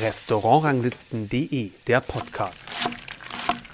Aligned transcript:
Restaurantranglisten.de, 0.00 1.70
der 1.86 2.00
Podcast. 2.00 2.68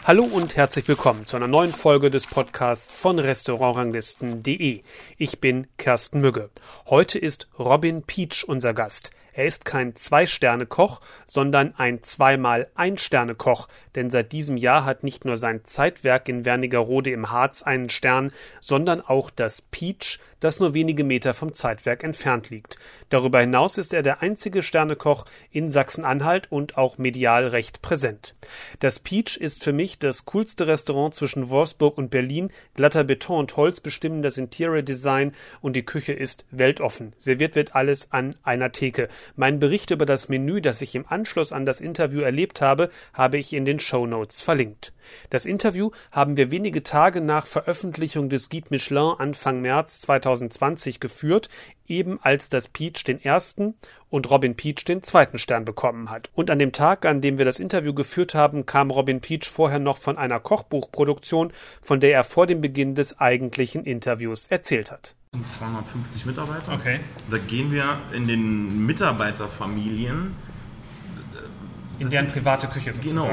Hallo 0.04 0.24
und 0.24 0.56
herzlich 0.56 0.86
willkommen 0.88 1.26
zu 1.26 1.36
einer 1.36 1.46
neuen 1.46 1.72
Folge 1.72 2.10
des 2.10 2.26
Podcasts 2.26 2.98
von 2.98 3.18
Restaurantranglisten.de. 3.18 4.82
Ich 5.16 5.40
bin 5.40 5.66
Kersten 5.78 6.20
Mügge. 6.20 6.50
Heute 6.88 7.18
ist 7.18 7.48
Robin 7.58 8.02
Peach 8.02 8.44
unser 8.46 8.74
Gast. 8.74 9.10
Er 9.40 9.46
ist 9.46 9.64
kein 9.64 9.96
Zwei-Sterne-Koch, 9.96 11.00
sondern 11.24 11.74
ein 11.74 12.02
zweimal 12.02 12.68
Ein-Sterne-Koch, 12.74 13.68
denn 13.94 14.10
seit 14.10 14.32
diesem 14.32 14.58
Jahr 14.58 14.84
hat 14.84 15.02
nicht 15.02 15.24
nur 15.24 15.38
sein 15.38 15.64
Zeitwerk 15.64 16.28
in 16.28 16.44
Wernigerode 16.44 17.10
im 17.10 17.30
Harz 17.30 17.62
einen 17.62 17.88
Stern, 17.88 18.32
sondern 18.60 19.00
auch 19.00 19.30
das 19.30 19.62
Peach, 19.62 20.18
das 20.40 20.60
nur 20.60 20.74
wenige 20.74 21.04
Meter 21.04 21.34
vom 21.34 21.54
Zeitwerk 21.54 22.02
entfernt 22.02 22.50
liegt. 22.50 22.78
Darüber 23.08 23.40
hinaus 23.40 23.78
ist 23.78 23.94
er 23.94 24.02
der 24.02 24.22
einzige 24.22 24.62
Sternekoch 24.62 25.26
in 25.50 25.70
Sachsen-Anhalt 25.70 26.50
und 26.50 26.76
auch 26.76 26.98
medial 26.98 27.46
recht 27.46 27.82
präsent. 27.82 28.34
Das 28.80 28.98
Peach 28.98 29.36
ist 29.36 29.62
für 29.62 29.72
mich 29.72 29.98
das 29.98 30.24
coolste 30.24 30.66
Restaurant 30.66 31.14
zwischen 31.14 31.50
Wolfsburg 31.50 31.98
und 31.98 32.10
Berlin. 32.10 32.50
Glatter 32.74 33.04
Beton 33.04 33.38
und 33.38 33.56
Holz 33.56 33.80
bestimmen 33.80 34.22
das 34.22 34.38
Interior 34.38 34.82
Design 34.82 35.34
und 35.60 35.76
die 35.76 35.84
Küche 35.84 36.12
ist 36.12 36.44
weltoffen. 36.50 37.14
Serviert 37.18 37.54
wird 37.54 37.74
alles 37.74 38.12
an 38.12 38.36
einer 38.42 38.72
Theke. 38.72 39.08
Mein 39.36 39.58
Bericht 39.58 39.90
über 39.90 40.06
das 40.06 40.28
Menü, 40.28 40.60
das 40.60 40.82
ich 40.82 40.94
im 40.94 41.06
Anschluss 41.08 41.52
an 41.52 41.66
das 41.66 41.80
Interview 41.80 42.20
erlebt 42.20 42.60
habe, 42.60 42.90
habe 43.12 43.38
ich 43.38 43.52
in 43.52 43.64
den 43.64 43.80
Show 43.80 44.06
Notes 44.06 44.40
verlinkt. 44.40 44.92
Das 45.30 45.46
Interview 45.46 45.90
haben 46.12 46.36
wir 46.36 46.50
wenige 46.50 46.82
Tage 46.82 47.20
nach 47.20 47.46
Veröffentlichung 47.46 48.28
des 48.28 48.48
Guide 48.48 48.68
Michelin 48.70 49.14
Anfang 49.18 49.60
März 49.60 50.00
2020 50.02 51.00
geführt, 51.00 51.48
eben 51.86 52.20
als 52.22 52.48
das 52.48 52.68
Peach 52.68 53.04
den 53.04 53.22
ersten 53.22 53.74
und 54.08 54.30
Robin 54.30 54.56
Peach 54.56 54.84
den 54.84 55.02
zweiten 55.02 55.38
Stern 55.38 55.64
bekommen 55.64 56.10
hat. 56.10 56.30
Und 56.34 56.50
an 56.50 56.58
dem 56.58 56.72
Tag, 56.72 57.04
an 57.04 57.20
dem 57.20 57.38
wir 57.38 57.44
das 57.44 57.58
Interview 57.58 57.94
geführt 57.94 58.34
haben, 58.34 58.66
kam 58.66 58.90
Robin 58.90 59.20
Peach 59.20 59.48
vorher 59.48 59.78
noch 59.78 59.98
von 59.98 60.18
einer 60.18 60.40
Kochbuchproduktion, 60.40 61.52
von 61.82 62.00
der 62.00 62.12
er 62.12 62.24
vor 62.24 62.46
dem 62.46 62.60
Beginn 62.60 62.94
des 62.94 63.18
eigentlichen 63.18 63.84
Interviews 63.84 64.46
erzählt 64.46 64.90
hat. 64.90 65.14
250 65.58 66.26
Mitarbeiter. 66.26 66.72
Okay. 66.72 67.00
Da 67.30 67.38
gehen 67.38 67.70
wir 67.70 67.98
in 68.12 68.26
den 68.26 68.86
Mitarbeiterfamilien. 68.86 70.34
In 71.98 72.10
deren 72.10 72.28
private 72.28 72.66
Küche 72.66 72.92
Genau. 72.92 73.30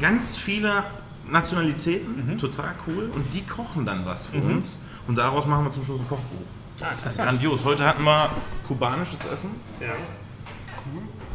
Ganz 0.00 0.36
viele 0.36 0.84
Nationalitäten, 1.26 2.36
total 2.38 2.74
cool. 2.86 3.10
Und 3.14 3.32
die 3.32 3.42
kochen 3.42 3.86
dann 3.86 4.04
was 4.04 4.26
für 4.26 4.38
uns. 4.38 4.78
Und 5.06 5.16
daraus 5.16 5.46
machen 5.46 5.64
wir 5.64 5.72
zum 5.72 5.84
Schluss 5.84 6.00
ein 6.00 6.08
Kochbuch. 6.08 6.44
Ah, 6.80 6.92
interessant. 6.92 7.28
Grandios. 7.28 7.64
Heute 7.64 7.84
hatten 7.86 8.02
wir 8.04 8.30
kubanisches 8.66 9.24
Essen. 9.24 9.50
Ja. 9.80 9.88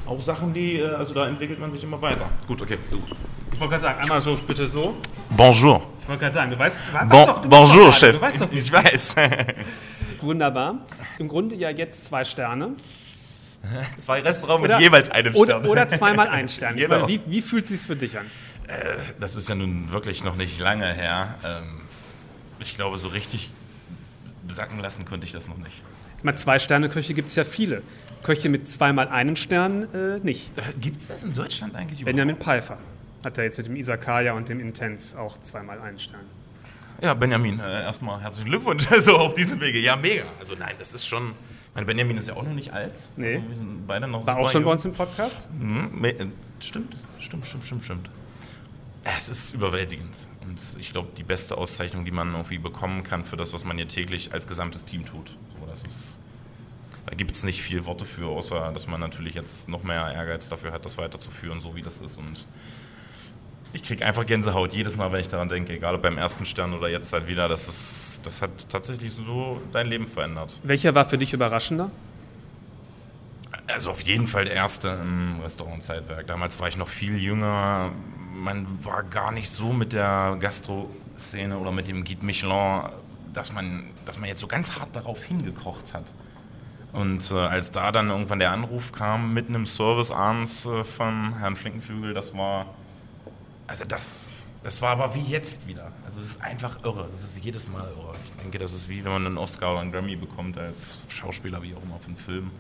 Auch 0.06 0.20
Sachen, 0.20 0.54
die, 0.54 0.80
äh, 0.80 0.90
also 0.90 1.14
da 1.14 1.28
entwickelt 1.28 1.60
man 1.60 1.72
sich 1.72 1.84
immer 1.84 2.02
weiter. 2.02 2.26
Gut, 2.46 2.62
okay. 2.62 2.78
Ich 3.52 3.60
wollte 3.60 3.72
gerade 3.72 3.82
sagen, 3.82 4.02
einmal 4.02 4.22
so 4.22 4.36
bitte 4.36 4.68
so. 4.68 4.96
Bonjour. 5.36 5.82
Ich 6.02 6.08
wollte 6.08 6.22
gerade 6.22 6.36
sagen, 6.36 6.52
du 6.52 6.60
weißt, 6.60 6.80
du 6.88 6.94
weißt 6.94 7.10
Bon, 7.10 7.26
doch, 7.26 7.42
du 7.42 7.50
bonjour, 7.50 7.92
Chef. 7.94 8.16
Du 8.16 8.22
weißt 8.22 8.42
doch, 8.42 8.52
ich 8.52 8.72
weiß. 8.72 9.16
Wunderbar. 10.24 10.86
Im 11.20 11.28
Grunde 11.28 11.56
ja 11.56 11.70
jetzt 11.70 12.06
zwei 12.06 12.24
Sterne. 12.24 12.76
Zwei 13.98 14.20
Restaurants 14.20 14.68
mit 14.68 14.78
jeweils 14.82 15.10
einem 15.10 15.34
oder, 15.36 15.60
Stern. 15.60 15.68
Oder 15.72 15.88
zweimal 15.88 16.28
ein 16.30 16.50
Stern. 16.50 16.76
Genau. 16.76 16.90
meine, 16.90 17.08
wie, 17.08 17.22
wie 17.28 17.42
fühlt 17.42 17.64
es 17.64 17.70
sich 17.70 17.82
für 17.82 17.96
dich 17.96 18.20
an? 18.20 18.26
Das 19.22 19.38
ist 19.38 19.48
ja 19.48 19.56
nun 19.56 19.90
wirklich 19.92 20.22
noch 20.24 20.36
nicht 20.36 20.60
lange 20.60 20.92
her. 20.94 21.36
Ähm, 21.46 21.82
Ich 22.60 22.76
glaube, 22.76 22.98
so 22.98 23.08
richtig 23.08 23.50
sacken 24.50 24.80
lassen 24.82 25.06
konnte 25.06 25.26
ich 25.26 25.32
das 25.32 25.48
noch 25.48 25.58
nicht. 25.58 25.82
Ich 26.18 26.26
meine, 26.26 26.38
zwei 26.38 26.60
Sterne 26.60 26.90
Köche 26.90 27.14
gibt 27.14 27.30
es 27.30 27.36
ja 27.36 27.46
viele. 27.46 27.82
Köche 28.24 28.50
mit 28.50 28.70
zweimal 28.70 29.08
einem 29.08 29.38
Stern 29.38 29.88
äh, 29.94 30.20
nicht. 30.24 30.52
Gibt 30.82 31.02
es 31.02 31.08
das 31.08 31.24
in 31.24 31.34
Deutschland 31.34 31.74
eigentlich 31.76 32.04
Benjamin 32.04 32.36
Pfeiffer 32.36 32.78
hat 33.24 33.38
er 33.38 33.46
jetzt 33.46 33.58
mit 33.58 33.68
dem 33.68 33.76
Isakaya 33.76 34.34
und 34.34 34.50
dem 34.50 34.60
Intense 34.60 35.18
auch 35.18 35.38
zweimal 35.38 35.80
einen 35.80 36.00
Stern. 36.00 36.26
Ja, 37.04 37.14
Benjamin, 37.14 37.60
äh, 37.60 37.82
erstmal 37.84 38.22
herzlichen 38.22 38.48
Glückwunsch 38.50 38.88
also 38.92 39.18
auf 39.18 39.36
diesem 39.36 39.60
Wege. 39.60 39.78
Ja, 39.78 39.98
mega. 39.98 40.24
Also 40.40 40.56
nein, 40.56 40.76
das 40.80 40.94
ist 40.94 41.06
schon. 41.06 41.34
Mein 41.76 41.86
Benjamin 41.86 42.16
ist 42.18 42.28
ja 42.30 42.36
auch 42.36 42.44
noch 42.44 42.54
nicht 42.54 42.72
alt. 42.72 42.94
Nee. 43.18 43.36
Also 43.36 43.50
wir 43.50 43.58
sind 43.58 43.86
beide 43.88 44.08
noch 44.08 44.26
War 44.26 44.38
auch 44.38 44.50
schon 44.50 44.62
bei 44.64 44.68
jung. 44.70 44.72
uns 44.74 44.86
im 44.86 44.94
Podcast? 44.94 45.50
Mhm, 45.60 46.06
äh, 46.06 46.14
Stimmt, 46.62 46.96
stimmt, 47.20 47.46
stimmt, 47.46 47.66
stimmt, 47.66 47.84
stimmt. 47.84 48.10
Es 49.04 49.28
ist 49.28 49.54
überwältigend. 49.54 50.16
Und 50.46 50.62
ich 50.80 50.92
glaube, 50.92 51.10
die 51.18 51.24
beste 51.24 51.58
Auszeichnung, 51.58 52.06
die 52.06 52.12
man 52.12 52.32
irgendwie 52.32 52.58
bekommen 52.58 53.04
kann 53.04 53.26
für 53.26 53.36
das, 53.36 53.52
was 53.54 53.66
man 53.66 53.76
hier 53.76 53.88
täglich 53.90 54.32
als 54.34 54.48
gesamtes 54.48 54.86
Team 54.86 55.04
tut. 55.06 55.36
So, 55.60 55.66
das 55.70 55.84
ist, 55.84 56.18
da 57.08 57.16
gibt 57.16 57.32
es 57.32 57.44
nicht 57.44 57.62
viel 57.62 57.86
Worte 57.86 58.06
für, 58.06 58.28
außer 58.28 58.72
dass 58.72 58.88
man 58.88 59.02
natürlich 59.02 59.34
jetzt 59.36 59.68
noch 59.68 59.84
mehr 59.84 60.14
Ehrgeiz 60.14 60.48
dafür 60.48 60.72
hat, 60.72 60.86
das 60.86 60.98
weiterzuführen, 60.98 61.60
so 61.60 61.76
wie 61.76 61.82
das 61.82 61.98
ist. 61.98 62.18
Und 62.18 62.48
ich 63.74 63.84
kriege 63.84 64.06
einfach 64.06 64.26
Gänsehaut 64.26 64.74
jedes 64.74 64.96
Mal, 64.96 65.12
wenn 65.12 65.20
ich 65.20 65.28
daran 65.28 65.50
denke, 65.50 65.74
egal 65.74 65.96
ob 65.96 66.04
beim 66.04 66.18
ersten 66.18 66.46
Stern 66.46 66.74
oder 66.74 66.88
jetzt 66.90 67.12
halt 67.12 67.28
wieder. 67.28 67.50
Das, 67.50 67.68
ist, 67.68 68.22
das 68.24 68.42
hat 68.42 68.70
tatsächlich 68.70 69.12
so 69.12 69.62
dein 69.72 69.88
Leben 69.88 70.08
verändert. 70.08 70.60
Welcher 70.64 70.94
war 70.96 71.06
für 71.06 71.18
dich 71.18 71.34
überraschender? 71.34 71.90
Also 73.68 73.92
auf 73.92 74.02
jeden 74.02 74.28
Fall 74.28 74.46
der 74.46 74.54
erste 74.54 74.90
im 74.90 75.40
Restaurant 75.42 75.84
Zeitwerk. 75.84 76.28
Damals 76.28 76.60
war 76.60 76.68
ich 76.68 76.78
noch 76.78 76.88
viel 76.88 77.18
jünger. 77.18 77.92
Man 78.36 78.68
war 78.84 79.04
gar 79.04 79.32
nicht 79.32 79.50
so 79.50 79.74
mit 79.74 79.94
der 79.94 80.38
Gastro-Szene 80.40 81.58
oder 81.58 81.72
mit 81.72 81.88
dem 81.88 82.04
Guide 82.04 82.26
Michelin, 82.26 82.90
dass 83.34 83.52
man, 83.52 83.86
dass 84.06 84.20
man 84.20 84.30
jetzt 84.30 84.42
so 84.42 84.48
ganz 84.48 84.78
hart 84.78 84.96
darauf 84.96 85.24
hingekocht 85.24 85.94
hat. 85.94 86.06
Und 86.92 87.32
äh, 87.32 87.36
als 87.36 87.72
da 87.72 87.92
dann 87.92 88.10
irgendwann 88.10 88.38
der 88.38 88.52
Anruf 88.52 88.92
kam, 88.92 89.34
mitten 89.34 89.56
im 89.56 89.66
Service 89.66 90.12
abends 90.12 90.66
äh, 90.66 90.84
von 90.84 91.40
Herrn 91.40 91.56
Flinkenflügel, 91.56 92.14
das 92.14 92.36
war, 92.38 92.68
also 93.74 93.86
das, 93.86 94.08
das 94.62 94.84
war 94.84 94.92
aber 94.92 95.16
wie 95.16 95.24
jetzt 95.24 95.66
wieder. 95.68 95.92
Also 96.06 96.22
es 96.22 96.30
ist 96.30 96.42
einfach 96.44 96.84
irre. 96.84 97.10
Das 97.12 97.24
ist 97.24 97.44
jedes 97.44 97.68
Mal 97.68 97.88
irre. 97.98 98.14
Ich 98.24 98.42
denke, 98.44 98.60
das 98.60 98.72
ist 98.72 98.88
wie 98.88 99.04
wenn 99.04 99.12
man 99.12 99.26
einen 99.26 99.40
Oscar 99.40 99.72
oder 99.72 99.80
einen 99.80 99.92
Grammy 99.92 100.16
bekommt 100.16 100.60
als 100.60 101.00
Schauspieler, 101.08 101.64
wie 101.64 101.74
auch 101.74 101.82
immer, 101.82 101.98
für 101.98 102.10
einen 102.10 102.18
Film. 102.18 102.52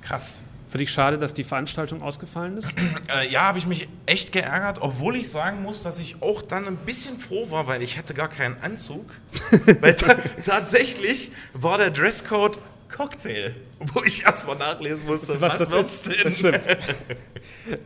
Krass. 0.00 0.38
Für 0.68 0.78
dich 0.78 0.92
schade, 0.92 1.18
dass 1.18 1.34
die 1.34 1.42
Veranstaltung 1.42 2.02
ausgefallen 2.02 2.56
ist? 2.56 2.72
Äh, 3.08 3.30
ja, 3.30 3.44
habe 3.44 3.58
ich 3.58 3.66
mich 3.66 3.88
echt 4.04 4.32
geärgert, 4.32 4.78
obwohl 4.80 5.16
ich 5.16 5.30
sagen 5.30 5.62
muss, 5.62 5.82
dass 5.82 5.98
ich 5.98 6.22
auch 6.22 6.42
dann 6.42 6.66
ein 6.66 6.76
bisschen 6.76 7.18
froh 7.18 7.50
war, 7.50 7.66
weil 7.66 7.82
ich 7.82 7.96
hatte 7.96 8.12
gar 8.12 8.28
keinen 8.28 8.62
Anzug. 8.62 9.10
weil 9.80 9.94
ta 9.94 10.14
tatsächlich 10.44 11.32
war 11.54 11.78
der 11.78 11.90
Dresscode 11.90 12.58
Cocktail, 12.88 13.54
wo 13.80 14.02
ich 14.04 14.24
erstmal 14.24 14.56
nachlesen 14.56 15.06
musste, 15.06 15.40
was, 15.40 15.58
das 15.58 15.70
wird's 15.70 16.06
ist. 16.06 16.06
denn? 16.06 16.24
Das 16.24 16.38
stimmt. 16.38 16.78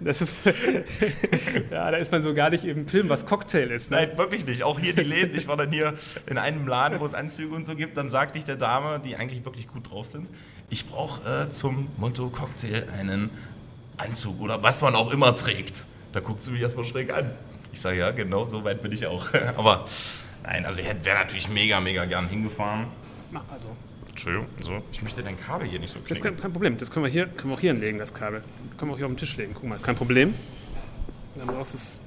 Das 0.01 0.21
ist, 0.21 0.35
ja, 1.71 1.91
da 1.91 1.97
ist 1.97 2.13
man 2.13 2.23
so 2.23 2.35
gar 2.35 2.51
nicht 2.51 2.65
im 2.65 2.87
Film, 2.87 3.09
was 3.09 3.27
Cocktail 3.27 3.71
ist. 3.71 3.91
Ne? 3.91 3.97
Nein, 4.09 4.17
wirklich 4.19 4.47
nicht. 4.47 4.63
Auch 4.63 4.79
hier 4.79 4.95
die 4.95 5.03
Läden. 5.03 5.37
Ich 5.37 5.49
war 5.49 5.57
dann 5.57 5.73
hier 5.73 5.95
in 6.27 6.39
einem 6.39 6.67
Laden, 6.67 7.01
wo 7.01 7.05
es 7.05 7.15
Anzüge 7.15 7.55
und 7.55 7.65
so 7.65 7.75
gibt. 7.75 7.97
Dann 7.97 8.09
sagte 8.09 8.39
ich 8.39 8.45
der 8.45 8.57
Dame, 8.57 9.01
die 9.05 9.17
eigentlich 9.17 9.45
wirklich 9.45 9.69
gut 9.69 9.91
drauf 9.91 10.07
sind, 10.07 10.29
ich 10.71 10.89
brauche 10.89 11.47
äh, 11.47 11.51
zum 11.51 11.89
Motto 11.99 12.29
Cocktail 12.31 12.85
einen 12.99 13.31
Anzug 13.97 14.41
oder 14.41 14.63
was 14.63 14.81
man 14.81 14.95
auch 14.95 15.11
immer 15.13 15.35
trägt. 15.37 15.83
Da 16.13 16.21
guckt 16.21 16.43
sie 16.43 16.51
mich 16.53 16.63
erstmal 16.63 16.87
schräg 16.87 17.13
an. 17.13 17.31
Ich 17.73 17.81
sage, 17.81 17.99
ja, 17.99 18.11
genau 18.11 18.45
so 18.45 18.65
weit 18.65 18.83
bin 18.83 18.93
ich 18.93 19.07
auch. 19.07 19.27
Aber 19.57 19.87
nein, 20.45 20.65
also 20.65 20.81
ich 20.81 20.87
wäre 21.05 21.19
natürlich 21.19 21.49
mega, 21.49 21.81
mega 21.81 22.05
gern 22.05 22.29
hingefahren. 22.29 22.87
Na, 23.31 23.43
Also, 23.51 23.69
Entschuldigung, 24.13 24.47
so. 24.61 24.83
Ich 24.93 25.03
möchte 25.03 25.23
dein 25.23 25.41
Kabel 25.41 25.67
hier 25.69 25.79
nicht 25.81 25.93
so 25.93 25.99
das 26.07 26.19
ist 26.19 26.25
kein, 26.25 26.39
kein 26.39 26.53
Problem. 26.53 26.79
Das 26.79 26.91
können 26.91 27.05
wir, 27.05 27.11
hier, 27.11 27.27
können 27.27 27.51
wir 27.51 27.57
auch 27.57 27.61
hier 27.61 27.73
hinlegen, 27.73 27.99
das 27.99 28.15
Kabel. 28.15 28.43
Können 28.79 28.91
wir 28.91 28.95
auch 28.95 28.99
hier 28.99 29.07
auf 29.07 29.13
den 29.13 29.17
Tisch 29.19 29.37
legen. 29.37 29.53
Guck 29.55 29.65
mal, 29.65 29.79
kein 29.79 29.97
Problem. 29.97 30.35
Dann 31.37 31.47
brauchst 31.47 31.73
du 31.75 31.79
es. 31.79 32.01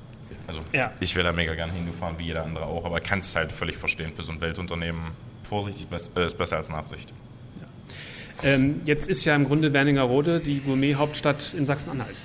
Also 0.47 0.61
Ja. 0.71 0.91
ich 0.99 1.15
wäre 1.15 1.25
da 1.25 1.33
mega 1.33 1.55
gern 1.55 1.71
hingefahren, 1.71 2.17
wie 2.19 2.25
jeder 2.25 2.43
andere 2.43 2.65
auch. 2.65 2.85
Aber 2.85 2.99
kann 2.99 3.19
es 3.19 3.35
halt 3.35 3.51
völlig 3.51 3.77
verstehen 3.77 4.11
für 4.15 4.23
so 4.23 4.31
ein 4.31 4.39
Weltunternehmen. 4.41 5.01
Vorsichtig 5.43 5.87
äh, 6.15 6.25
ist 6.25 6.37
besser 6.37 6.57
als 6.57 6.69
Nachsicht. 6.69 7.11
Ähm, 8.43 8.81
jetzt 8.85 9.07
ist 9.07 9.23
ja 9.25 9.35
im 9.35 9.45
Grunde 9.45 9.73
Wernigerode 9.73 10.39
die 10.39 10.59
Gourmet-Hauptstadt 10.59 11.53
in 11.53 11.65
Sachsen-Anhalt. 11.65 12.21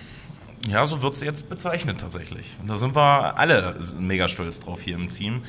Ja, 0.69 0.85
so 0.85 1.01
wird 1.01 1.15
sie 1.17 1.25
jetzt 1.25 1.49
bezeichnet 1.49 2.01
tatsächlich. 2.01 2.57
Und 2.61 2.69
da 2.69 2.77
sind 2.77 2.95
wir 2.95 3.39
alle 3.39 3.79
mega 3.99 4.29
stolz 4.29 4.61
drauf 4.61 4.83
hier 4.83 4.97
im 4.97 5.09
Team. 5.09 5.43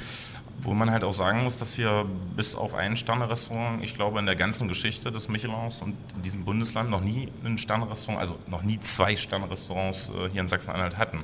Wo 0.64 0.74
man 0.76 0.92
halt 0.92 1.04
auch 1.04 1.14
sagen 1.14 1.44
muss, 1.44 1.58
dass 1.58 1.78
wir 1.78 2.06
bis 2.36 2.54
auf 2.56 2.76
ein 2.76 2.96
Sterne-Restaurant, 2.96 3.84
ich 3.84 3.96
glaube, 3.96 4.20
in 4.20 4.26
der 4.28 4.36
ganzen 4.36 4.68
Geschichte 4.68 5.12
des 5.12 5.28
Michelins 5.28 5.82
und 5.82 5.96
in 6.16 6.22
diesem 6.22 6.46
Bundesland 6.46 6.90
noch 6.92 7.02
nie 7.02 7.30
ein 7.44 7.58
Sterne-Restaurant, 7.58 8.20
also 8.22 8.38
noch 8.48 8.62
nie 8.62 8.80
zwei 8.80 9.16
Sterne-Restaurants 9.16 10.10
äh, 10.10 10.30
hier 10.32 10.42
in 10.42 10.48
Sachsen-Anhalt 10.48 10.98
hatten. 10.98 11.24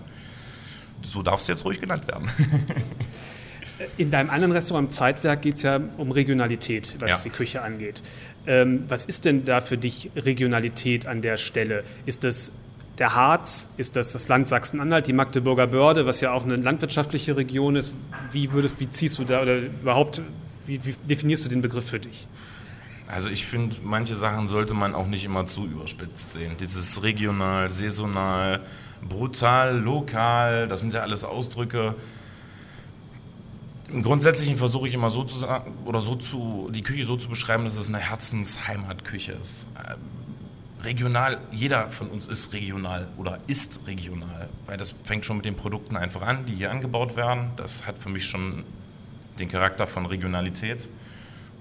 So 1.03 1.21
darf 1.21 1.41
es 1.41 1.47
jetzt 1.47 1.65
ruhig 1.65 1.79
genannt 1.79 2.07
werden. 2.07 2.27
In 3.97 4.09
deinem 4.09 4.31
anderen 4.31 4.53
Restaurant 4.53 4.87
im 4.87 4.91
Zeitwerk 4.91 5.43
geht 5.43 5.57
es 5.57 5.61
ja 5.61 5.79
um 5.97 6.11
Regionalität, 6.11 6.95
was 6.99 7.11
Ja. 7.11 7.17
die 7.25 7.29
Küche 7.29 7.61
angeht. 7.61 8.01
Ähm, 8.47 8.85
was 8.87 9.05
ist 9.05 9.25
denn 9.25 9.45
da 9.45 9.61
für 9.61 9.77
dich 9.77 10.09
Regionalität 10.15 11.05
an 11.05 11.21
der 11.21 11.37
Stelle? 11.37 11.83
Ist 12.07 12.23
das 12.23 12.51
der 12.97 13.15
Harz? 13.15 13.67
Ist 13.77 13.95
das 13.95 14.11
das 14.11 14.27
Land 14.27 14.47
Sachsen-Anhalt, 14.47 15.07
die 15.07 15.13
Magdeburger 15.13 15.67
Börde, 15.67 16.05
was 16.05 16.21
ja 16.21 16.31
auch 16.31 16.43
eine 16.43 16.55
landwirtschaftliche 16.55 17.37
Region 17.37 17.75
ist? 17.75 17.93
Wie 18.31 18.51
würdest, 18.51 18.79
wie 18.79 18.89
ziehst 18.89 19.17
du 19.17 19.23
da 19.23 19.41
oder 19.41 19.57
überhaupt, 19.57 20.21
wie, 20.65 20.83
wie 20.85 20.95
definierst 21.07 21.45
du 21.45 21.49
den 21.49 21.61
Begriff 21.61 21.89
für 21.89 21.99
dich? 21.99 22.27
Also 23.07 23.29
ich 23.29 23.45
finde, 23.45 23.75
manche 23.83 24.15
Sachen 24.15 24.47
sollte 24.47 24.73
man 24.73 24.93
auch 24.93 25.07
nicht 25.07 25.23
immer 25.23 25.47
zu 25.47 25.65
überspitzt 25.65 26.33
sehen. 26.33 26.57
Dieses 26.59 27.01
regional, 27.01 27.71
saisonal, 27.71 28.61
brutal, 29.07 29.79
lokal, 29.79 30.67
das 30.67 30.81
sind 30.81 30.93
ja 30.93 31.01
alles 31.01 31.23
Ausdrücke. 31.23 31.95
Im 33.89 34.03
Grundsätzlichen 34.03 34.57
versuche 34.57 34.89
ich 34.89 34.93
immer 34.93 35.09
so 35.09 35.23
zu 35.23 35.39
sagen, 35.39 35.73
oder 35.85 36.01
so 36.01 36.15
zu, 36.15 36.69
die 36.73 36.81
Küche 36.81 37.05
so 37.05 37.15
zu 37.15 37.29
beschreiben, 37.29 37.63
dass 37.63 37.77
es 37.77 37.87
eine 37.87 37.99
Herzensheimatküche 37.99 39.33
ist. 39.33 39.67
Regional, 40.83 41.39
jeder 41.51 41.89
von 41.89 42.09
uns 42.09 42.27
ist 42.27 42.53
regional 42.53 43.07
oder 43.17 43.39
ist 43.47 43.79
regional, 43.87 44.47
weil 44.65 44.77
das 44.77 44.93
fängt 45.03 45.25
schon 45.25 45.37
mit 45.37 45.45
den 45.45 45.55
Produkten 45.55 45.97
einfach 45.97 46.21
an, 46.21 46.45
die 46.45 46.55
hier 46.55 46.71
angebaut 46.71 47.15
werden. 47.15 47.51
Das 47.57 47.85
hat 47.85 47.97
für 47.97 48.09
mich 48.09 48.25
schon 48.25 48.63
den 49.39 49.49
Charakter 49.49 49.87
von 49.87 50.05
Regionalität. 50.05 50.87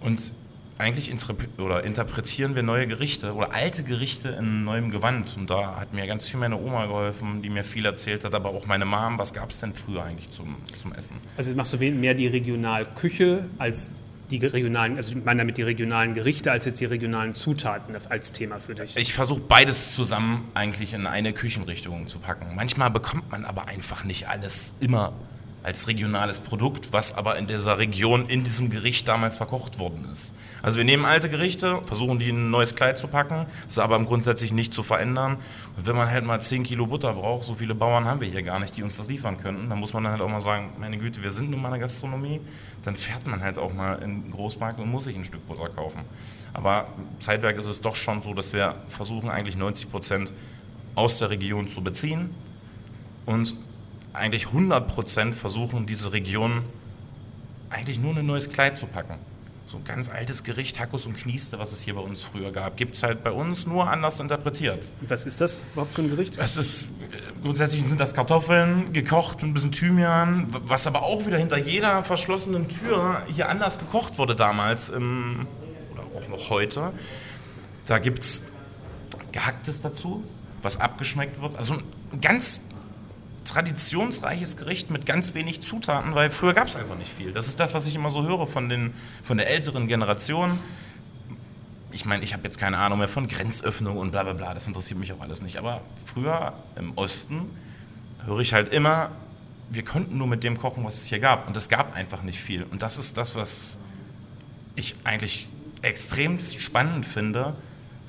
Und 0.01 0.33
eigentlich 0.79 1.11
oder 1.59 1.85
interpretieren 1.85 2.55
wir 2.55 2.63
neue 2.63 2.87
Gerichte 2.87 3.33
oder 3.33 3.53
alte 3.53 3.83
Gerichte 3.83 4.29
in 4.29 4.65
neuem 4.65 4.91
Gewand. 4.91 5.35
Und 5.37 5.49
da 5.49 5.77
hat 5.81 5.95
mir 5.95 6.07
ganz 6.07 6.27
viel 6.27 6.39
meine 6.39 6.59
Oma 6.59 6.87
geholfen, 6.87 7.41
die 7.43 7.49
mir 7.49 7.65
viel 7.65 7.87
erzählt 7.87 8.25
hat, 8.25 8.35
aber 8.35 8.51
auch 8.51 8.67
meine 8.67 8.85
Mom. 8.85 9.19
Was 9.19 9.33
gab 9.33 9.51
es 9.51 9.61
denn 9.61 9.73
früher 9.73 10.05
eigentlich 10.05 10.31
zum, 10.31 10.57
zum 10.77 10.93
Essen? 10.93 11.17
Also 11.37 11.55
machst 11.55 11.73
du 11.73 11.79
mehr 11.79 12.15
die 12.15 12.27
Regionalküche 12.27 13.45
als 13.59 13.91
die 14.31 14.44
regionalen, 14.44 14.96
also 14.96 15.14
ich 15.14 15.25
meine 15.25 15.38
damit 15.38 15.56
die 15.56 15.62
regionalen 15.62 16.14
Gerichte 16.14 16.50
als 16.50 16.64
jetzt 16.64 16.81
die 16.81 16.84
regionalen 16.84 17.34
Zutaten 17.34 17.96
als 18.08 18.32
Thema 18.32 18.58
für 18.58 18.75
dich? 18.75 18.96
Ich 18.96 19.14
versuche 19.14 19.40
beides 19.40 19.94
zusammen 19.94 20.49
eigentlich 20.55 20.93
in 20.93 21.06
eine 21.06 21.32
Küchenrichtung 21.32 22.08
zu 22.08 22.19
packen. 22.19 22.55
Manchmal 22.55 22.90
bekommt 22.90 23.31
man 23.31 23.44
aber 23.44 23.69
einfach 23.69 24.05
nicht 24.05 24.28
alles 24.28 24.75
immer 24.81 25.12
als 25.67 25.89
regionales 25.89 26.39
Produkt, 26.39 26.93
was 26.93 27.13
aber 27.13 27.37
in 27.39 27.49
dieser 27.49 27.77
Region, 27.77 28.29
in 28.29 28.45
diesem 28.45 28.71
Gericht 28.71 29.09
damals 29.09 29.37
verkocht 29.37 29.81
worden 29.81 30.09
ist. 30.13 30.33
Also 30.63 30.79
wir 30.79 30.85
nehmen 30.85 31.05
alte 31.05 31.29
Gerichte, 31.29 31.83
versuchen 31.87 32.21
die 32.21 32.29
in 32.29 32.37
ein 32.37 32.51
neues 32.53 32.77
Kleid 32.77 33.01
zu 33.01 33.09
packen, 33.09 33.47
das 33.67 33.81
aber 33.81 33.97
im 33.97 34.07
grundsätzlich 34.07 34.53
nicht 34.53 34.73
zu 34.73 34.85
verändern. 34.85 35.39
Und 35.77 35.85
wenn 35.85 35.97
man 35.97 36.09
halt 36.09 36.25
mal 36.25 36.41
10 36.41 36.63
Kilo 36.63 36.87
Butter 36.87 37.15
braucht, 37.15 37.43
so 37.43 37.57
viele 37.57 37.75
Bauern 37.75 38.05
haben 38.05 38.21
wir 38.21 38.29
hier 38.29 38.45
gar 38.45 38.61
nicht, 38.61 38.77
die 38.77 38.85
uns 38.85 38.97
das 38.97 39.09
liefern 39.09 39.39
könnten, 39.39 39.69
dann 39.69 39.81
muss 39.81 39.93
man 39.93 40.05
dann 40.05 40.13
halt 40.13 40.23
auch 40.23 40.29
mal 40.29 40.41
sagen, 40.41 40.71
meine 40.79 40.99
Güte, 40.99 41.21
wir 41.25 41.33
sind 41.33 41.51
nun 41.51 41.61
mal 41.61 41.73
eine 41.73 41.81
Gastronomie, 41.81 42.41
dann 42.85 42.95
fährt 42.95 43.27
man 43.27 43.43
halt 43.43 43.59
auch 43.59 43.75
mal 43.75 43.95
in 43.95 44.23
den 44.23 44.31
Großmarkt 44.31 44.79
und 44.79 44.89
muss 44.89 45.07
sich 45.07 45.17
ein 45.17 45.25
Stück 45.25 45.45
Butter 45.49 45.69
kaufen. 45.69 46.03
Aber 46.53 46.87
Zeitwerk 47.19 47.59
ist 47.59 47.67
es 47.67 47.81
doch 47.81 47.97
schon 47.97 48.23
so, 48.23 48.35
dass 48.35 48.53
wir 48.53 48.77
versuchen 48.87 49.31
eigentlich 49.31 49.57
90 49.57 49.91
Prozent 49.91 50.33
aus 50.95 51.19
der 51.19 51.31
Region 51.31 51.69
zu 51.69 51.83
beziehen 51.83 52.31
und 53.27 53.57
eigentlich 54.17 54.47
100 54.49 54.89
Prozent 54.89 55.35
versuchen, 55.35 55.87
diese 55.87 56.13
Region 56.13 56.63
eigentlich 57.71 57.99
nur 57.99 58.13
in 58.13 58.19
ein 58.19 58.27
neues 58.27 58.51
Kleid 58.51 58.79
zu 58.79 58.87
packen. 58.87 59.15
So 59.67 59.79
ein 59.79 59.85
ganz 59.85 60.09
altes 60.09 60.45
Gericht, 60.45 60.79
Hackus 60.79 61.07
und 61.07 61.17
Knieste, 61.17 61.59
was 61.59 61.73
es 61.73 61.81
hier 61.81 61.95
bei 61.95 62.01
uns 62.01 62.23
früher 62.23 62.53
gab, 62.53 62.77
gibt 62.77 62.95
es 62.95 63.03
halt 63.03 63.25
bei 63.25 63.33
uns 63.33 63.67
nur 63.67 63.91
anders 63.91 64.21
interpretiert. 64.21 64.89
Was 65.01 65.27
ist 65.27 65.41
das 65.41 65.61
überhaupt 65.73 65.93
für 65.93 66.03
ein 66.03 66.11
Gericht? 66.11 66.39
Das 66.39 66.57
ist, 66.57 66.89
grundsätzlich 67.43 67.85
sind 67.85 67.99
das 67.99 68.15
Kartoffeln, 68.15 68.93
gekocht 68.93 69.39
mit 69.39 69.51
ein 69.51 69.55
bisschen 69.55 69.73
Thymian, 69.73 70.47
was 70.51 70.87
aber 70.87 71.03
auch 71.03 71.27
wieder 71.27 71.37
hinter 71.37 71.59
jeder 71.59 72.05
verschlossenen 72.05 72.69
Tür 72.69 73.23
hier 73.27 73.49
anders 73.49 73.81
gekocht 73.81 74.19
wurde 74.19 74.37
damals 74.37 74.89
im, 74.89 75.49
oder 75.93 76.05
auch 76.17 76.29
noch 76.29 76.51
heute. 76.51 76.93
Da 77.87 77.99
gibt 77.99 78.23
es 78.23 78.45
Gehacktes 79.33 79.81
dazu, 79.81 80.23
was 80.63 80.79
abgeschmeckt 80.79 81.43
wird. 81.43 81.57
Also 81.57 81.75
ein 81.75 82.21
ganz 82.21 82.61
traditionsreiches 83.46 84.56
Gericht 84.56 84.90
mit 84.90 85.06
ganz 85.06 85.34
wenig 85.34 85.62
Zutaten, 85.62 86.14
weil 86.14 86.31
früher 86.31 86.52
gab 86.52 86.69
es 86.69 86.76
einfach 86.76 86.96
nicht 86.96 87.10
viel. 87.10 87.32
Das 87.32 87.48
ist 87.48 87.58
das, 87.58 87.72
was 87.72 87.87
ich 87.87 87.94
immer 87.94 88.10
so 88.10 88.22
höre 88.22 88.46
von, 88.46 88.69
den, 88.69 88.93
von 89.22 89.38
der 89.38 89.48
älteren 89.50 89.88
Generation. 89.88 90.58
Ich 91.93 92.04
meine, 92.04 92.22
ich 92.25 92.34
habe 92.34 92.44
jetzt 92.44 92.58
keine 92.58 92.78
Ahnung 92.78 92.98
mehr 92.98 93.08
von 93.08 93.28
Grenzöffnung 93.28 93.96
und 93.96 94.10
bla 94.10 94.22
bla 94.25 94.34
bla, 94.34 94.52
das 94.52 94.66
interessiert 94.66 94.98
mich 94.98 95.12
auch 95.12 95.20
alles 95.20 95.40
nicht. 95.40 95.56
Aber 95.56 95.81
früher 96.04 96.52
im 96.76 96.93
Osten 96.96 97.50
höre 98.26 98.40
ich 98.40 98.52
halt 98.52 98.72
immer, 98.72 99.10
wir 99.70 99.84
konnten 99.84 100.19
nur 100.19 100.26
mit 100.26 100.44
dem 100.44 100.58
kochen, 100.58 100.84
was 100.84 101.02
es 101.02 101.06
hier 101.06 101.19
gab. 101.19 101.48
Und 101.48 101.56
es 101.56 101.69
gab 101.69 101.94
einfach 101.96 102.22
nicht 102.22 102.40
viel. 102.40 102.64
Und 102.64 102.82
das 102.82 102.98
ist 102.98 103.16
das, 103.16 103.34
was 103.34 103.78
ich 104.75 104.94
eigentlich 105.04 105.48
extrem 105.82 106.38
spannend 106.38 107.06
finde, 107.06 107.54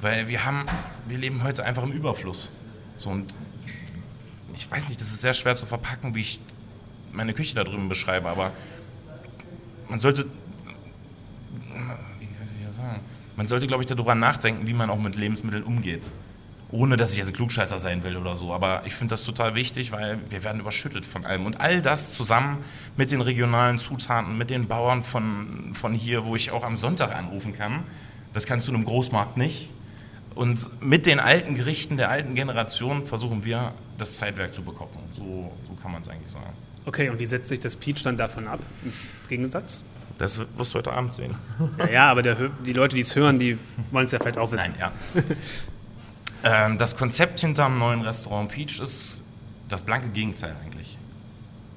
weil 0.01 0.27
wir 0.27 0.45
haben, 0.45 0.65
wir 1.07 1.17
leben 1.17 1.43
heute 1.43 1.63
einfach 1.63 1.83
im 1.83 1.91
Überfluss. 1.91 2.51
So, 2.97 3.09
und 3.09 3.33
ich 4.57 4.69
weiß 4.69 4.89
nicht, 4.89 5.00
das 5.00 5.07
ist 5.07 5.21
sehr 5.21 5.33
schwer 5.33 5.56
zu 5.56 5.65
verpacken, 5.65 6.15
wie 6.15 6.21
ich 6.21 6.39
meine 7.12 7.33
Küche 7.33 7.56
da 7.56 7.63
drüben 7.63 7.89
beschreibe, 7.89 8.27
aber 8.27 8.51
man 9.88 10.00
sollte, 10.00 10.25
wie 10.25 12.25
soll 12.25 12.57
ich 12.59 12.65
das 12.65 12.75
sagen, 12.75 13.00
man 13.36 13.48
sollte, 13.48 13.68
glaube 13.68 13.83
ich, 13.83 13.88
darüber 13.88 14.15
nachdenken, 14.15 14.68
wie 14.68 14.74
man 14.74 14.89
auch 14.89 15.00
mit 15.00 15.15
Lebensmitteln 15.15 15.63
umgeht. 15.63 16.12
Ohne, 16.69 16.98
dass 16.98 17.13
ich 17.13 17.19
jetzt 17.19 17.27
ein 17.27 17.33
Klugscheißer 17.33 17.80
sein 17.80 18.04
will 18.04 18.18
oder 18.18 18.36
so. 18.36 18.51
Aber 18.51 18.81
ich 18.86 18.94
finde 18.94 19.13
das 19.13 19.24
total 19.24 19.56
wichtig, 19.56 19.94
weil 19.94 20.19
wir 20.30 20.44
werden 20.44 20.59
überschüttet 20.59 21.06
von 21.06 21.24
allem. 21.24 21.45
Und 21.45 21.62
all 21.62 21.81
das 21.81 22.12
zusammen 22.12 22.57
mit 22.98 23.12
den 23.12 23.21
regionalen 23.21 23.77
Zutaten, 23.77 24.38
mit 24.38 24.50
den 24.50 24.68
Bauern 24.68 25.04
von, 25.04 25.74
von 25.75 25.94
hier, 25.94 26.25
wo 26.25 26.36
ich 26.36 26.51
auch 26.51 26.65
am 26.65 26.75
Sonntag 26.75 27.15
anrufen 27.15 27.54
kann, 27.54 27.83
das 28.33 28.45
kannst 28.45 28.68
du 28.68 28.71
in 28.71 28.75
einem 28.75 28.86
Großmarkt 28.86 29.38
nicht. 29.38 29.69
Und 30.36 30.83
mit 30.83 31.06
den 31.06 31.19
alten 31.19 31.56
Gerichten 31.56 31.95
der 31.95 32.09
alten 32.09 32.36
Generation 32.36 33.07
versuchen 33.07 33.45
wir 33.45 33.74
das 33.97 34.17
Zeitwerk 34.17 34.53
zu 34.53 34.61
bekochen. 34.61 34.99
So, 35.15 35.51
so 35.67 35.73
kann 35.81 35.91
man 35.91 36.01
es 36.01 36.09
eigentlich 36.09 36.31
sagen. 36.31 36.53
Okay, 36.85 37.09
und 37.09 37.19
wie 37.19 37.25
setzt 37.25 37.49
sich 37.49 37.59
das 37.59 37.75
Peach 37.75 38.03
dann 38.03 38.17
davon 38.17 38.47
ab, 38.47 38.59
im 38.83 38.94
Gegensatz? 39.27 39.83
Das 40.17 40.39
wirst 40.39 40.73
du 40.73 40.79
heute 40.79 40.94
Abend 40.94 41.13
sehen. 41.13 41.35
Ja, 41.77 41.89
ja 41.89 42.11
aber 42.11 42.23
der, 42.23 42.49
die 42.65 42.73
Leute, 42.73 42.95
die 42.95 43.01
es 43.01 43.15
hören, 43.15 43.39
die 43.39 43.57
wollen 43.91 44.05
es 44.05 44.11
ja 44.11 44.19
vielleicht 44.19 44.38
auch 44.38 44.51
wissen. 44.51 44.73
Nein, 44.79 44.91
ja. 46.44 46.65
ähm, 46.65 46.77
das 46.77 46.95
Konzept 46.95 47.39
hinter 47.39 47.65
dem 47.65 47.77
neuen 47.77 48.01
Restaurant 48.01 48.49
Peach 48.49 48.79
ist 48.79 49.21
das 49.69 49.81
blanke 49.81 50.07
Gegenteil 50.09 50.55
eigentlich. 50.63 50.97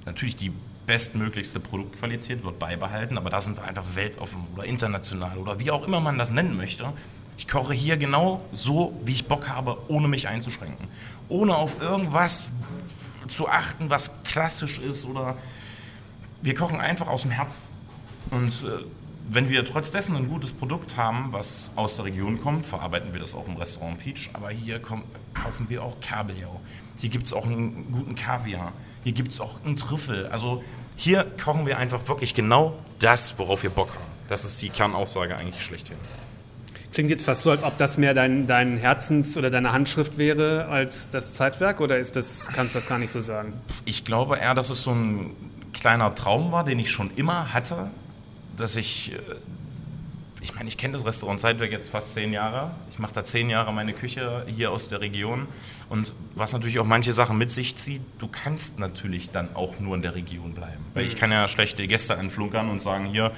Natürlich 0.06 0.36
die 0.36 0.52
bestmöglichste 0.86 1.60
Produktqualität 1.60 2.42
wird 2.42 2.58
beibehalten, 2.58 3.18
aber 3.18 3.30
da 3.30 3.40
sind 3.40 3.58
wir 3.58 3.64
einfach 3.64 3.84
weltoffen 3.94 4.46
oder 4.54 4.64
international 4.64 5.38
oder 5.38 5.60
wie 5.60 5.70
auch 5.70 5.86
immer 5.86 6.00
man 6.00 6.18
das 6.18 6.30
nennen 6.30 6.56
möchte. 6.56 6.92
Ich 7.36 7.48
koche 7.48 7.74
hier 7.74 7.96
genau 7.96 8.44
so, 8.52 8.98
wie 9.04 9.12
ich 9.12 9.26
Bock 9.26 9.48
habe, 9.48 9.78
ohne 9.88 10.08
mich 10.08 10.28
einzuschränken. 10.28 10.88
Ohne 11.30 11.56
auf 11.56 11.80
irgendwas 11.80 12.50
zu 13.28 13.48
achten, 13.48 13.88
was 13.88 14.10
klassisch 14.24 14.78
ist 14.78 15.06
oder 15.06 15.36
wir 16.42 16.54
kochen 16.54 16.80
einfach 16.80 17.08
aus 17.08 17.22
dem 17.22 17.30
Herz. 17.30 17.70
Und 18.30 18.64
äh, 18.64 18.84
wenn 19.28 19.48
wir 19.48 19.64
trotz 19.64 19.90
dessen 19.90 20.16
ein 20.16 20.28
gutes 20.28 20.52
Produkt 20.52 20.96
haben, 20.96 21.32
was 21.32 21.70
aus 21.76 21.96
der 21.96 22.06
Region 22.06 22.40
kommt, 22.40 22.66
verarbeiten 22.66 23.12
wir 23.12 23.20
das 23.20 23.34
auch 23.34 23.46
im 23.46 23.56
Restaurant 23.56 23.98
Peach. 23.98 24.30
Aber 24.32 24.50
hier 24.50 24.80
kommt, 24.80 25.04
kaufen 25.34 25.66
wir 25.68 25.84
auch 25.84 26.00
Kabeljau. 26.00 26.60
Hier 26.98 27.10
gibt 27.10 27.26
es 27.26 27.32
auch 27.32 27.46
einen 27.46 27.92
guten 27.92 28.14
Kaviar. 28.14 28.72
Hier 29.04 29.12
gibt 29.12 29.32
es 29.32 29.40
auch 29.40 29.64
einen 29.64 29.76
Trüffel. 29.76 30.26
Also 30.26 30.62
hier 30.96 31.24
kochen 31.42 31.64
wir 31.66 31.78
einfach 31.78 32.06
wirklich 32.08 32.34
genau 32.34 32.76
das, 32.98 33.38
worauf 33.38 33.62
wir 33.62 33.70
Bock 33.70 33.90
haben. 33.90 34.10
Das 34.28 34.44
ist 34.44 34.60
die 34.62 34.68
Kernaussage 34.68 35.36
eigentlich 35.36 35.64
schlechthin. 35.64 35.96
Klingt 36.92 37.10
jetzt 37.10 37.24
fast 37.24 37.42
so, 37.42 37.50
als 37.50 37.62
ob 37.62 37.78
das 37.78 37.98
mehr 37.98 38.14
dein, 38.14 38.46
dein 38.48 38.76
Herzens- 38.76 39.36
oder 39.36 39.50
deine 39.50 39.72
Handschrift 39.72 40.18
wäre 40.18 40.66
als 40.66 41.08
das 41.10 41.34
Zeitwerk 41.34 41.80
oder 41.80 41.98
ist 41.98 42.16
das, 42.16 42.48
kannst 42.48 42.74
du 42.74 42.78
das 42.78 42.88
gar 42.88 42.98
nicht 42.98 43.12
so 43.12 43.20
sagen? 43.20 43.52
Ich 43.84 44.04
glaube 44.04 44.38
eher, 44.38 44.54
dass 44.54 44.70
es 44.70 44.82
so 44.82 44.90
ein 44.90 45.36
kleiner 45.72 46.12
Traum 46.14 46.50
war, 46.50 46.64
den 46.64 46.80
ich 46.80 46.90
schon 46.90 47.10
immer 47.14 47.52
hatte, 47.52 47.90
dass 48.56 48.74
ich, 48.74 49.12
äh, 49.12 49.18
ich 50.42 50.54
meine, 50.56 50.68
ich 50.68 50.76
kenne 50.76 50.94
das 50.94 51.06
Restaurant 51.06 51.38
Zeitwerk 51.38 51.70
jetzt 51.70 51.90
fast 51.90 52.14
zehn 52.14 52.32
Jahre. 52.32 52.72
Ich 52.90 52.98
mache 52.98 53.14
da 53.14 53.22
zehn 53.22 53.50
Jahre 53.50 53.72
meine 53.72 53.92
Küche 53.92 54.44
hier 54.48 54.72
aus 54.72 54.88
der 54.88 55.00
Region 55.00 55.46
und 55.90 56.12
was 56.34 56.52
natürlich 56.52 56.80
auch 56.80 56.84
manche 56.84 57.12
Sachen 57.12 57.38
mit 57.38 57.52
sich 57.52 57.76
zieht, 57.76 58.02
du 58.18 58.26
kannst 58.26 58.80
natürlich 58.80 59.30
dann 59.30 59.54
auch 59.54 59.78
nur 59.78 59.94
in 59.94 60.02
der 60.02 60.16
Region 60.16 60.54
bleiben. 60.54 60.84
Weil 60.94 61.06
ich 61.06 61.14
mhm. 61.14 61.18
kann 61.18 61.30
ja 61.30 61.46
schlechte 61.46 61.86
Gäste 61.86 62.18
anflunkern 62.18 62.68
und 62.68 62.82
sagen, 62.82 63.06
hier, 63.06 63.30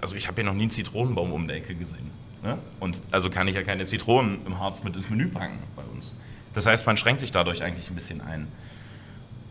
also 0.00 0.16
ich 0.16 0.26
habe 0.26 0.34
hier 0.36 0.44
noch 0.44 0.54
nie 0.54 0.62
einen 0.62 0.70
Zitronenbaum 0.72 1.32
um 1.32 1.46
der 1.46 1.58
Ecke 1.58 1.76
gesehen. 1.76 2.10
Ne? 2.42 2.58
Und 2.80 3.00
also 3.10 3.30
kann 3.30 3.48
ich 3.48 3.54
ja 3.54 3.62
keine 3.62 3.86
Zitronen 3.86 4.44
im 4.46 4.58
Harz 4.58 4.82
mit 4.82 4.96
ins 4.96 5.10
Menü 5.10 5.28
packen 5.28 5.58
bei 5.74 5.82
uns. 5.82 6.14
Das 6.54 6.66
heißt, 6.66 6.86
man 6.86 6.96
schränkt 6.96 7.20
sich 7.20 7.32
dadurch 7.32 7.62
eigentlich 7.62 7.90
ein 7.90 7.94
bisschen 7.94 8.20
ein. 8.20 8.48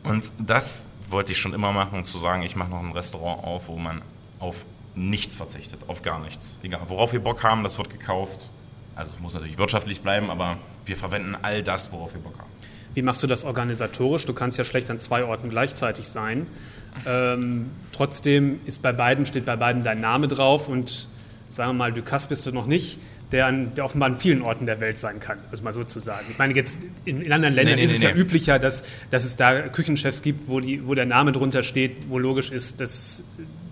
Und 0.03 0.31
das 0.37 0.87
wollte 1.09 1.31
ich 1.31 1.37
schon 1.37 1.53
immer 1.53 1.71
machen, 1.71 2.05
zu 2.05 2.17
sagen, 2.17 2.43
ich 2.43 2.55
mache 2.55 2.69
noch 2.69 2.79
ein 2.79 2.91
Restaurant 2.91 3.43
auf, 3.43 3.67
wo 3.67 3.77
man 3.77 4.01
auf 4.39 4.65
nichts 4.95 5.35
verzichtet, 5.35 5.79
auf 5.87 6.01
gar 6.01 6.19
nichts. 6.19 6.57
Egal, 6.63 6.81
worauf 6.87 7.13
wir 7.13 7.19
Bock 7.19 7.43
haben, 7.43 7.63
das 7.63 7.77
wird 7.77 7.89
gekauft. 7.89 8.49
Also 8.95 9.11
es 9.11 9.19
muss 9.19 9.33
natürlich 9.33 9.57
wirtschaftlich 9.57 10.01
bleiben, 10.01 10.29
aber 10.29 10.57
wir 10.85 10.97
verwenden 10.97 11.37
all 11.41 11.61
das, 11.61 11.91
worauf 11.91 12.13
wir 12.13 12.21
Bock 12.21 12.37
haben. 12.39 12.49
Wie 12.93 13.03
machst 13.03 13.21
du 13.21 13.27
das 13.27 13.43
organisatorisch? 13.43 14.25
Du 14.25 14.33
kannst 14.33 14.57
ja 14.57 14.63
schlecht 14.63 14.89
an 14.89 14.99
zwei 14.99 15.23
Orten 15.23 15.49
gleichzeitig 15.49 16.07
sein. 16.07 16.47
Ähm, 17.05 17.69
trotzdem 17.91 18.59
ist 18.65 18.81
bei 18.81 18.91
beiden, 18.91 19.27
steht 19.27 19.45
bei 19.45 19.55
beiden 19.55 19.83
dein 19.83 20.01
Name 20.01 20.27
drauf 20.27 20.67
und 20.67 21.07
sagen 21.49 21.69
wir 21.69 21.73
mal, 21.73 21.93
Ducasse 21.93 22.27
bist 22.27 22.45
du 22.45 22.51
noch 22.51 22.65
nicht, 22.65 22.99
der, 23.31 23.47
an, 23.47 23.75
der 23.75 23.85
offenbar 23.85 24.09
an 24.09 24.17
vielen 24.17 24.41
Orten 24.41 24.65
der 24.65 24.79
Welt 24.79 24.99
sein 24.99 25.19
kann, 25.19 25.39
das 25.51 25.61
mal 25.61 25.73
so 25.73 25.83
zu 25.83 25.99
sagen. 25.99 26.27
Ich 26.29 26.37
meine, 26.37 26.55
jetzt 26.55 26.79
in, 27.05 27.21
in 27.21 27.31
anderen 27.31 27.53
Ländern 27.53 27.75
nee, 27.75 27.81
nee, 27.81 27.87
ist 27.87 27.97
es 27.97 27.99
nee, 27.99 28.09
ja 28.09 28.15
üblicher, 28.15 28.59
dass, 28.59 28.83
dass 29.11 29.25
es 29.25 29.35
da 29.35 29.67
Küchenchefs 29.67 30.21
gibt, 30.21 30.47
wo, 30.47 30.59
die, 30.59 30.85
wo 30.87 30.95
der 30.95 31.05
Name 31.05 31.31
drunter 31.31 31.63
steht, 31.63 32.09
wo 32.09 32.19
logisch 32.19 32.51
ist, 32.51 32.79
dass 32.79 33.23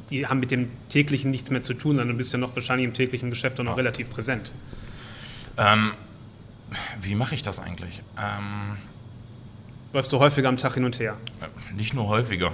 die 0.10 0.27
haben 0.27 0.39
mit 0.39 0.51
dem 0.51 0.70
täglichen 0.89 1.32
nichts 1.32 1.50
mehr 1.50 1.63
zu 1.63 1.74
tun, 1.74 1.96
sondern 1.96 2.10
du 2.10 2.13
bist 2.15 2.32
ja 2.32 2.39
noch 2.39 2.55
wahrscheinlich 2.55 2.86
im 2.86 2.94
täglichen 2.94 3.29
Geschäft 3.29 3.60
auch 3.60 3.63
noch 3.63 3.72
ja. 3.72 3.77
relativ 3.77 4.10
präsent. 4.10 4.53
Ähm, 5.58 5.91
wie 7.01 7.15
mache 7.15 7.36
ich 7.36 7.41
das 7.41 7.60
eigentlich? 7.60 8.01
Ähm, 8.17 8.77
Läufst 9.95 10.11
du 10.11 10.19
häufiger 10.19 10.49
am 10.49 10.57
Tag 10.57 10.73
hin 10.73 10.83
und 10.83 10.99
her? 10.99 11.15
Nicht 11.73 11.93
nur 11.93 12.09
häufiger, 12.09 12.51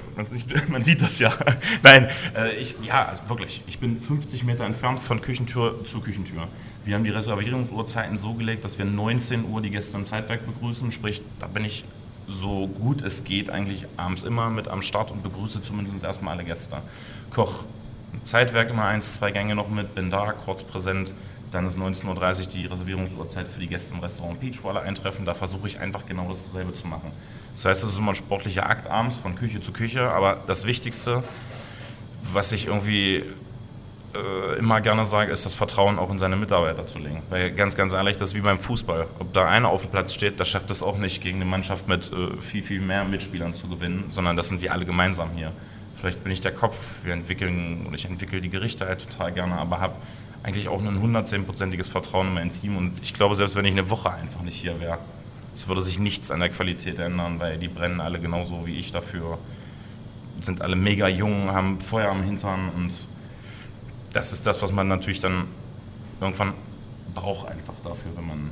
man 0.70 0.84
sieht 0.84 1.02
das 1.02 1.18
ja. 1.18 1.34
Nein, 1.82 2.08
äh, 2.38 2.56
ich, 2.58 2.76
ja, 2.84 3.08
also 3.08 3.28
wirklich. 3.30 3.64
Ich 3.66 3.80
bin 3.80 4.00
50 4.00 4.44
Meter 4.44 4.64
entfernt 4.64 5.02
von 5.02 5.22
Küchentür 5.22 5.84
zu 5.84 6.02
Küchentür. 6.02 6.48
Wir 6.86 6.94
haben 6.94 7.04
die 7.04 7.10
Reservierungsuhrzeiten 7.10 8.16
so 8.16 8.36
gelegt, 8.36 8.64
dass 8.64 8.78
wir 8.78 8.86
19 8.86 9.46
Uhr 9.46 9.60
die 9.60 9.72
Gäste 9.72 9.98
im 9.98 10.06
Zeitwerk 10.06 10.46
begrüßen. 10.46 10.92
Sprich, 10.92 11.24
da 11.40 11.48
bin 11.48 11.66
ich 11.66 11.84
so 12.28 12.68
gut 12.68 13.02
es 13.02 13.24
geht 13.24 13.50
eigentlich 13.50 13.88
abends 13.98 14.22
immer 14.22 14.52
mit 14.52 14.68
am 14.68 14.84
Start 14.84 15.10
und 15.10 15.24
begrüße 15.24 15.64
zumindest 15.64 16.04
erstmal 16.04 16.36
alle 16.36 16.46
Gäste. 16.46 16.78
Koch 17.32 17.64
Zeitwerk 18.24 18.70
immer 18.70 18.86
eins, 18.86 19.14
zwei 19.14 19.32
Gänge 19.32 19.56
noch 19.56 19.68
mit, 19.68 19.96
bin 19.96 20.12
da, 20.12 20.34
kurz 20.34 20.62
präsent. 20.62 21.12
Dann 21.52 21.68
ist 21.68 21.78
19.30 21.78 22.08
Uhr 22.08 22.48
die 22.48 22.66
Reservierungsuhrzeit 22.66 23.48
für 23.48 23.60
die 23.60 23.68
Gäste 23.68 23.94
im 23.94 24.00
Restaurant 24.00 24.40
Peach, 24.40 24.64
wo 24.64 24.70
alle 24.70 24.82
eintreffen. 24.82 25.26
Da 25.26 25.34
versuche 25.34 25.68
ich 25.68 25.80
einfach 25.80 26.06
genau 26.06 26.30
dasselbe 26.30 26.74
zu 26.74 26.88
machen. 26.88 27.12
Das 27.54 27.66
heißt, 27.66 27.84
es 27.84 27.92
ist 27.92 27.98
immer 27.98 28.14
ein 28.14 28.16
sportlicher 28.16 28.70
Akt 28.70 28.90
abends 28.90 29.18
von 29.18 29.36
Küche 29.36 29.60
zu 29.60 29.74
Küche. 29.74 30.10
Aber 30.10 30.42
das 30.48 30.64
Wichtigste, 30.64 31.24
was 32.32 32.54
ich 32.54 32.68
irgendwie 32.68 33.26
äh, 34.16 34.58
immer 34.58 34.80
gerne 34.82 35.06
sage, 35.06 35.32
ist 35.32 35.46
das 35.46 35.54
Vertrauen 35.54 36.00
auch 36.00 36.10
in 36.10 36.20
seine 36.20 36.38
Mitarbeiter 36.38 36.88
zu 36.88 37.00
legen. 37.00 37.22
Weil 37.30 37.52
ganz, 37.52 37.76
ganz 37.76 37.92
ehrlich, 37.92 38.16
das 38.16 38.30
ist 38.30 38.36
wie 38.36 38.42
beim 38.42 38.60
Fußball. 38.60 39.08
Ob 39.20 39.34
da 39.34 39.48
einer 39.48 39.70
auf 39.70 39.82
dem 39.82 39.92
Platz 39.92 40.14
steht, 40.14 40.40
der 40.40 40.46
schafft 40.46 40.70
es 40.72 40.82
auch 40.82 40.98
nicht, 40.98 41.22
gegen 41.22 41.38
eine 41.38 41.46
Mannschaft 41.46 41.88
mit 41.88 42.12
äh, 42.12 42.38
viel, 42.42 42.64
viel 42.64 42.80
mehr 42.80 43.04
Mitspielern 43.04 43.54
zu 43.54 43.68
gewinnen, 43.68 44.06
sondern 44.10 44.38
das 44.38 44.48
sind 44.48 44.62
wir 44.62 44.72
alle 44.72 44.86
gemeinsam 44.86 45.32
hier. 45.36 45.52
Vielleicht 46.00 46.24
bin 46.24 46.32
ich 46.32 46.42
der 46.42 46.52
Kopf, 46.52 46.76
wir 47.04 47.14
entwickeln 47.14 47.86
und 47.86 47.94
ich 47.94 48.06
entwickle 48.06 48.42
die 48.42 48.50
Gerichte 48.50 48.88
halt 48.88 49.08
total 49.08 49.32
gerne, 49.34 49.56
aber 49.56 49.80
habe 49.80 49.94
eigentlich 50.44 50.68
auch 50.68 50.82
ein 50.82 51.16
110-prozentiges 51.16 51.90
Vertrauen 51.90 52.28
in 52.28 52.34
mein 52.34 52.52
Team 52.52 52.78
und 52.78 53.02
ich 53.02 53.14
glaube, 53.14 53.36
selbst 53.36 53.56
wenn 53.56 53.66
ich 53.66 53.72
eine 53.72 53.90
Woche 53.90 54.12
einfach 54.12 54.42
nicht 54.42 54.56
hier 54.56 54.80
wäre, 54.80 55.00
es 55.54 55.68
würde 55.68 55.82
sich 55.82 56.00
nichts 56.00 56.32
an 56.32 56.40
der 56.40 56.50
Qualität 56.50 56.98
ändern, 57.00 57.40
weil 57.40 57.58
die 57.58 57.68
brennen 57.68 58.02
alle 58.02 58.20
genauso 58.20 58.66
wie 58.66 58.78
ich 58.78 58.92
dafür, 58.92 59.38
sind 60.40 60.62
alle 60.62 60.76
mega 60.76 61.08
jung, 61.08 61.52
haben 61.52 61.80
Feuer 61.80 62.10
am 62.10 62.24
Hintern 62.24 62.70
und 62.70 63.08
das 64.14 64.34
ist 64.34 64.46
das, 64.48 64.62
was 64.62 64.72
man 64.72 64.88
natürlich 64.88 65.20
dann 65.20 65.46
irgendwann 66.20 66.54
braucht 67.14 67.48
einfach 67.48 67.74
dafür, 67.84 68.12
wenn 68.16 68.28
man, 68.28 68.50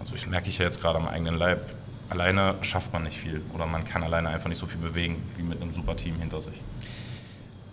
also 0.00 0.14
ich 0.14 0.26
merke 0.26 0.48
ich 0.48 0.58
ja 0.58 0.64
jetzt 0.64 0.80
gerade 0.80 0.98
am 0.98 1.08
eigenen 1.08 1.36
Leib, 1.36 1.74
alleine 2.08 2.54
schafft 2.62 2.92
man 2.92 3.02
nicht 3.02 3.18
viel 3.18 3.42
oder 3.52 3.66
man 3.66 3.84
kann 3.84 4.02
alleine 4.02 4.28
einfach 4.28 4.48
nicht 4.48 4.58
so 4.58 4.66
viel 4.66 4.80
bewegen 4.80 5.22
wie 5.36 5.42
mit 5.42 5.60
einem 5.60 5.72
super 5.72 5.96
Team 5.96 6.16
hinter 6.18 6.40
sich. 6.40 6.54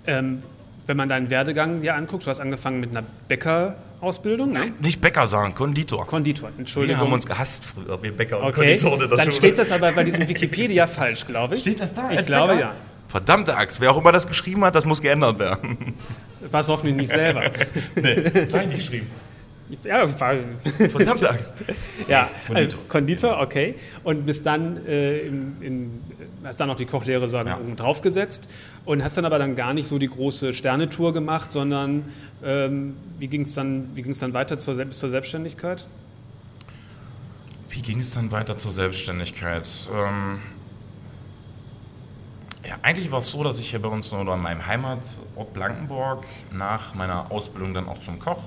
Ähm, 0.06 0.42
wenn 0.88 0.98
man 0.98 1.10
deinen 1.10 1.30
Werdegang 1.30 1.82
dir 1.82 1.96
anguckt, 1.96 2.26
du 2.26 2.30
hast 2.30 2.40
angefangen 2.40 2.80
mit 2.80 2.92
einer 2.92 3.04
Bäckerausbildung. 3.28 4.52
Ne? 4.52 4.60
Nein, 4.60 4.76
nicht 4.82 5.02
Bäcker 5.02 5.28
sagen, 5.28 5.56
Konditor. 5.56 6.06
Konditor, 6.06 6.50
Entschuldigung. 6.58 7.00
Wir 7.00 7.06
haben 7.06 7.14
uns 7.14 7.26
gehasst 7.26 7.64
früher, 7.66 8.02
wir 8.02 8.16
Bäcker 8.16 8.40
und 8.40 8.48
okay. 8.48 8.78
Konditoren. 8.78 9.10
Dann 9.10 9.20
Schule. 9.20 9.34
steht 9.34 9.58
das 9.58 9.72
aber 9.72 9.92
bei 9.92 10.04
diesem 10.04 10.28
Wikipedia 10.28 10.88
falsch, 10.88 11.26
glaube 11.26 11.56
ich. 11.56 11.62
Steht 11.62 11.80
das 11.80 11.94
da? 11.94 12.12
Ich 12.12 12.26
glaube 12.26 12.54
Bäcker? 12.54 12.60
ja. 12.68 12.76
Verdammte 13.08 13.56
Axt, 13.56 13.80
wer 13.80 13.92
auch 13.92 13.98
immer 13.98 14.12
das 14.12 14.28
geschrieben 14.28 14.66
hat, 14.66 14.74
das 14.74 14.86
muss 14.86 15.00
geändert 15.00 15.38
werden. 15.38 15.94
War 16.50 16.62
es 16.62 16.68
hoffentlich 16.68 16.96
nicht 16.96 17.12
selber. 17.12 17.44
nee, 17.96 18.22
das 18.24 18.54
habe 18.54 18.64
ich 18.64 18.70
nicht 18.70 18.78
geschrieben. 18.78 19.08
Ja, 19.84 20.20
war. 20.20 20.36
Verdammte 20.90 21.30
Axt. 21.30 21.54
ja, 22.08 22.30
Konditor. 22.48 22.56
Also 22.56 22.78
Konditor, 22.88 23.42
okay. 23.42 23.76
Und 24.04 24.26
bis 24.26 24.42
dann, 24.42 24.86
äh, 24.86 25.20
in, 25.20 25.62
in, 25.62 26.02
hast 26.44 26.60
dann 26.60 26.68
noch 26.68 26.76
die 26.76 26.86
Kochlehre 26.86 27.28
sagen, 27.30 27.50
ja. 27.50 27.76
draufgesetzt 27.76 28.50
und 28.86 29.04
hast 29.04 29.18
dann 29.18 29.26
aber 29.26 29.40
dann 29.40 29.56
gar 29.56 29.74
nicht 29.74 29.88
so 29.88 29.98
die 29.98 30.08
große 30.08 30.54
Sternetour 30.54 31.14
gemacht, 31.14 31.52
sondern 31.52 32.06
ähm, 32.44 32.96
wie 33.20 33.28
ging 33.28 33.44
es 33.44 33.56
dann, 33.56 33.90
dann 33.96 34.34
weiter 34.34 34.60
zur, 34.60 34.76
bis 34.76 34.98
zur 34.98 35.10
Selbstständigkeit? 35.10 35.88
Wie 37.70 37.82
ging 37.82 38.00
es 38.00 38.12
dann 38.12 38.32
weiter 38.32 38.58
zur 38.58 38.72
Selbstständigkeit? 38.72 39.68
Ähm, 39.92 40.40
ja, 42.68 42.76
eigentlich 42.82 43.12
war 43.12 43.20
es 43.20 43.30
so, 43.30 43.44
dass 43.44 43.60
ich 43.60 43.72
hier 43.72 43.82
bei 43.82 43.90
uns 43.90 44.14
oder 44.14 44.36
in 44.36 44.42
meinem 44.42 44.66
Heimatort 44.66 45.54
Blankenburg 45.54 46.26
nach 46.52 46.94
meiner 46.94 47.32
Ausbildung 47.32 47.74
dann 47.74 47.88
auch 47.88 48.00
zum 48.00 48.20
Koch 48.20 48.40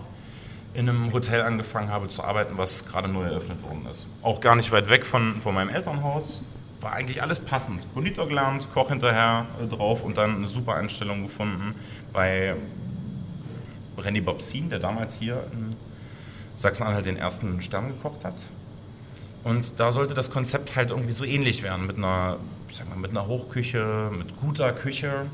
in 0.77 0.91
einem 0.91 1.11
Hotel 1.13 1.41
angefangen 1.41 1.89
habe 1.89 2.09
zu 2.09 2.23
arbeiten, 2.23 2.59
was 2.59 2.85
gerade 2.85 3.09
neu 3.09 3.25
eröffnet 3.25 3.63
worden 3.63 3.87
ist. 3.91 4.07
Auch 4.23 4.41
gar 4.41 4.57
nicht 4.57 4.71
weit 4.73 4.91
weg 4.91 5.07
von, 5.07 5.41
von 5.41 5.55
meinem 5.55 5.71
Elternhaus. 5.71 6.45
War 6.83 6.93
eigentlich 6.93 7.23
alles 7.23 7.41
passend. 7.41 7.83
Konditor 7.95 8.29
gelernt, 8.29 8.69
Koch 8.75 8.91
hinterher 8.91 9.47
äh, 9.59 9.67
drauf 9.67 10.05
und 10.05 10.19
dann 10.19 10.37
eine 10.37 10.49
super 10.49 10.75
Einstellung 10.75 11.23
gefunden 11.23 11.75
bei 12.13 12.55
Randy 13.97 14.21
Bobsin, 14.21 14.69
der 14.69 14.79
damals 14.79 15.19
hier 15.19 15.45
in 15.55 15.75
Sachsen-Anhalt 16.57 17.07
den 17.07 17.17
ersten 17.17 17.63
Stern 17.63 17.89
gekocht 17.89 18.23
hat. 18.27 18.37
Und 19.45 19.81
da 19.81 19.93
sollte 19.93 20.13
das 20.13 20.31
Konzept 20.31 20.77
halt 20.77 20.91
irgendwie 20.91 21.13
so 21.13 21.25
ähnlich 21.25 21.63
werden, 21.63 21.87
mit 21.87 21.97
einer, 21.97 22.37
sag 22.71 22.87
mal, 22.91 22.99
mit 22.99 23.13
einer 23.13 23.27
Hochküche, 23.27 24.11
mit 24.15 24.39
guter 24.39 24.73
Küche. 24.73 25.27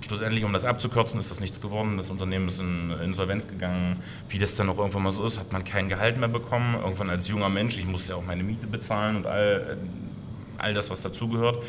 Schlussendlich, 0.00 0.44
um 0.44 0.52
das 0.52 0.64
abzukürzen, 0.64 1.18
ist 1.18 1.30
das 1.30 1.40
nichts 1.40 1.60
geworden. 1.60 1.96
Das 1.96 2.10
Unternehmen 2.10 2.48
ist 2.48 2.60
in 2.60 2.90
Insolvenz 3.02 3.48
gegangen. 3.48 4.02
Wie 4.28 4.38
das 4.38 4.54
dann 4.54 4.68
auch 4.68 4.78
irgendwann 4.78 5.02
mal 5.02 5.12
so 5.12 5.24
ist, 5.26 5.38
hat 5.38 5.52
man 5.52 5.64
kein 5.64 5.88
Gehalt 5.88 6.18
mehr 6.18 6.28
bekommen. 6.28 6.76
Irgendwann 6.76 7.10
als 7.10 7.28
junger 7.28 7.48
Mensch, 7.48 7.78
ich 7.78 7.86
musste 7.86 8.12
ja 8.12 8.18
auch 8.18 8.24
meine 8.24 8.42
Miete 8.42 8.66
bezahlen 8.66 9.16
und 9.16 9.26
all, 9.26 9.76
all 10.58 10.74
das, 10.74 10.90
was 10.90 11.02
dazugehört 11.02 11.62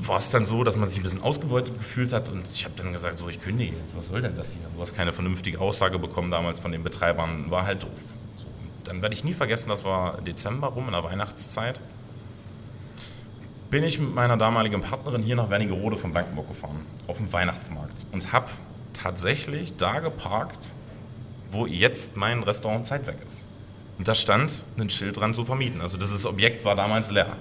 war 0.00 0.18
es 0.18 0.30
dann 0.30 0.46
so, 0.46 0.62
dass 0.62 0.76
man 0.76 0.88
sich 0.88 1.00
ein 1.00 1.02
bisschen 1.02 1.22
ausgebeutet 1.24 1.76
gefühlt 1.76 2.12
hat 2.12 2.28
und 2.28 2.44
ich 2.52 2.64
habe 2.64 2.72
dann 2.76 2.92
gesagt, 2.92 3.18
so 3.18 3.28
ich 3.28 3.42
kündige 3.42 3.72
jetzt, 3.72 3.96
was 3.96 4.06
soll 4.06 4.22
denn 4.22 4.36
das 4.36 4.52
hier? 4.52 4.60
Du 4.72 4.80
hast 4.80 4.94
keine 4.94 5.12
vernünftige 5.12 5.58
Aussage 5.58 5.98
bekommen 5.98 6.30
damals 6.30 6.60
von 6.60 6.70
den 6.70 6.84
Betreibern, 6.84 7.50
war 7.50 7.66
halt 7.66 7.82
doof 7.82 7.90
dann 8.88 9.02
werde 9.02 9.14
ich 9.14 9.22
nie 9.22 9.34
vergessen, 9.34 9.68
das 9.68 9.84
war 9.84 10.20
Dezember 10.22 10.68
rum, 10.68 10.86
in 10.86 10.92
der 10.92 11.04
Weihnachtszeit, 11.04 11.80
bin 13.70 13.84
ich 13.84 13.98
mit 13.98 14.14
meiner 14.14 14.36
damaligen 14.36 14.80
Partnerin 14.80 15.22
hier 15.22 15.36
nach 15.36 15.50
Wernigerode 15.50 15.96
von 15.96 16.12
Blankenburg 16.12 16.48
gefahren, 16.48 16.86
auf 17.06 17.18
dem 17.18 17.32
Weihnachtsmarkt 17.32 18.06
und 18.12 18.32
habe 18.32 18.48
tatsächlich 18.94 19.76
da 19.76 20.00
geparkt, 20.00 20.72
wo 21.52 21.66
jetzt 21.66 22.16
mein 22.16 22.42
Restaurant 22.42 22.86
Zeitwerk 22.86 23.18
ist. 23.24 23.44
Und 23.98 24.06
da 24.06 24.14
stand 24.14 24.64
ein 24.78 24.90
Schild 24.90 25.18
dran 25.18 25.34
zu 25.34 25.44
vermieten. 25.44 25.80
Also 25.80 25.98
dieses 25.98 26.24
Objekt 26.24 26.64
war 26.64 26.76
damals 26.76 27.10
leer. 27.10 27.36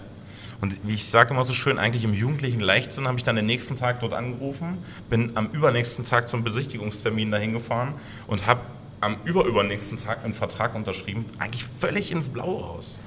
Und 0.60 0.76
wie 0.88 0.96
ich 0.96 1.06
sage 1.06 1.34
immer 1.34 1.44
so 1.44 1.54
schön, 1.54 1.78
eigentlich 1.78 2.04
im 2.04 2.14
jugendlichen 2.14 2.60
Leichtsinn 2.60 3.08
habe 3.08 3.18
ich 3.18 3.24
dann 3.24 3.36
den 3.36 3.46
nächsten 3.46 3.76
Tag 3.76 4.00
dort 4.00 4.14
angerufen, 4.14 4.80
bin 5.10 5.38
am 5.38 5.52
übernächsten 5.52 6.04
Tag 6.04 6.30
zum 6.30 6.44
Besichtigungstermin 6.44 7.30
dahin 7.30 7.54
gefahren 7.54 7.94
und 8.26 8.48
habe 8.48 8.62
am 9.00 9.18
überübernächsten 9.24 10.00
Tag 10.00 10.24
einen 10.26 10.34
Vertrag 10.34 10.74
unterschrieben, 10.74 11.26
eigentlich 11.38 11.66
völlig 11.80 12.12
ins 12.12 12.28
Blaue 12.30 12.64
raus. 12.64 12.98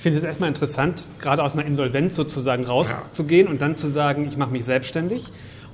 Ich 0.00 0.02
finde 0.02 0.16
es 0.16 0.24
erstmal 0.24 0.48
interessant, 0.48 1.10
gerade 1.18 1.42
aus 1.42 1.52
einer 1.52 1.66
Insolvenz 1.66 2.16
sozusagen 2.16 2.64
rauszugehen 2.64 3.48
ja. 3.48 3.52
und 3.52 3.60
dann 3.60 3.76
zu 3.76 3.86
sagen, 3.86 4.26
ich 4.26 4.38
mache 4.38 4.50
mich 4.50 4.64
selbstständig. 4.64 5.24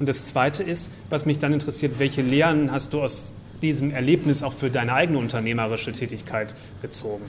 Und 0.01 0.09
das 0.09 0.27
Zweite 0.27 0.65
ist, 0.65 0.91
was 1.11 1.27
mich 1.27 1.39
dann 1.39 1.53
interessiert, 1.53 2.01
welche 2.01 2.23
Lehren 2.23 2.73
hast 2.73 2.93
du 2.93 3.03
aus 3.03 3.35
diesem 3.63 3.93
Erlebnis 3.93 4.43
auch 4.43 4.53
für 4.53 4.69
deine 4.69 4.95
eigene 4.95 5.19
unternehmerische 5.19 5.93
Tätigkeit 5.93 6.57
gezogen? 6.83 7.25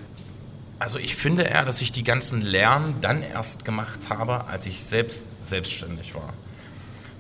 Also 0.80 0.98
ich 0.98 1.16
finde 1.16 1.44
eher, 1.44 1.66
dass 1.66 1.82
ich 1.82 1.92
die 1.92 2.04
ganzen 2.04 2.42
Lernen 2.42 2.96
dann 3.00 3.22
erst 3.22 3.64
gemacht 3.64 4.10
habe, 4.10 4.48
als 4.48 4.66
ich 4.66 4.84
selbst 4.84 5.22
selbstständig 5.44 6.16
war. 6.16 6.34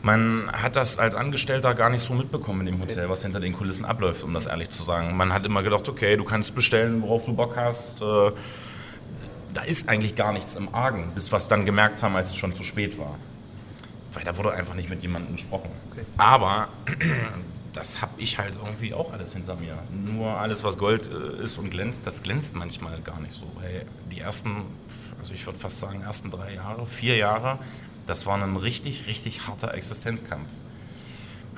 Man 0.02 0.52
hat 0.52 0.76
das 0.76 0.98
als 0.98 1.14
Angestellter 1.14 1.76
gar 1.76 1.92
nicht 1.92 2.02
so 2.02 2.16
mitbekommen 2.16 2.62
in 2.62 2.74
dem 2.74 2.82
Hotel, 2.82 3.10
was 3.10 3.22
hinter 3.22 3.40
den 3.40 3.54
Kulissen 3.54 3.86
abläuft, 3.86 4.24
um 4.24 4.34
das 4.34 4.48
ehrlich 4.48 4.72
zu 4.72 4.82
sagen. 4.82 5.16
Man 5.16 5.32
hat 5.32 5.46
immer 5.46 5.62
gedacht, 5.62 5.88
okay, 5.88 6.18
du 6.18 6.24
kannst 6.24 6.56
bestellen, 6.56 7.04
worauf 7.04 7.26
du 7.26 7.34
Bock 7.34 7.56
hast. 7.56 8.02
Äh, 8.02 8.32
da 9.58 9.64
ist 9.64 9.90
eigentlich 9.90 10.16
gar 10.16 10.34
nichts 10.34 10.56
im 10.56 10.74
Argen, 10.74 11.12
bis 11.16 11.32
wir 11.32 11.38
es 11.38 11.48
dann 11.48 11.66
gemerkt 11.66 12.04
haben, 12.04 12.16
als 12.16 12.30
es 12.30 12.36
schon 12.36 12.56
zu 12.56 12.64
spät 12.64 12.98
war. 12.98 13.16
Weil 14.14 14.24
da 14.24 14.38
wurde 14.38 14.54
einfach 14.54 14.76
nicht 14.76 14.90
mit 14.90 15.02
jemandem 15.02 15.36
gesprochen. 15.36 15.70
Okay. 15.92 16.06
Aber 16.18 16.70
das 17.74 18.02
habe 18.02 18.14
ich 18.22 18.38
halt 18.38 18.54
irgendwie 18.64 18.94
auch 18.94 19.12
alles 19.12 19.34
hinter 19.34 19.56
mir. 19.56 19.78
Nur 19.92 20.38
alles, 20.38 20.64
was 20.64 20.78
Gold 20.78 21.10
äh, 21.12 21.44
ist 21.44 21.58
und 21.58 21.72
glänzt, 21.72 22.06
das 22.06 22.22
glänzt 22.22 22.56
manchmal 22.56 23.02
gar 23.02 23.20
nicht 23.20 23.34
so. 23.34 23.46
Hey, 23.62 23.82
die 24.12 24.20
ersten, 24.20 24.66
also 25.20 25.34
ich 25.34 25.46
würde 25.46 25.58
fast 25.58 25.80
sagen, 25.80 26.02
ersten 26.02 26.32
drei 26.32 26.54
Jahre, 26.54 26.86
vier 26.86 27.18
Jahre 27.18 27.60
das 28.08 28.26
war 28.26 28.42
ein 28.42 28.56
richtig, 28.56 29.06
richtig 29.06 29.48
harter 29.48 29.74
Existenzkampf. 29.74 30.48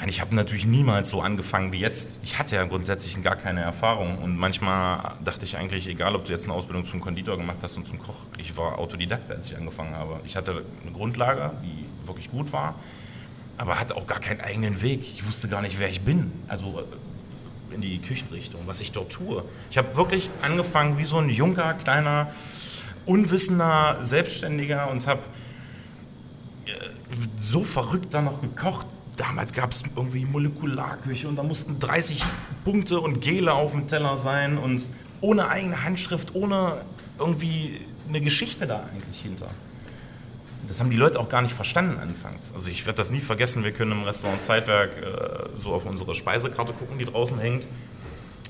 Ich 0.07 0.21
habe 0.21 0.33
natürlich 0.33 0.65
niemals 0.65 1.09
so 1.09 1.21
angefangen 1.21 1.73
wie 1.73 1.79
jetzt. 1.79 2.19
Ich 2.23 2.39
hatte 2.39 2.55
ja 2.55 2.63
grundsätzlich 2.63 3.21
gar 3.21 3.35
keine 3.35 3.61
Erfahrung 3.61 4.17
und 4.19 4.37
manchmal 4.37 5.15
dachte 5.23 5.45
ich 5.45 5.57
eigentlich, 5.57 5.87
egal 5.87 6.15
ob 6.15 6.25
du 6.25 6.31
jetzt 6.31 6.45
eine 6.45 6.53
Ausbildung 6.53 6.85
zum 6.85 7.01
Konditor 7.01 7.37
gemacht 7.37 7.57
hast 7.61 7.75
und 7.75 7.85
zum 7.85 7.99
Koch, 7.99 8.15
ich 8.37 8.55
war 8.55 8.79
Autodidakt, 8.79 9.29
als 9.29 9.47
ich 9.47 9.57
angefangen 9.57 9.95
habe. 9.95 10.21
Ich 10.25 10.37
hatte 10.37 10.63
eine 10.83 10.91
Grundlage, 10.93 11.51
die 11.63 11.85
wirklich 12.07 12.31
gut 12.31 12.53
war, 12.53 12.75
aber 13.57 13.77
hatte 13.77 13.97
auch 13.97 14.07
gar 14.07 14.19
keinen 14.19 14.39
eigenen 14.39 14.81
Weg. 14.81 15.01
Ich 15.01 15.27
wusste 15.27 15.49
gar 15.49 15.61
nicht, 15.61 15.79
wer 15.79 15.89
ich 15.89 16.01
bin. 16.01 16.31
Also 16.47 16.79
äh, 16.79 17.75
in 17.75 17.81
die 17.81 17.99
Küchenrichtung, 17.99 18.61
was 18.65 18.79
ich 18.79 18.93
dort 18.93 19.11
tue. 19.11 19.43
Ich 19.69 19.77
habe 19.77 19.95
wirklich 19.97 20.29
angefangen 20.41 20.97
wie 20.97 21.05
so 21.05 21.17
ein 21.17 21.29
junger, 21.29 21.73
kleiner, 21.73 22.31
unwissender 23.05 23.97
Selbstständiger 24.01 24.89
und 24.89 25.05
habe 25.07 25.21
so 27.41 27.63
verrückt 27.63 28.13
dann 28.13 28.25
noch 28.25 28.41
gekocht, 28.41 28.85
damals 29.19 29.53
gab 29.53 29.71
es 29.71 29.83
irgendwie 29.95 30.25
Molekularküche 30.25 31.27
und 31.27 31.35
da 31.35 31.43
mussten 31.43 31.79
30 31.79 32.23
Punkte 32.63 32.99
und 32.99 33.21
Gele 33.21 33.53
auf 33.53 33.71
dem 33.71 33.87
Teller 33.87 34.17
sein 34.17 34.57
und 34.57 34.87
ohne 35.21 35.49
eigene 35.49 35.83
Handschrift, 35.83 36.33
ohne 36.33 36.81
irgendwie 37.17 37.81
eine 38.07 38.21
Geschichte 38.21 38.65
da 38.65 38.85
eigentlich 38.91 39.19
hinter. 39.21 39.49
Das 40.67 40.79
haben 40.79 40.89
die 40.89 40.97
Leute 40.97 41.19
auch 41.19 41.29
gar 41.29 41.41
nicht 41.41 41.55
verstanden 41.55 41.99
anfangs. 41.99 42.51
Also 42.53 42.69
ich 42.69 42.85
werde 42.85 42.97
das 42.97 43.09
nie 43.11 43.19
vergessen, 43.19 43.63
wir 43.63 43.71
können 43.71 43.91
im 43.91 44.03
Restaurant 44.03 44.43
Zeitwerk 44.43 44.91
äh, 44.97 45.59
so 45.59 45.73
auf 45.73 45.85
unsere 45.85 46.15
Speisekarte 46.15 46.73
gucken, 46.73 46.97
die 46.99 47.05
draußen 47.05 47.39
hängt. 47.39 47.67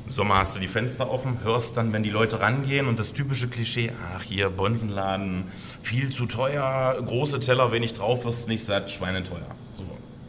Im 0.06 0.12
Sommer 0.12 0.36
hast 0.36 0.56
du 0.56 0.60
die 0.60 0.68
Fenster 0.68 1.10
offen, 1.10 1.40
hörst 1.44 1.78
dann, 1.78 1.94
wenn 1.94 2.04
die 2.04 2.10
Leute 2.10 2.42
rangehen 2.42 2.88
und 2.88 3.00
das 3.00 3.14
typische 3.14 3.48
Klischee, 3.48 3.92
ach 4.16 4.22
hier, 4.22 4.50
Bonsenladen, 4.50 5.46
viel 5.82 6.12
zu 6.12 6.26
teuer, 6.26 7.02
große 7.04 7.40
Teller, 7.40 7.72
wenig 7.72 7.94
drauf, 7.94 8.26
wirst 8.26 8.48
nicht 8.48 8.66
satt, 8.66 8.92
schweineteuer. 8.92 9.56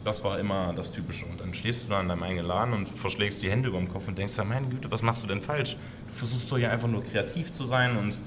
Das 0.03 0.23
war 0.23 0.39
immer 0.39 0.73
das 0.73 0.91
Typische. 0.91 1.25
Und 1.25 1.39
dann 1.39 1.53
stehst 1.53 1.83
du 1.83 1.89
da 1.89 2.01
in 2.01 2.07
deinem 2.07 2.23
eigenen 2.23 2.45
Laden 2.45 2.73
und 2.73 2.89
verschlägst 2.89 3.41
die 3.41 3.51
Hände 3.51 3.69
über 3.69 3.77
den 3.77 3.91
Kopf 3.91 4.07
und 4.07 4.17
denkst, 4.17 4.35
ja, 4.35 4.43
meine 4.43 4.67
Güte, 4.67 4.89
was 4.89 5.01
machst 5.01 5.23
du 5.23 5.27
denn 5.27 5.41
falsch? 5.41 5.75
Du 6.07 6.13
versuchst 6.13 6.51
doch 6.51 6.57
hier 6.57 6.71
einfach 6.71 6.87
nur 6.87 7.03
kreativ 7.03 7.51
zu 7.51 7.65
sein 7.65 7.97
und 7.97 8.17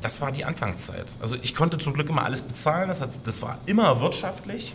das 0.00 0.20
war 0.20 0.30
die 0.30 0.44
Anfangszeit. 0.44 1.06
Also 1.20 1.36
ich 1.42 1.56
konnte 1.56 1.76
zum 1.78 1.92
Glück 1.92 2.08
immer 2.08 2.24
alles 2.24 2.40
bezahlen, 2.40 2.88
das, 2.88 3.00
hat, 3.00 3.10
das 3.24 3.42
war 3.42 3.58
immer 3.66 4.00
wirtschaftlich, 4.00 4.74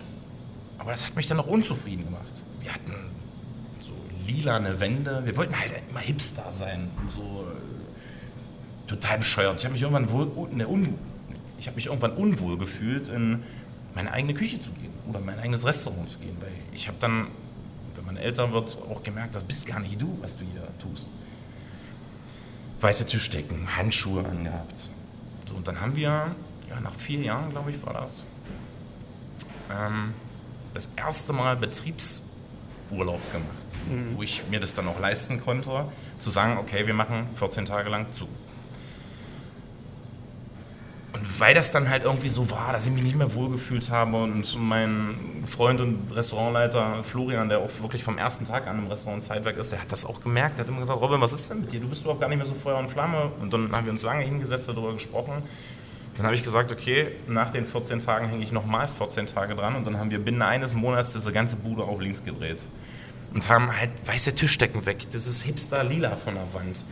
aber 0.78 0.92
das 0.92 1.08
hat 1.08 1.16
mich 1.16 1.28
dann 1.28 1.38
noch 1.38 1.48
unzufrieden 1.48 2.04
gemacht. 2.04 2.44
Wir 2.62 2.74
hatten 2.74 2.94
so 3.82 3.94
lilane 4.28 4.82
Wände, 4.82 5.22
wir 5.24 5.38
wollten 5.38 5.58
halt 5.58 5.72
immer 5.90 6.02
Hipster 6.02 6.52
sein, 6.52 6.92
so 7.08 7.22
äh, 7.48 8.90
total 8.90 9.20
bescheuert. 9.20 9.60
Ich 9.60 9.64
habe 9.64 9.74
mich 9.74 9.82
irgendwann 9.82 10.12
wohl, 10.12 10.50
ne, 10.52 10.68
un, 10.68 10.96
ich 11.60 11.68
habe 11.68 11.76
mich 11.76 11.88
irgendwann 11.88 12.14
unwohl 12.14 12.58
gefühlt, 12.58 13.08
in 13.08 13.44
meine 13.96 14.12
eigene 14.12 14.34
Küche 14.34 14.62
zu 14.62 14.72
gehen 14.72 14.94
oder 15.08 15.20
mein 15.20 15.40
eigenes 15.40 15.66
Restaurant 15.66 16.10
zu 16.10 16.20
gehen, 16.20 16.38
weil 16.40 16.52
ich 16.74 16.88
habe 16.88 16.98
dann, 17.00 17.28
wenn 17.96 18.06
man 18.06 18.18
älter 18.18 18.52
wird, 18.52 18.78
auch 18.90 19.04
gemerkt, 19.04 19.36
das 19.36 19.44
bist 19.44 19.66
gar 19.66 19.80
nicht 19.80 20.02
du, 20.02 20.18
was 20.22 20.38
du 20.38 20.46
hier 20.46 20.68
tust 20.80 21.10
weiße 22.82 23.06
Tischdecken, 23.06 23.76
Handschuhe 23.76 24.26
angehabt. 24.26 24.92
So, 25.48 25.56
und 25.56 25.68
dann 25.68 25.82
haben 25.82 25.96
wir, 25.96 26.36
ja, 26.70 26.80
nach 26.82 26.96
vier 26.96 27.20
Jahren, 27.20 27.52
glaube 27.52 27.72
ich, 27.72 27.86
war 27.86 27.94
das, 27.94 28.24
ähm, 29.72 30.14
das 30.74 30.90
erste 30.96 31.34
Mal 31.34 31.58
Betriebsurlaub 31.58 33.20
gemacht, 33.32 33.58
mhm. 33.90 34.16
wo 34.18 34.24
ich 34.24 34.44
mir 34.50 34.60
das 34.60 34.74
dann 34.74 34.88
auch 34.88 35.00
leisten 35.00 35.42
konnte, 35.42 35.86
zu 36.20 36.30
sagen, 36.30 36.58
okay, 36.58 36.88
wir 36.88 36.94
machen 36.94 37.28
14 37.36 37.66
Tage 37.66 37.90
lang 37.90 38.12
zu. 38.12 38.28
Und 41.20 41.40
weil 41.40 41.54
das 41.54 41.72
dann 41.72 41.90
halt 41.90 42.04
irgendwie 42.04 42.30
so 42.30 42.50
war, 42.50 42.72
dass 42.72 42.88
ich 42.88 42.94
mich 42.94 43.04
nicht 43.04 43.16
mehr 43.16 43.34
wohlgefühlt 43.34 43.90
habe 43.92 44.24
und 44.24 44.56
mein 44.58 45.44
Freund 45.48 45.82
und 45.82 46.12
Restaurantleiter 46.16 47.04
Florian, 47.04 47.50
der 47.50 47.60
auch 47.60 47.70
wirklich 47.82 48.06
vom 48.06 48.18
ersten 48.18 48.46
Tag 48.46 48.68
an 48.68 48.80
im 48.80 48.88
Restaurant 48.88 49.24
Zeitwerk 49.24 49.58
ist, 49.58 49.72
der 49.74 49.82
hat 49.82 49.92
das 49.92 50.06
auch 50.06 50.22
gemerkt. 50.22 50.58
Der 50.58 50.64
hat 50.64 50.70
immer 50.70 50.80
gesagt, 50.80 51.02
Robin, 51.02 51.20
was 51.20 51.34
ist 51.34 51.50
denn 51.50 51.62
mit 51.62 51.74
dir? 51.74 51.82
Du 51.82 51.90
bist 51.90 52.06
doch 52.06 52.18
gar 52.20 52.30
nicht 52.30 52.38
mehr 52.38 52.46
so 52.46 52.56
Feuer 52.56 52.78
und 52.78 52.90
Flamme. 52.90 53.32
Und 53.42 53.52
dann 53.52 53.72
haben 53.74 53.86
wir 53.86 53.92
uns 53.92 54.04
lange 54.04 54.24
hingesetzt, 54.24 54.70
darüber 54.70 54.94
gesprochen. 54.94 55.44
Dann 56.16 56.26
habe 56.26 56.36
ich 56.36 56.44
gesagt, 56.44 56.72
okay, 56.72 57.08
nach 57.28 57.52
den 57.52 57.66
14 57.66 58.00
Tagen 58.00 58.30
hänge 58.30 58.44
ich 58.44 58.54
nochmal 58.54 58.88
14 58.88 59.28
Tage 59.28 59.56
dran 59.56 59.76
und 59.76 59.86
dann 59.86 59.98
haben 59.98 60.12
wir 60.12 60.20
binnen 60.20 60.42
eines 60.42 60.74
Monats 60.74 61.14
diese 61.14 61.32
ganze 61.32 61.56
Bude 61.56 61.84
auf 61.84 62.00
links 62.00 62.24
gedreht. 62.24 62.60
Und 63.34 63.48
haben 63.48 63.76
halt 63.78 63.92
weiße 64.06 64.36
Tischdecken 64.36 64.86
weg, 64.86 65.06
Das 65.12 65.28
ist 65.28 65.44
Hipster-Lila 65.44 66.16
von 66.16 66.36
der 66.36 66.54
Wand 66.54 66.84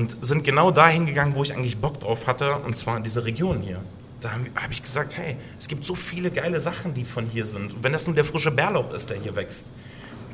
und 0.00 0.16
sind 0.24 0.44
genau 0.44 0.70
dahin 0.70 1.04
gegangen, 1.04 1.34
wo 1.34 1.42
ich 1.42 1.52
eigentlich 1.52 1.76
Bock 1.76 2.00
drauf 2.00 2.26
hatte, 2.26 2.56
und 2.56 2.76
zwar 2.78 2.96
in 2.96 3.04
diese 3.04 3.22
Region 3.26 3.60
hier. 3.60 3.82
Da 4.22 4.32
habe 4.32 4.46
hab 4.54 4.70
ich 4.70 4.82
gesagt, 4.82 5.16
hey, 5.18 5.36
es 5.58 5.68
gibt 5.68 5.84
so 5.84 5.94
viele 5.94 6.30
geile 6.30 6.58
Sachen, 6.58 6.94
die 6.94 7.04
von 7.04 7.26
hier 7.26 7.44
sind. 7.44 7.74
Und 7.74 7.82
wenn 7.84 7.92
das 7.92 8.06
nun 8.06 8.16
der 8.16 8.24
frische 8.24 8.50
Bärlauch 8.50 8.92
ist, 8.94 9.10
der 9.10 9.18
hier 9.18 9.36
wächst, 9.36 9.66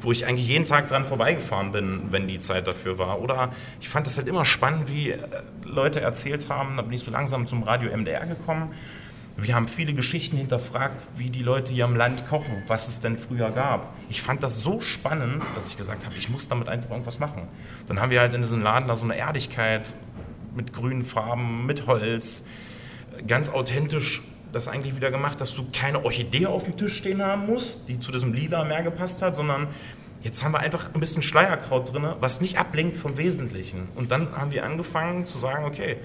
wo 0.02 0.12
ich 0.12 0.24
eigentlich 0.24 0.46
jeden 0.46 0.66
Tag 0.66 0.86
dran 0.86 1.06
vorbeigefahren 1.06 1.72
bin, 1.72 2.02
wenn 2.10 2.28
die 2.28 2.38
Zeit 2.38 2.68
dafür 2.68 2.98
war. 2.98 3.20
Oder 3.20 3.50
ich 3.80 3.88
fand 3.88 4.06
das 4.06 4.16
halt 4.16 4.28
immer 4.28 4.44
spannend, 4.44 4.88
wie 4.88 5.10
äh, 5.10 5.18
Leute 5.64 6.00
erzählt 6.00 6.48
haben, 6.48 6.76
da 6.76 6.82
bin 6.82 6.92
ich 6.92 7.02
so 7.02 7.10
langsam 7.10 7.48
zum 7.48 7.64
Radio 7.64 7.96
MDR 7.96 8.24
gekommen 8.24 8.72
wir 9.36 9.54
haben 9.54 9.68
viele 9.68 9.92
Geschichten 9.92 10.38
hinterfragt, 10.38 11.02
wie 11.16 11.28
die 11.28 11.42
Leute 11.42 11.72
hier 11.72 11.84
im 11.84 11.94
Land 11.94 12.26
kochen, 12.28 12.62
was 12.68 12.88
es 12.88 13.00
denn 13.00 13.18
früher 13.18 13.50
gab. 13.50 13.94
Ich 14.08 14.22
fand 14.22 14.42
das 14.42 14.62
so 14.62 14.80
spannend, 14.80 15.42
dass 15.54 15.68
ich 15.68 15.76
gesagt 15.76 16.06
habe, 16.06 16.16
ich 16.16 16.30
muss 16.30 16.48
damit 16.48 16.68
einfach 16.68 16.90
irgendwas 16.90 17.18
machen. 17.18 17.48
Dann 17.86 18.00
haben 18.00 18.10
wir 18.10 18.20
halt 18.20 18.32
in 18.32 18.40
diesem 18.40 18.62
Laden 18.62 18.88
da 18.88 18.96
so 18.96 19.04
eine 19.04 19.16
Erdigkeit 19.16 19.92
mit 20.54 20.72
grünen 20.72 21.04
Farben, 21.04 21.66
mit 21.66 21.86
Holz, 21.86 22.44
ganz 23.26 23.50
authentisch 23.50 24.22
das 24.52 24.68
eigentlich 24.68 24.96
wieder 24.96 25.10
gemacht, 25.10 25.40
dass 25.40 25.54
du 25.54 25.66
keine 25.70 26.04
Orchidee 26.04 26.46
auf 26.46 26.64
dem 26.64 26.78
Tisch 26.78 26.96
stehen 26.96 27.22
haben 27.22 27.46
musst, 27.46 27.88
die 27.88 28.00
zu 28.00 28.12
diesem 28.12 28.32
Lila 28.32 28.64
mehr 28.64 28.82
gepasst 28.82 29.20
hat, 29.20 29.36
sondern 29.36 29.68
jetzt 30.22 30.42
haben 30.42 30.52
wir 30.52 30.60
einfach 30.60 30.94
ein 30.94 31.00
bisschen 31.00 31.22
Schleierkraut 31.22 31.92
drin, 31.92 32.08
was 32.20 32.40
nicht 32.40 32.58
ablenkt 32.58 32.96
vom 32.96 33.18
Wesentlichen. 33.18 33.88
Und 33.96 34.10
dann 34.10 34.32
haben 34.32 34.50
wir 34.50 34.64
angefangen 34.64 35.26
zu 35.26 35.36
sagen, 35.36 35.66
okay, 35.66 35.98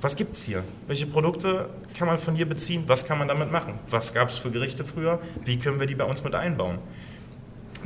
was 0.00 0.16
gibt 0.16 0.36
es 0.36 0.44
hier? 0.44 0.62
Welche 0.86 1.06
Produkte 1.06 1.68
kann 1.96 2.06
man 2.06 2.18
von 2.18 2.34
hier 2.34 2.48
beziehen? 2.48 2.84
Was 2.86 3.06
kann 3.06 3.18
man 3.18 3.28
damit 3.28 3.50
machen? 3.50 3.78
Was 3.88 4.12
gab 4.12 4.28
es 4.28 4.38
für 4.38 4.50
Gerichte 4.50 4.84
früher? 4.84 5.20
Wie 5.44 5.58
können 5.58 5.80
wir 5.80 5.86
die 5.86 5.94
bei 5.94 6.04
uns 6.04 6.22
mit 6.22 6.34
einbauen? 6.34 6.78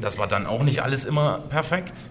Das 0.01 0.19
war 0.19 0.27
dann 0.27 0.47
auch 0.47 0.63
nicht 0.63 0.83
alles 0.83 1.05
immer 1.05 1.39
perfekt, 1.49 2.11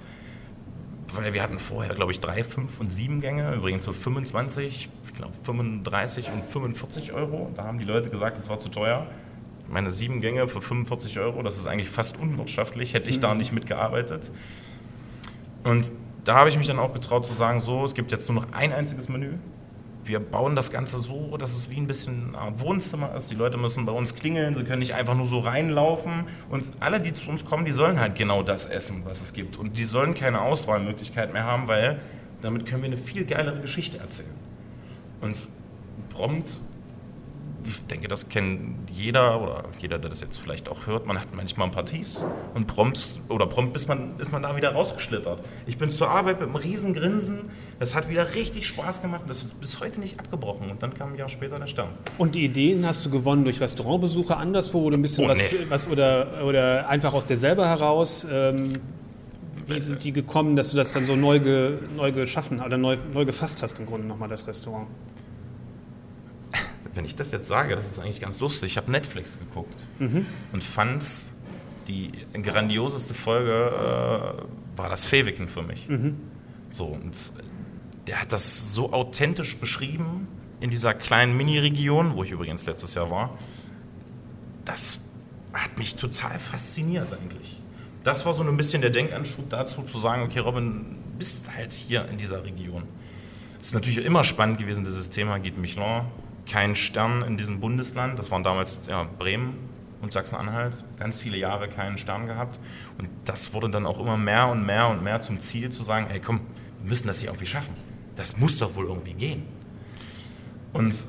weil 1.14 1.34
wir 1.34 1.42
hatten 1.42 1.60
vorher, 1.60 1.94
glaube 1.94 2.12
ich, 2.12 2.20
drei, 2.20 2.44
fünf 2.44 2.80
und 2.80 2.92
sieben 2.92 3.22
Gänge, 3.22 3.54
übrigens 3.54 3.86
für 3.86 3.94
25, 3.94 4.90
ich 5.06 5.14
glaube 5.14 5.34
35 5.44 6.32
und 6.32 6.46
45 6.50 7.14
Euro. 7.14 7.52
Da 7.56 7.64
haben 7.64 7.80
die 7.80 7.86
Leute 7.86 8.10
gesagt, 8.10 8.38
das 8.38 8.50
war 8.50 8.60
zu 8.60 8.70
teuer. 8.70 9.08
Meine 9.70 9.92
sieben 9.92 10.22
Gänge 10.22 10.48
für 10.48 10.62
45 10.62 11.20
Euro, 11.20 11.44
das 11.44 11.58
ist 11.58 11.68
eigentlich 11.68 11.90
fast 11.90 12.18
unwirtschaftlich, 12.18 12.94
hätte 12.94 13.10
ich 13.10 13.18
mhm. 13.18 13.22
da 13.22 13.34
nicht 13.34 13.52
mitgearbeitet. 13.52 14.32
Und 15.64 15.92
da 16.24 16.36
habe 16.36 16.50
ich 16.50 16.58
mich 16.58 16.68
dann 16.68 16.80
auch 16.80 16.94
getraut 16.94 17.26
zu 17.26 17.34
sagen, 17.34 17.62
so, 17.62 17.84
es 17.84 17.94
gibt 17.94 18.12
jetzt 18.12 18.30
nur 18.30 18.42
noch 18.42 18.54
ein 18.54 18.74
einziges 18.74 19.08
Menü, 19.10 19.34
wir 20.08 20.20
bauen 20.20 20.56
das 20.56 20.72
Ganze 20.72 21.00
so, 21.00 21.38
dass 21.38 21.56
es 21.56 21.70
wie 21.70 21.78
ein 21.78 21.88
bisschen 21.88 22.36
ein 22.36 22.60
Wohnzimmer 22.60 23.16
ist. 23.16 23.30
Die 23.32 23.36
Leute 23.36 23.58
müssen 23.58 23.86
bei 23.86 23.92
uns 23.92 24.16
klingeln, 24.16 24.56
sie 24.56 24.64
können 24.64 24.80
nicht 24.80 24.94
einfach 24.94 25.16
nur 25.16 25.28
so 25.28 25.40
reinlaufen. 25.40 26.28
Und 26.50 26.66
alle, 26.80 27.00
die 27.00 27.14
zu 27.14 27.30
uns 27.30 27.46
kommen, 27.46 27.66
die 27.66 27.72
sollen 27.72 28.00
halt 28.00 28.16
genau 28.16 28.44
das 28.44 28.66
essen, 28.66 29.02
was 29.06 29.22
es 29.22 29.34
gibt. 29.34 29.58
Und 29.58 29.78
die 29.78 29.86
sollen 29.86 30.14
keine 30.14 30.42
Auswahlmöglichkeit 30.42 31.34
mehr 31.34 31.44
haben, 31.44 31.68
weil 31.68 32.00
damit 32.42 32.66
können 32.66 32.84
wir 32.84 32.88
eine 32.88 32.98
viel 32.98 33.26
geilere 33.26 33.62
Geschichte 33.62 33.98
erzählen. 33.98 34.30
Und 35.22 35.36
prompt 36.10 36.62
ich 37.68 37.86
denke, 37.88 38.08
das 38.08 38.30
kennt 38.30 38.90
jeder 38.90 39.42
oder 39.42 39.66
jeder, 39.80 40.00
der 40.00 40.10
das 40.10 40.22
jetzt 40.22 40.38
vielleicht 40.38 40.70
auch 40.70 40.88
hört. 40.88 41.06
Man 41.06 41.20
hat 41.20 41.36
manchmal 41.36 41.68
ein 41.68 41.74
paar 41.74 41.86
Tiefs 41.86 42.26
und 42.54 42.66
prompt 42.66 43.20
oder 43.28 43.46
prompt 43.46 43.76
ist 43.76 43.90
man, 43.90 44.18
ist 44.20 44.32
man 44.32 44.44
da 44.44 44.56
wieder 44.56 44.72
rausgeschlittert. 44.72 45.44
Ich 45.66 45.78
bin 45.78 45.92
zur 45.92 46.10
Arbeit 46.10 46.40
mit 46.40 46.48
einem 46.48 46.56
riesen 46.56 46.94
Grinsen. 46.94 47.50
Das 47.80 47.94
hat 47.94 48.10
wieder 48.10 48.36
richtig 48.36 48.68
Spaß 48.68 49.02
gemacht. 49.02 49.24
Das 49.28 49.42
ist 49.42 49.60
bis 49.60 49.80
heute 49.82 50.00
nicht 50.00 50.20
abgebrochen. 50.20 50.70
Und 50.72 50.82
dann 50.82 50.94
kam 50.94 51.14
ein 51.14 51.16
Jahr 51.18 51.30
später 51.30 51.60
der 51.60 51.68
Stern. 51.68 51.90
Und 52.18 52.36
die 52.36 52.46
Ideen 52.46 52.86
hast 52.86 53.06
du 53.06 53.10
gewonnen 53.10 53.44
durch 53.44 53.60
Restaurantbesuche 53.60 54.38
anderswo 54.38 54.80
oder 54.80 54.98
ein 54.98 55.02
bisschen 55.02 55.26
oh, 55.26 55.30
was, 55.30 55.52
nee. 55.52 55.60
was 55.68 55.88
oder, 55.88 56.46
oder 56.46 56.88
einfach 56.88 57.14
aus 57.14 57.26
dir 57.26 57.38
selber 57.38 57.68
heraus? 57.68 58.26
Ähm, 58.32 58.74
wie 59.68 59.82
sind 59.82 60.02
die 60.04 60.14
gekommen, 60.14 60.56
dass 60.56 60.72
du 60.72 60.78
das 60.78 60.94
dann 60.94 61.06
so 61.06 61.18
neu, 61.18 61.42
ge, 61.42 61.80
neu 61.96 62.14
geschaffen 62.14 62.62
oder 62.62 62.78
neu, 62.78 62.98
neu 63.14 63.26
gefasst 63.26 63.62
hast 63.62 63.80
im 63.80 63.86
Grunde 63.86 64.08
nochmal 64.08 64.30
das 64.30 64.48
Restaurant? 64.48 64.88
Wenn 66.98 67.06
ich 67.06 67.16
das 67.16 67.32
jetzt 67.32 67.48
sage, 67.48 67.76
das 67.76 67.88
ist 67.88 68.00
eigentlich 68.00 68.20
ganz 68.20 68.40
lustig. 68.40 68.72
Ich 68.72 68.78
habe 68.78 68.92
Netflix 68.92 69.38
geguckt 69.38 69.86
mhm. 70.00 70.26
und 70.52 70.64
fand 70.64 71.06
die 71.88 72.12
grandioseste 72.34 73.14
Folge 73.14 73.52
äh, 73.54 74.78
war 74.78 74.90
das 74.90 75.06
Fewiken 75.06 75.48
für 75.48 75.62
mich. 75.62 75.88
Mhm. 75.88 76.18
So, 76.70 76.86
und 76.86 77.32
der 78.08 78.22
hat 78.22 78.34
das 78.34 78.74
so 78.74 78.92
authentisch 78.92 79.58
beschrieben 79.58 80.28
in 80.60 80.70
dieser 80.70 80.94
kleinen 80.94 81.38
Mini-Region, 81.38 82.16
wo 82.16 82.24
ich 82.24 82.32
übrigens 82.32 82.66
letztes 82.66 82.96
Jahr 82.96 83.10
war. 83.12 83.38
Das 84.66 85.00
hat 85.54 85.78
mich 85.78 85.96
total 85.96 86.40
fasziniert 86.40 87.14
eigentlich. 87.14 87.62
Das 88.04 88.26
war 88.26 88.34
so 88.34 88.44
ein 88.44 88.58
bisschen 88.58 88.82
der 88.82 88.90
Denkanschub 88.90 89.50
dazu, 89.50 89.84
zu 89.84 90.00
sagen, 90.00 90.24
okay, 90.24 90.40
Robin, 90.40 90.98
bist 91.18 91.56
halt 91.56 91.74
hier 91.74 92.08
in 92.10 92.18
dieser 92.18 92.44
Region. 92.44 92.84
Es 93.60 93.68
ist 93.68 93.74
natürlich 93.74 94.04
immer 94.04 94.24
spannend 94.24 94.60
gewesen, 94.60 94.84
dieses 94.84 95.10
Thema 95.10 95.38
Guide 95.40 95.60
Michelin, 95.60 96.06
kein 96.48 96.76
Stern 96.76 97.22
in 97.22 97.38
diesem 97.38 97.60
Bundesland. 97.60 98.18
Das 98.18 98.32
waren 98.32 98.44
damals 98.44 98.82
ja, 98.88 99.04
Bremen 99.04 99.58
und 100.02 100.14
Sachsen-Anhalt. 100.14 100.84
Ganz 100.98 101.20
viele 101.20 101.38
Jahre 101.38 101.68
keinen 101.68 101.98
Stern 101.98 102.28
gehabt. 102.28 102.60
Und 102.98 103.10
das 103.26 103.54
wurde 103.54 103.70
dann 103.70 103.86
auch 103.86 104.00
immer 104.00 104.18
mehr 104.18 104.48
und 104.48 104.66
mehr 104.66 104.88
und 104.88 105.04
mehr 105.04 105.22
zum 105.22 105.42
Ziel 105.42 105.70
zu 105.70 105.84
sagen, 105.84 106.08
hey 106.10 106.20
komm, 106.20 106.42
wir 106.82 106.90
müssen 106.90 107.08
das 107.08 107.20
hier 107.20 107.30
irgendwie 107.30 107.48
schaffen. 107.48 107.74
Das 108.16 108.38
muss 108.38 108.58
doch 108.58 108.76
wohl 108.76 108.86
irgendwie 108.86 109.14
gehen. 109.14 109.44
Und 110.74 111.08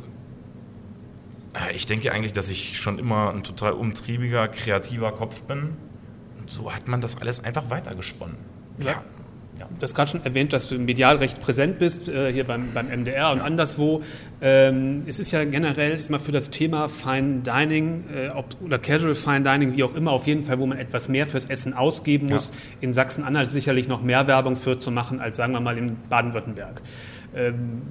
äh, 1.54 1.74
ich 1.74 1.86
denke 1.86 2.12
eigentlich, 2.12 2.32
dass 2.32 2.48
ich 2.48 2.78
schon 2.78 2.98
immer 2.98 3.32
ein 3.32 3.44
total 3.44 3.72
umtriebiger, 3.72 4.48
kreativer 4.48 5.12
Kopf 5.12 5.42
bin. 5.42 5.76
Und 6.38 6.50
so 6.50 6.72
hat 6.72 6.88
man 6.88 7.00
das 7.00 7.20
alles 7.20 7.42
einfach 7.42 7.70
weitergesponnen. 7.70 8.36
Ja. 8.78 9.02
Ja. 9.58 9.66
Du 9.66 9.82
hast 9.82 9.94
gerade 9.94 10.10
schon 10.10 10.24
erwähnt, 10.24 10.52
dass 10.52 10.68
du 10.68 10.78
medial 10.78 11.16
recht 11.16 11.40
präsent 11.40 11.78
bist, 11.78 12.08
äh, 12.08 12.32
hier 12.32 12.44
beim, 12.44 12.72
beim 12.72 12.88
MDR 12.88 13.32
und 13.32 13.38
ja. 13.38 13.44
anderswo. 13.44 14.02
Ähm, 14.40 15.02
es 15.06 15.18
ist 15.18 15.30
ja 15.32 15.44
generell 15.44 15.94
ist 15.94 16.10
mal 16.10 16.20
für 16.20 16.32
das 16.32 16.50
Thema 16.50 16.88
Fine 16.88 17.40
Dining 17.40 18.04
äh, 18.14 18.28
ob, 18.28 18.46
oder 18.64 18.78
Casual 18.78 19.14
Fine 19.14 19.42
Dining, 19.42 19.76
wie 19.76 19.82
auch 19.82 19.94
immer, 19.94 20.12
auf 20.12 20.26
jeden 20.26 20.44
Fall, 20.44 20.58
wo 20.58 20.66
man 20.66 20.78
etwas 20.78 21.08
mehr 21.08 21.26
fürs 21.26 21.46
Essen 21.46 21.74
ausgeben 21.74 22.28
muss, 22.28 22.50
ja. 22.50 22.54
in 22.80 22.94
Sachsen-Anhalt 22.94 23.50
sicherlich 23.50 23.88
noch 23.88 24.02
mehr 24.02 24.26
Werbung 24.26 24.56
für 24.56 24.78
zu 24.78 24.90
machen, 24.90 25.20
als 25.20 25.36
sagen 25.36 25.52
wir 25.52 25.60
mal 25.60 25.76
in 25.76 25.96
Baden-Württemberg. 26.08 26.80
Ähm, 27.34 27.82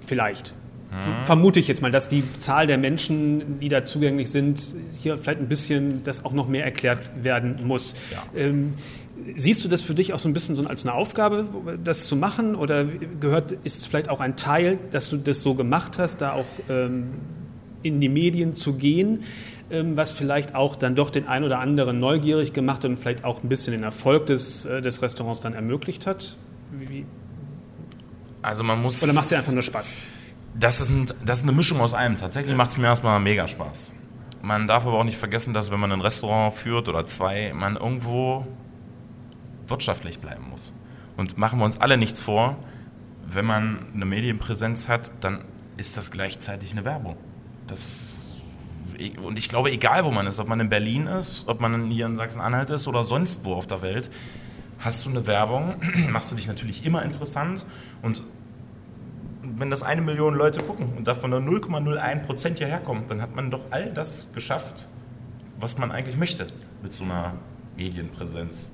vielleicht. 0.00 0.54
Mhm. 0.96 1.24
Vermute 1.24 1.60
ich 1.60 1.68
jetzt 1.68 1.82
mal, 1.82 1.90
dass 1.90 2.08
die 2.08 2.22
Zahl 2.38 2.66
der 2.66 2.78
Menschen, 2.78 3.60
die 3.60 3.68
da 3.68 3.84
zugänglich 3.84 4.30
sind, 4.30 4.60
hier 4.98 5.18
vielleicht 5.18 5.40
ein 5.40 5.48
bisschen 5.48 6.02
das 6.02 6.24
auch 6.24 6.32
noch 6.32 6.48
mehr 6.48 6.64
erklärt 6.64 7.10
werden 7.22 7.66
muss. 7.66 7.94
Ja. 8.12 8.40
Ähm, 8.40 8.74
siehst 9.34 9.64
du 9.64 9.68
das 9.68 9.82
für 9.82 9.94
dich 9.94 10.12
auch 10.12 10.18
so 10.18 10.28
ein 10.28 10.32
bisschen 10.32 10.54
so 10.56 10.64
als 10.64 10.84
eine 10.84 10.94
Aufgabe, 10.94 11.46
das 11.82 12.06
zu 12.06 12.16
machen? 12.16 12.54
Oder 12.54 12.84
gehört, 13.20 13.52
ist 13.64 13.78
es 13.78 13.86
vielleicht 13.86 14.08
auch 14.08 14.20
ein 14.20 14.36
Teil, 14.36 14.78
dass 14.90 15.10
du 15.10 15.16
das 15.16 15.40
so 15.40 15.54
gemacht 15.54 15.98
hast, 15.98 16.20
da 16.20 16.32
auch 16.32 16.46
ähm, 16.68 17.08
in 17.82 18.00
die 18.00 18.08
Medien 18.08 18.54
zu 18.54 18.74
gehen? 18.74 19.24
Ähm, 19.68 19.96
was 19.96 20.12
vielleicht 20.12 20.54
auch 20.54 20.76
dann 20.76 20.94
doch 20.94 21.10
den 21.10 21.26
einen 21.26 21.44
oder 21.44 21.58
anderen 21.58 21.98
neugierig 21.98 22.52
gemacht 22.52 22.84
hat 22.84 22.90
und 22.90 22.98
vielleicht 22.98 23.24
auch 23.24 23.42
ein 23.42 23.48
bisschen 23.48 23.72
den 23.72 23.82
Erfolg 23.82 24.26
des, 24.26 24.64
äh, 24.64 24.80
des 24.80 25.02
Restaurants 25.02 25.40
dann 25.40 25.54
ermöglicht 25.54 26.06
hat? 26.06 26.36
Wie, 26.70 27.04
also 28.42 28.62
man 28.62 28.80
muss. 28.80 29.02
Oder 29.02 29.12
macht 29.12 29.24
es 29.24 29.30
dir 29.30 29.38
einfach 29.38 29.52
nur 29.52 29.64
Spaß? 29.64 29.98
Das 30.58 30.80
ist, 30.80 30.90
ein, 30.90 31.06
das 31.24 31.38
ist 31.38 31.44
eine 31.44 31.52
Mischung 31.52 31.80
aus 31.80 31.92
allem. 31.92 32.18
Tatsächlich 32.18 32.56
macht 32.56 32.70
es 32.70 32.76
mir 32.76 32.86
erstmal 32.86 33.20
mega 33.20 33.46
Spaß. 33.46 33.92
Man 34.42 34.66
darf 34.68 34.86
aber 34.86 34.98
auch 34.98 35.04
nicht 35.04 35.18
vergessen, 35.18 35.52
dass 35.52 35.70
wenn 35.70 35.80
man 35.80 35.92
ein 35.92 36.00
Restaurant 36.00 36.54
führt 36.54 36.88
oder 36.88 37.06
zwei, 37.06 37.52
man 37.54 37.76
irgendwo 37.76 38.46
wirtschaftlich 39.66 40.20
bleiben 40.20 40.48
muss. 40.50 40.72
Und 41.16 41.36
machen 41.36 41.58
wir 41.58 41.64
uns 41.64 41.80
alle 41.80 41.96
nichts 41.96 42.20
vor, 42.20 42.56
wenn 43.26 43.44
man 43.44 43.78
eine 43.94 44.04
Medienpräsenz 44.04 44.88
hat, 44.88 45.12
dann 45.20 45.40
ist 45.76 45.96
das 45.96 46.10
gleichzeitig 46.10 46.72
eine 46.72 46.84
Werbung. 46.84 47.16
Das 47.66 48.12
und 49.22 49.36
ich 49.36 49.50
glaube, 49.50 49.70
egal 49.70 50.04
wo 50.04 50.10
man 50.10 50.26
ist, 50.26 50.38
ob 50.38 50.48
man 50.48 50.58
in 50.60 50.70
Berlin 50.70 51.06
ist, 51.06 51.44
ob 51.46 51.60
man 51.60 51.90
hier 51.90 52.06
in 52.06 52.16
Sachsen-Anhalt 52.16 52.70
ist 52.70 52.88
oder 52.88 53.04
sonst 53.04 53.44
wo 53.44 53.52
auf 53.52 53.66
der 53.66 53.82
Welt, 53.82 54.10
hast 54.78 55.04
du 55.04 55.10
eine 55.10 55.26
Werbung, 55.26 55.74
machst 56.10 56.30
du 56.30 56.34
dich 56.34 56.46
natürlich 56.46 56.86
immer 56.86 57.02
interessant 57.02 57.66
und 58.00 58.22
wenn 59.58 59.70
das 59.70 59.82
eine 59.82 60.02
Million 60.02 60.34
Leute 60.34 60.62
gucken 60.62 60.92
und 60.96 61.06
davon 61.06 61.30
nur 61.30 61.40
0,01 61.40 62.26
Prozent 62.26 62.58
hierher 62.58 62.78
kommen, 62.78 63.04
dann 63.08 63.22
hat 63.22 63.34
man 63.34 63.50
doch 63.50 63.62
all 63.70 63.90
das 63.92 64.26
geschafft, 64.34 64.88
was 65.58 65.78
man 65.78 65.90
eigentlich 65.90 66.16
möchte 66.16 66.46
mit 66.82 66.94
so 66.94 67.04
einer 67.04 67.34
Medienpräsenz. 67.76 68.70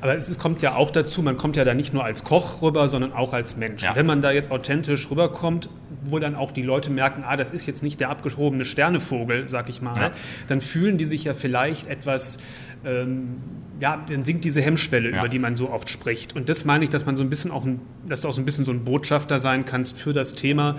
Aber 0.00 0.16
es 0.16 0.38
kommt 0.38 0.62
ja 0.62 0.74
auch 0.74 0.90
dazu, 0.90 1.22
man 1.22 1.36
kommt 1.36 1.56
ja 1.56 1.64
da 1.64 1.74
nicht 1.74 1.92
nur 1.92 2.04
als 2.04 2.24
Koch 2.24 2.62
rüber, 2.62 2.88
sondern 2.88 3.12
auch 3.12 3.32
als 3.32 3.56
Mensch. 3.56 3.82
Ja. 3.82 3.96
Wenn 3.96 4.06
man 4.06 4.22
da 4.22 4.30
jetzt 4.30 4.50
authentisch 4.50 5.10
rüberkommt, 5.10 5.68
wo 6.04 6.18
dann 6.18 6.34
auch 6.34 6.50
die 6.50 6.62
Leute 6.62 6.90
merken, 6.90 7.24
ah, 7.26 7.36
das 7.36 7.50
ist 7.50 7.66
jetzt 7.66 7.82
nicht 7.82 8.00
der 8.00 8.10
abgeschobene 8.10 8.64
Sternevogel, 8.64 9.48
sag 9.48 9.68
ich 9.68 9.82
mal, 9.82 10.00
ja. 10.00 10.10
dann 10.48 10.60
fühlen 10.60 10.98
die 10.98 11.04
sich 11.04 11.24
ja 11.24 11.34
vielleicht 11.34 11.86
etwas 11.86 12.38
ähm, 12.84 13.36
ja, 13.80 14.04
dann 14.08 14.22
sinkt 14.22 14.44
diese 14.44 14.62
Hemmschwelle, 14.62 15.10
ja. 15.10 15.18
über 15.18 15.28
die 15.28 15.40
man 15.40 15.56
so 15.56 15.70
oft 15.70 15.88
spricht. 15.88 16.36
Und 16.36 16.48
das 16.48 16.64
meine 16.64 16.84
ich, 16.84 16.90
dass 16.90 17.04
man 17.04 17.16
so 17.16 17.24
ein 17.24 17.30
bisschen 17.30 17.50
auch, 17.50 17.64
ein, 17.64 17.80
dass 18.08 18.20
du 18.20 18.28
auch 18.28 18.32
so 18.32 18.40
ein 18.40 18.44
bisschen 18.44 18.64
so 18.64 18.70
ein 18.70 18.84
Botschafter 18.84 19.40
sein 19.40 19.64
kannst 19.64 19.98
für 19.98 20.12
das 20.12 20.34
Thema, 20.34 20.76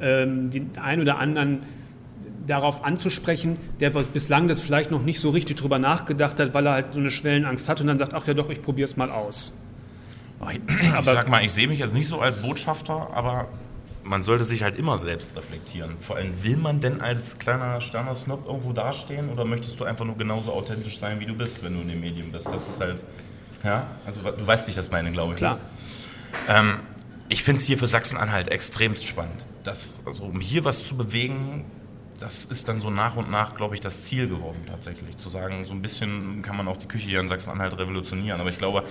ähm, 0.00 0.50
den 0.50 0.70
einen 0.76 1.00
oder 1.00 1.18
anderen 1.18 1.60
darauf 2.46 2.84
anzusprechen, 2.84 3.58
der 3.80 3.90
bislang 3.90 4.48
das 4.48 4.60
vielleicht 4.60 4.90
noch 4.90 5.02
nicht 5.02 5.20
so 5.20 5.30
richtig 5.30 5.56
drüber 5.56 5.78
nachgedacht 5.78 6.40
hat, 6.40 6.54
weil 6.54 6.66
er 6.66 6.72
halt 6.72 6.92
so 6.92 7.00
eine 7.00 7.10
Schwellenangst 7.10 7.68
hat 7.68 7.80
und 7.80 7.86
dann 7.86 7.98
sagt, 7.98 8.14
ach 8.14 8.26
ja 8.26 8.34
doch, 8.34 8.50
ich 8.50 8.62
probiere 8.62 8.84
es 8.84 8.96
mal 8.96 9.10
aus. 9.10 9.52
Ich, 10.50 10.58
ich 10.58 11.04
sag 11.04 11.28
mal, 11.28 11.44
ich 11.44 11.52
sehe 11.52 11.68
mich 11.68 11.78
jetzt 11.78 11.94
nicht 11.94 12.08
so 12.08 12.20
als 12.20 12.42
Botschafter, 12.42 13.10
aber 13.14 13.46
man 14.02 14.22
sollte 14.22 14.44
sich 14.44 14.62
halt 14.62 14.76
immer 14.76 14.98
selbst 14.98 15.36
reflektieren. 15.36 15.96
Vor 16.00 16.16
allem, 16.16 16.42
will 16.42 16.56
man 16.56 16.80
denn 16.80 17.00
als 17.00 17.38
kleiner 17.38 17.80
Sterner-Snob 17.80 18.46
irgendwo 18.46 18.72
dastehen 18.72 19.28
oder 19.30 19.44
möchtest 19.44 19.78
du 19.78 19.84
einfach 19.84 20.04
nur 20.04 20.16
genauso 20.16 20.52
authentisch 20.52 20.98
sein, 20.98 21.20
wie 21.20 21.26
du 21.26 21.34
bist, 21.34 21.62
wenn 21.62 21.74
du 21.74 21.82
in 21.82 21.88
den 21.88 22.00
Medien 22.00 22.32
bist? 22.32 22.46
Das 22.46 22.68
ist 22.68 22.80
halt, 22.80 23.04
ja, 23.62 23.86
also 24.04 24.20
du 24.20 24.46
weißt, 24.46 24.66
wie 24.66 24.70
ich 24.70 24.76
das 24.76 24.90
meine, 24.90 25.12
glaube 25.12 25.34
ich. 25.34 25.38
Klar. 25.38 25.60
Ähm, 26.48 26.80
ich 27.28 27.42
finde 27.42 27.60
es 27.60 27.66
hier 27.66 27.78
für 27.78 27.86
Sachsen-Anhalt 27.86 28.48
extremst 28.48 29.06
spannend. 29.06 29.40
Das, 29.64 30.00
also, 30.04 30.24
um 30.24 30.40
hier 30.40 30.64
was 30.64 30.84
zu 30.84 30.96
bewegen, 30.96 31.64
das 32.22 32.44
ist 32.44 32.68
dann 32.68 32.80
so 32.80 32.88
nach 32.88 33.16
und 33.16 33.30
nach, 33.30 33.56
glaube 33.56 33.74
ich, 33.74 33.80
das 33.80 34.02
Ziel 34.02 34.28
geworden 34.28 34.64
tatsächlich. 34.68 35.16
Zu 35.16 35.28
sagen, 35.28 35.64
so 35.64 35.72
ein 35.72 35.82
bisschen 35.82 36.42
kann 36.42 36.56
man 36.56 36.68
auch 36.68 36.76
die 36.76 36.86
Küche 36.86 37.08
hier 37.08 37.20
in 37.20 37.26
Sachsen-Anhalt 37.26 37.76
revolutionieren. 37.76 38.40
Aber 38.40 38.48
ich 38.48 38.58
glaube, 38.58 38.84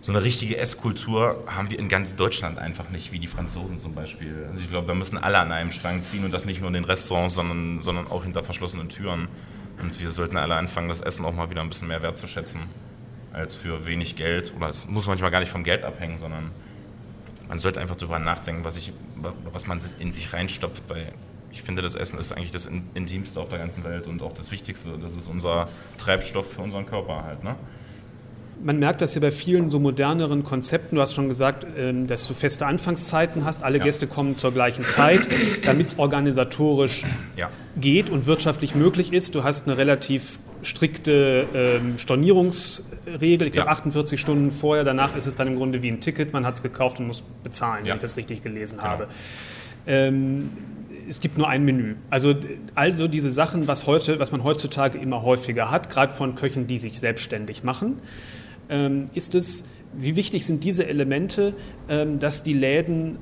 so 0.00 0.12
eine 0.12 0.22
richtige 0.22 0.56
Esskultur 0.56 1.44
haben 1.46 1.70
wir 1.70 1.78
in 1.78 1.88
ganz 1.88 2.14
Deutschland 2.14 2.58
einfach 2.58 2.88
nicht, 2.90 3.10
wie 3.12 3.18
die 3.18 3.26
Franzosen 3.26 3.78
zum 3.78 3.94
Beispiel. 3.94 4.46
Also 4.48 4.62
ich 4.62 4.70
glaube, 4.70 4.86
da 4.86 4.94
müssen 4.94 5.18
alle 5.18 5.38
an 5.38 5.50
einem 5.50 5.72
Strang 5.72 6.04
ziehen 6.04 6.24
und 6.24 6.30
das 6.30 6.44
nicht 6.44 6.60
nur 6.60 6.68
in 6.68 6.74
den 6.74 6.84
Restaurants, 6.84 7.34
sondern, 7.34 7.82
sondern 7.82 8.06
auch 8.06 8.22
hinter 8.22 8.44
verschlossenen 8.44 8.88
Türen. 8.88 9.28
Und 9.80 9.98
wir 10.00 10.12
sollten 10.12 10.36
alle 10.36 10.54
anfangen, 10.54 10.88
das 10.88 11.00
Essen 11.00 11.24
auch 11.24 11.34
mal 11.34 11.50
wieder 11.50 11.62
ein 11.62 11.68
bisschen 11.68 11.88
mehr 11.88 12.02
wertzuschätzen 12.02 12.62
als 13.32 13.56
für 13.56 13.86
wenig 13.86 14.14
Geld. 14.14 14.52
Oder 14.56 14.70
es 14.70 14.86
muss 14.86 15.08
manchmal 15.08 15.32
gar 15.32 15.40
nicht 15.40 15.50
vom 15.50 15.64
Geld 15.64 15.82
abhängen, 15.82 16.18
sondern 16.18 16.52
man 17.48 17.58
sollte 17.58 17.80
einfach 17.80 17.96
darüber 17.96 18.20
nachdenken, 18.20 18.64
was, 18.64 18.76
ich, 18.76 18.92
was 19.52 19.66
man 19.66 19.80
in 19.98 20.12
sich 20.12 20.32
reinstopft, 20.32 20.84
weil 20.88 21.12
ich 21.52 21.62
finde, 21.62 21.82
das 21.82 21.94
Essen 21.94 22.18
ist 22.18 22.32
eigentlich 22.32 22.50
das 22.50 22.68
Intimste 22.94 23.40
auf 23.40 23.48
der 23.48 23.58
ganzen 23.58 23.84
Welt 23.84 24.06
und 24.06 24.22
auch 24.22 24.32
das 24.32 24.50
Wichtigste. 24.50 24.98
Das 25.00 25.14
ist 25.14 25.28
unser 25.28 25.68
Treibstoff 25.98 26.52
für 26.52 26.62
unseren 26.62 26.86
Körper 26.86 27.24
halt. 27.24 27.44
Ne? 27.44 27.56
man 28.64 28.78
merkt 28.78 29.00
das 29.00 29.14
ja 29.14 29.20
bei 29.20 29.30
vielen 29.30 29.70
so 29.70 29.78
moderneren 29.78 30.44
Konzepten. 30.44 30.96
Du 30.96 31.02
hast 31.02 31.14
schon 31.14 31.28
gesagt, 31.28 31.66
ähm, 31.76 32.06
dass 32.06 32.26
du 32.26 32.34
feste 32.34 32.66
Anfangszeiten 32.66 33.44
hast. 33.44 33.62
Alle 33.62 33.78
ja. 33.78 33.84
Gäste 33.84 34.06
kommen 34.06 34.36
zur 34.36 34.52
gleichen 34.52 34.84
Zeit, 34.84 35.28
damit 35.64 35.88
es 35.88 35.98
organisatorisch 35.98 37.04
ja. 37.36 37.50
geht 37.80 38.10
und 38.10 38.26
wirtschaftlich 38.26 38.74
möglich 38.74 39.12
ist. 39.12 39.34
Du 39.34 39.44
hast 39.44 39.66
eine 39.66 39.76
relativ 39.76 40.38
strikte 40.62 41.46
ähm, 41.54 41.98
Stornierungsregel. 41.98 43.48
Ich 43.48 43.52
glaube, 43.52 43.68
ja. 43.68 43.72
48 43.72 44.20
Stunden 44.20 44.50
vorher. 44.52 44.84
Danach 44.84 45.16
ist 45.16 45.26
es 45.26 45.34
dann 45.34 45.48
im 45.48 45.56
Grunde 45.56 45.82
wie 45.82 45.88
ein 45.88 46.00
Ticket. 46.00 46.32
Man 46.32 46.46
hat 46.46 46.56
es 46.56 46.62
gekauft 46.62 47.00
und 47.00 47.08
muss 47.08 47.22
bezahlen, 47.42 47.84
wenn 47.84 47.96
ich 47.96 48.02
das 48.02 48.16
richtig 48.16 48.42
gelesen 48.42 48.78
genau. 48.78 48.88
habe. 48.88 49.08
Ähm, 49.86 50.50
es 51.08 51.20
gibt 51.20 51.38
nur 51.38 51.48
ein 51.48 51.64
Menü. 51.64 51.96
Also 52.10 52.34
also 52.74 53.08
diese 53.08 53.30
Sachen, 53.30 53.66
was, 53.66 53.86
heute, 53.86 54.18
was 54.18 54.32
man 54.32 54.44
heutzutage 54.44 54.98
immer 54.98 55.22
häufiger 55.22 55.70
hat, 55.70 55.90
gerade 55.90 56.12
von 56.12 56.34
Köchen, 56.34 56.66
die 56.66 56.78
sich 56.78 56.98
selbstständig 56.98 57.64
machen. 57.64 57.98
Ähm, 58.68 59.06
ist 59.14 59.34
es, 59.34 59.64
wie 59.96 60.16
wichtig 60.16 60.46
sind 60.46 60.64
diese 60.64 60.86
Elemente, 60.86 61.54
ähm, 61.88 62.18
dass 62.18 62.42
die 62.42 62.54
Läden 62.54 63.18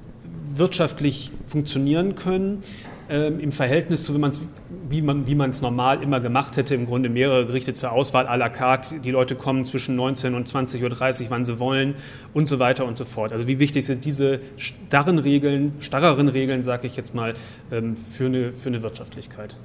wirtschaftlich 0.55 1.33
funktionieren 1.47 2.15
können, 2.15 2.63
ähm, 3.11 3.41
im 3.41 3.53
Verhältnis 3.53 4.05
zu, 4.05 4.15
wie 4.15 5.03
man 5.03 5.27
wie 5.27 5.37
es 5.43 5.61
normal 5.61 6.03
immer 6.03 6.21
gemacht 6.21 6.57
hätte, 6.57 6.75
im 6.75 6.87
Grunde 6.87 7.09
mehrere 7.09 7.45
Gerichte 7.45 7.75
zur 7.75 7.93
Auswahl 7.93 8.27
à 8.27 8.37
la 8.37 8.49
carte, 8.49 9.01
die 9.01 9.11
Leute 9.11 9.35
kommen 9.35 9.65
zwischen 9.65 9.97
19 9.97 10.35
und 10.35 10.49
20.30 10.49 11.25
Uhr, 11.25 11.31
wann 11.31 11.45
sie 11.45 11.59
wollen 11.59 11.97
und 12.33 12.49
so 12.49 12.59
weiter 12.59 12.87
und 12.87 12.97
so 12.97 13.05
fort. 13.05 13.33
Also 13.33 13.47
wie 13.47 13.59
wichtig 13.59 13.85
sind 13.85 14.05
diese 14.05 14.41
starren 14.57 15.19
Regeln, 15.19 15.73
starreren 15.81 16.29
Regeln, 16.29 16.63
sage 16.63 16.87
ich 16.87 16.97
jetzt 16.97 17.15
mal, 17.15 17.35
für 17.69 18.27
eine, 18.27 18.53
für 18.53 18.69
eine 18.69 18.83
Wirtschaftlichkeit? 18.83 19.57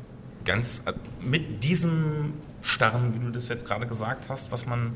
Ganz 0.44 0.82
äh, 0.86 0.94
mit 1.22 1.64
diesem 1.64 2.34
starren, 2.62 3.14
wie 3.14 3.24
du 3.24 3.32
das 3.32 3.48
jetzt 3.50 3.66
gerade 3.66 3.86
gesagt 3.86 4.28
hast, 4.28 4.52
was 4.52 4.66
man 4.66 4.94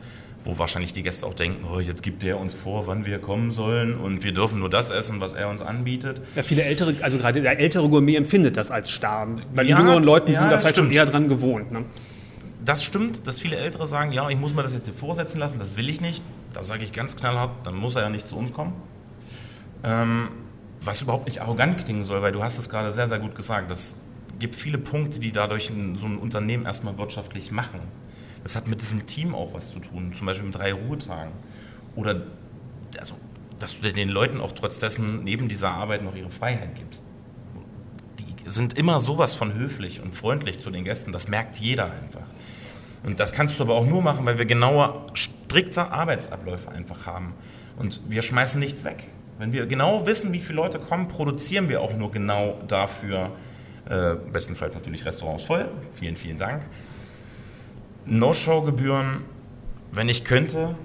wo 0.49 0.57
wahrscheinlich 0.57 0.93
die 0.93 1.03
Gäste 1.03 1.25
auch 1.25 1.33
denken, 1.33 1.65
oh, 1.71 1.79
jetzt 1.79 2.01
gibt 2.01 2.23
der 2.23 2.39
uns 2.39 2.53
vor, 2.53 2.87
wann 2.87 3.05
wir 3.05 3.19
kommen 3.19 3.51
sollen 3.51 3.95
und 3.95 4.23
wir 4.23 4.33
dürfen 4.33 4.59
nur 4.59 4.69
das 4.69 4.89
essen, 4.89 5.21
was 5.21 5.33
er 5.33 5.49
uns 5.49 5.61
anbietet. 5.61 6.21
Ja, 6.35 6.43
viele 6.43 6.63
ältere, 6.63 6.95
also 7.01 7.17
gerade 7.17 7.41
der 7.41 7.59
ältere 7.59 7.87
Gourmet 7.87 8.15
empfindet 8.15 8.57
das 8.57 8.71
als 8.71 8.89
starr. 8.89 9.27
Bei 9.53 9.63
ja, 9.63 9.77
jüngeren 9.77 10.03
Leuten 10.03 10.31
ja, 10.31 10.39
sind 10.39 10.51
da 10.51 10.57
vielleicht 10.57 10.75
stimmt. 10.75 10.93
schon 10.93 10.95
eher 10.95 11.05
dran 11.05 11.27
gewohnt. 11.27 11.71
Ne? 11.71 11.85
Das 12.65 12.83
stimmt, 12.83 13.27
dass 13.27 13.39
viele 13.39 13.57
Ältere 13.57 13.85
sagen, 13.85 14.11
ja, 14.11 14.27
ich 14.29 14.37
muss 14.37 14.53
mir 14.55 14.63
das 14.63 14.73
jetzt 14.73 14.85
hier 14.85 14.93
vorsetzen 14.93 15.39
lassen, 15.39 15.59
das 15.59 15.77
will 15.77 15.89
ich 15.89 16.01
nicht. 16.01 16.23
Da 16.53 16.63
sage 16.63 16.83
ich 16.83 16.91
ganz 16.91 17.15
knallhart, 17.15 17.51
dann 17.63 17.75
muss 17.75 17.95
er 17.95 18.03
ja 18.03 18.09
nicht 18.09 18.27
zu 18.27 18.35
uns 18.35 18.51
kommen. 18.51 18.73
Ähm, 19.83 20.29
was 20.81 21.01
überhaupt 21.01 21.25
nicht 21.25 21.41
arrogant 21.41 21.85
klingen 21.85 22.03
soll, 22.03 22.21
weil 22.21 22.31
du 22.31 22.41
hast 22.41 22.57
es 22.57 22.69
gerade 22.69 22.91
sehr, 22.91 23.07
sehr 23.07 23.19
gut 23.19 23.35
gesagt. 23.35 23.69
Es 23.71 23.95
gibt 24.39 24.55
viele 24.55 24.77
Punkte, 24.77 25.19
die 25.19 25.31
dadurch 25.31 25.71
so 25.95 26.05
ein 26.05 26.17
Unternehmen 26.17 26.65
erstmal 26.65 26.97
wirtschaftlich 26.97 27.51
machen. 27.51 27.81
Das 28.43 28.55
hat 28.55 28.67
mit 28.67 28.81
diesem 28.81 29.05
Team 29.05 29.35
auch 29.35 29.53
was 29.53 29.71
zu 29.71 29.79
tun, 29.79 30.13
zum 30.13 30.25
Beispiel 30.25 30.45
mit 30.45 30.55
drei 30.55 30.73
Ruhetagen. 30.73 31.33
Oder 31.95 32.21
also, 32.97 33.15
dass 33.59 33.79
du 33.79 33.91
den 33.91 34.09
Leuten 34.09 34.39
auch 34.39 34.53
trotz 34.53 34.79
dessen 34.79 35.23
neben 35.23 35.49
dieser 35.49 35.71
Arbeit 35.71 36.03
noch 36.03 36.15
ihre 36.15 36.29
Freiheit 36.29 36.75
gibst. 36.75 37.03
Die 38.19 38.49
sind 38.49 38.77
immer 38.77 38.99
sowas 38.99 39.33
von 39.33 39.53
höflich 39.53 40.01
und 40.01 40.15
freundlich 40.15 40.59
zu 40.59 40.71
den 40.71 40.83
Gästen, 40.83 41.11
das 41.11 41.27
merkt 41.27 41.57
jeder 41.59 41.91
einfach. 41.91 42.25
Und 43.03 43.19
das 43.19 43.31
kannst 43.31 43.59
du 43.59 43.63
aber 43.63 43.75
auch 43.75 43.85
nur 43.85 44.01
machen, 44.01 44.25
weil 44.25 44.37
wir 44.37 44.45
genaue, 44.45 45.05
strikte 45.13 45.91
Arbeitsabläufe 45.91 46.69
einfach 46.69 47.05
haben. 47.05 47.33
Und 47.77 48.01
wir 48.09 48.21
schmeißen 48.21 48.59
nichts 48.59 48.83
weg. 48.83 49.07
Wenn 49.37 49.53
wir 49.53 49.65
genau 49.67 50.05
wissen, 50.05 50.33
wie 50.33 50.41
viele 50.41 50.57
Leute 50.57 50.79
kommen, 50.79 51.07
produzieren 51.07 51.69
wir 51.69 51.81
auch 51.81 51.93
nur 51.93 52.11
genau 52.11 52.61
dafür, 52.67 53.31
äh, 53.89 54.15
bestenfalls 54.31 54.75
natürlich 54.75 55.05
Restaurants 55.05 55.45
voll. 55.45 55.69
Vielen, 55.95 56.17
vielen 56.17 56.37
Dank. 56.37 56.63
No-Show-Gebühren, 58.09 59.21
wenn 59.91 60.09
ich 60.09 60.23
könnte, 60.23 60.75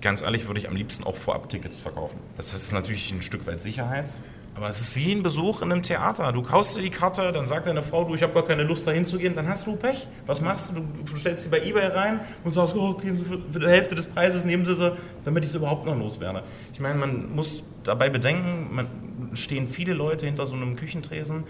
ganz 0.00 0.22
ehrlich, 0.22 0.46
würde 0.46 0.60
ich 0.60 0.68
am 0.68 0.76
liebsten 0.76 1.04
auch 1.04 1.16
vorab 1.16 1.48
Tickets 1.48 1.80
verkaufen. 1.80 2.18
Das 2.36 2.52
heißt, 2.52 2.62
es 2.62 2.66
ist 2.66 2.72
natürlich 2.72 3.10
ein 3.12 3.22
Stück 3.22 3.46
weit 3.46 3.60
Sicherheit. 3.60 4.10
Aber 4.54 4.68
es 4.68 4.80
ist 4.80 4.96
wie 4.96 5.12
ein 5.12 5.22
Besuch 5.22 5.62
in 5.62 5.72
einem 5.72 5.82
Theater. 5.82 6.30
Du 6.32 6.42
kaufst 6.42 6.76
dir 6.76 6.82
die 6.82 6.90
Karte, 6.90 7.32
dann 7.32 7.46
sagt 7.46 7.66
deine 7.66 7.82
Frau, 7.82 8.04
du, 8.04 8.14
ich 8.14 8.22
habe 8.22 8.34
gar 8.34 8.44
keine 8.44 8.64
Lust 8.64 8.86
dahin 8.86 9.06
zu 9.06 9.16
gehen, 9.16 9.34
dann 9.34 9.48
hast 9.48 9.66
du 9.66 9.76
Pech. 9.76 10.06
Was 10.26 10.42
machst 10.42 10.70
du? 10.70 10.82
Du 11.10 11.16
stellst 11.16 11.44
sie 11.44 11.48
bei 11.48 11.62
Ebay 11.62 11.86
rein 11.86 12.20
und 12.44 12.52
sagst, 12.52 12.76
oh, 12.76 12.92
gehen 12.94 13.16
Sie 13.16 13.24
für 13.24 13.38
die 13.38 13.66
Hälfte 13.66 13.94
des 13.94 14.06
Preises, 14.06 14.44
nehmen 14.44 14.66
Sie 14.66 14.74
sie, 14.74 14.92
damit 15.24 15.44
ich 15.44 15.50
sie 15.50 15.56
überhaupt 15.56 15.86
noch 15.86 15.96
loswerde. 15.96 16.42
Ich 16.70 16.80
meine, 16.80 16.98
man 16.98 17.34
muss 17.34 17.64
dabei 17.82 18.10
bedenken, 18.10 18.68
man 18.74 18.88
stehen 19.32 19.68
viele 19.68 19.94
Leute 19.94 20.26
hinter 20.26 20.44
so 20.44 20.54
einem 20.54 20.76
Küchentresen 20.76 21.44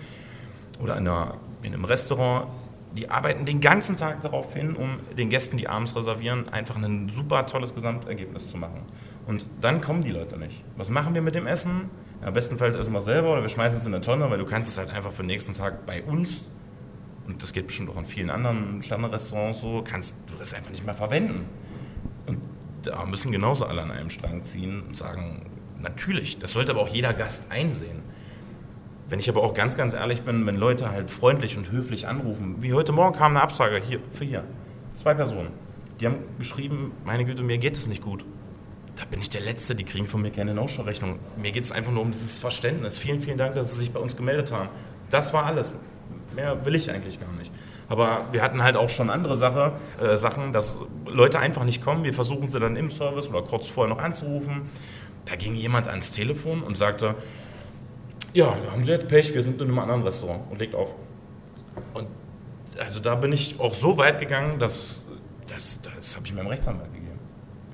oder 0.81 0.97
in, 0.97 1.09
einer, 1.09 1.35
in 1.63 1.75
einem 1.75 1.85
Restaurant, 1.85 2.47
die 2.97 3.11
arbeiten 3.11 3.45
den 3.47 3.61
ganzen 3.61 3.97
Tag 3.97 4.21
darauf 4.21 4.55
hin, 4.55 4.77
um 4.77 5.01
den 5.17 5.31
Gästen, 5.31 5.57
die 5.57 5.69
abends 5.69 5.97
reservieren, 5.97 6.49
einfach 6.51 6.77
ein 6.77 7.09
super 7.09 7.47
tolles 7.47 7.75
Gesamtergebnis 7.75 8.51
zu 8.51 8.57
machen. 8.57 8.83
Und 9.27 9.47
dann 9.61 9.81
kommen 9.81 10.03
die 10.03 10.11
Leute 10.11 10.37
nicht. 10.39 10.63
Was 10.77 10.91
machen 10.91 11.15
wir 11.15 11.23
mit 11.23 11.35
dem 11.35 11.47
Essen? 11.47 11.91
Ja, 12.23 12.31
bestenfalls 12.31 12.77
essen 12.77 12.93
wir 12.93 13.01
selber 13.01 13.33
oder 13.33 13.43
wir 13.43 13.49
schmeißen 13.49 13.79
es 13.79 13.87
in 13.87 13.95
eine 13.95 14.03
Tonne, 14.03 14.31
weil 14.31 14.39
du 14.39 14.45
kannst 14.45 14.71
es 14.71 14.79
halt 14.79 14.91
einfach 14.91 15.13
für 15.13 15.23
den 15.23 15.29
nächsten 15.29 15.55
Tag 15.55 15.87
bei 15.87 16.03
uns, 16.03 16.49
und 17.27 17.43
das 17.43 17.53
geht 17.53 17.69
bestimmt 17.69 17.91
auch 17.91 17.97
in 17.97 18.05
vielen 18.05 18.31
anderen 18.31 18.83
Sterne-Restaurants 18.83 19.61
so, 19.61 19.83
kannst 19.85 20.15
du 20.27 20.35
das 20.39 20.55
einfach 20.55 20.71
nicht 20.71 20.85
mehr 20.85 20.95
verwenden. 20.95 21.47
Und 22.27 22.39
da 22.83 23.05
müssen 23.05 23.33
genauso 23.33 23.65
alle 23.65 23.83
an 23.83 23.91
einem 23.91 24.11
Strang 24.11 24.43
ziehen 24.43 24.83
und 24.83 24.97
sagen, 24.97 25.47
natürlich, 25.81 26.39
das 26.39 26.53
sollte 26.53 26.73
aber 26.73 26.83
auch 26.83 26.89
jeder 26.89 27.15
Gast 27.15 27.51
einsehen. 27.51 28.03
Wenn 29.09 29.19
ich 29.19 29.29
aber 29.29 29.43
auch 29.43 29.55
ganz, 29.55 29.77
ganz 29.77 29.95
ehrlich 29.95 30.23
bin, 30.23 30.47
wenn 30.47 30.57
Leute 30.57 30.91
halt 30.91 31.11
freundlich 31.11 31.57
und 31.57 31.71
höflich 31.71 32.07
anrufen, 32.07 32.57
wie 32.61 32.73
heute 32.73 32.93
Morgen 32.93 33.17
kam 33.17 33.33
eine 33.33 33.43
Absage 33.43 33.81
hier 33.87 33.99
für 34.15 34.25
hier, 34.25 34.45
zwei 34.95 35.15
Personen, 35.15 35.51
die 36.01 36.07
haben 36.07 36.19
geschrieben, 36.39 36.93
meine 37.05 37.25
Güte, 37.25 37.43
mir 37.43 37.59
geht 37.59 37.77
es 37.77 37.87
nicht 37.87 38.03
gut. 38.03 38.25
Da 38.97 39.05
bin 39.05 39.21
ich 39.21 39.29
der 39.29 39.41
Letzte, 39.41 39.75
die 39.75 39.85
kriegen 39.85 40.07
von 40.07 40.21
mir 40.21 40.31
keine 40.31 40.55
No-Show-Rechnung. 40.55 41.19
Mir 41.37 41.53
geht 41.53 41.65
es 41.65 41.73
einfach 41.73 41.93
nur 41.93 42.03
um 42.03 42.13
dieses 42.13 42.39
Verständnis. 42.39 42.99
Vielen, 42.99 43.21
vielen 43.21 43.39
Dank, 43.39 43.55
dass 43.55 43.73
Sie 43.73 43.79
sich 43.81 43.93
bei 43.93 44.01
uns 44.01 44.17
gemeldet 44.17 44.53
haben. 44.53 44.69
Das 45.11 45.33
war 45.33 45.47
alles. 45.47 45.75
Mehr 46.35 46.65
will 46.65 46.75
ich 46.75 46.91
eigentlich 46.91 47.21
gar 47.21 47.33
nicht. 47.33 47.51
Aber 47.89 48.27
wir 48.33 48.43
hatten 48.43 48.63
halt 48.63 48.77
auch 48.77 48.89
schon 48.89 49.11
andere 49.11 49.37
Sache, 49.37 49.73
äh, 50.03 50.17
Sachen, 50.17 50.53
dass 50.53 50.81
Leute 51.07 51.39
einfach 51.39 51.65
nicht 51.65 51.85
kommen. 51.85 52.05
Wir 52.05 52.15
versuchen 52.15 52.49
sie 52.49 52.59
dann 52.59 52.77
im 52.77 52.91
Service 52.91 53.29
oder 53.29 53.43
kurz 53.43 53.69
vorher 53.69 53.95
noch 53.95 54.03
anzurufen. 54.03 54.63
Da 55.27 55.37
ging 55.37 55.55
jemand 55.55 55.89
ans 55.89 56.11
Telefon 56.11 56.63
und 56.63 56.79
sagte, 56.79 57.15
ja, 58.33 58.57
da 58.65 58.73
haben 58.73 58.85
Sie 58.85 58.91
jetzt 58.91 59.09
Pech, 59.09 59.35
wir 59.35 59.43
sind 59.43 59.61
in 59.61 59.69
einem 59.69 59.79
anderen 59.79 60.03
Restaurant 60.03 60.51
und 60.51 60.59
legt 60.59 60.75
auf. 60.75 60.91
Und 61.95 62.09
also 62.79 63.01
da 63.01 63.15
bin 63.15 63.33
ich 63.33 63.59
auch 63.59 63.75
so 63.75 63.97
weit 63.99 64.21
gegangen, 64.21 64.59
dass 64.59 65.07
das, 65.47 65.79
das 65.83 66.17
habe 66.17 66.27
ich 66.27 66.33
meinem 66.33 66.47
Rechtsanwalt 66.47 66.93
gegeben. 66.93 67.19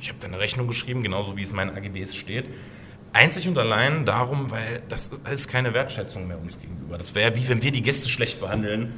Ich 0.00 0.08
habe 0.08 0.18
da 0.20 0.28
eine 0.28 0.38
Rechnung 0.38 0.66
geschrieben, 0.66 1.02
genauso 1.02 1.36
wie 1.36 1.42
es 1.42 1.50
in 1.50 1.56
meinen 1.56 1.76
AGBs 1.76 2.14
steht. 2.14 2.46
Einzig 3.12 3.48
und 3.48 3.56
allein 3.58 4.04
darum, 4.04 4.50
weil 4.50 4.82
das 4.88 5.10
ist 5.30 5.48
keine 5.48 5.74
Wertschätzung 5.74 6.28
mehr 6.28 6.38
uns 6.38 6.60
gegenüber. 6.60 6.98
Das 6.98 7.14
wäre 7.14 7.34
wie 7.36 7.48
wenn 7.48 7.62
wir 7.62 7.72
die 7.72 7.82
Gäste 7.82 8.08
schlecht 8.08 8.40
behandeln. 8.40 8.94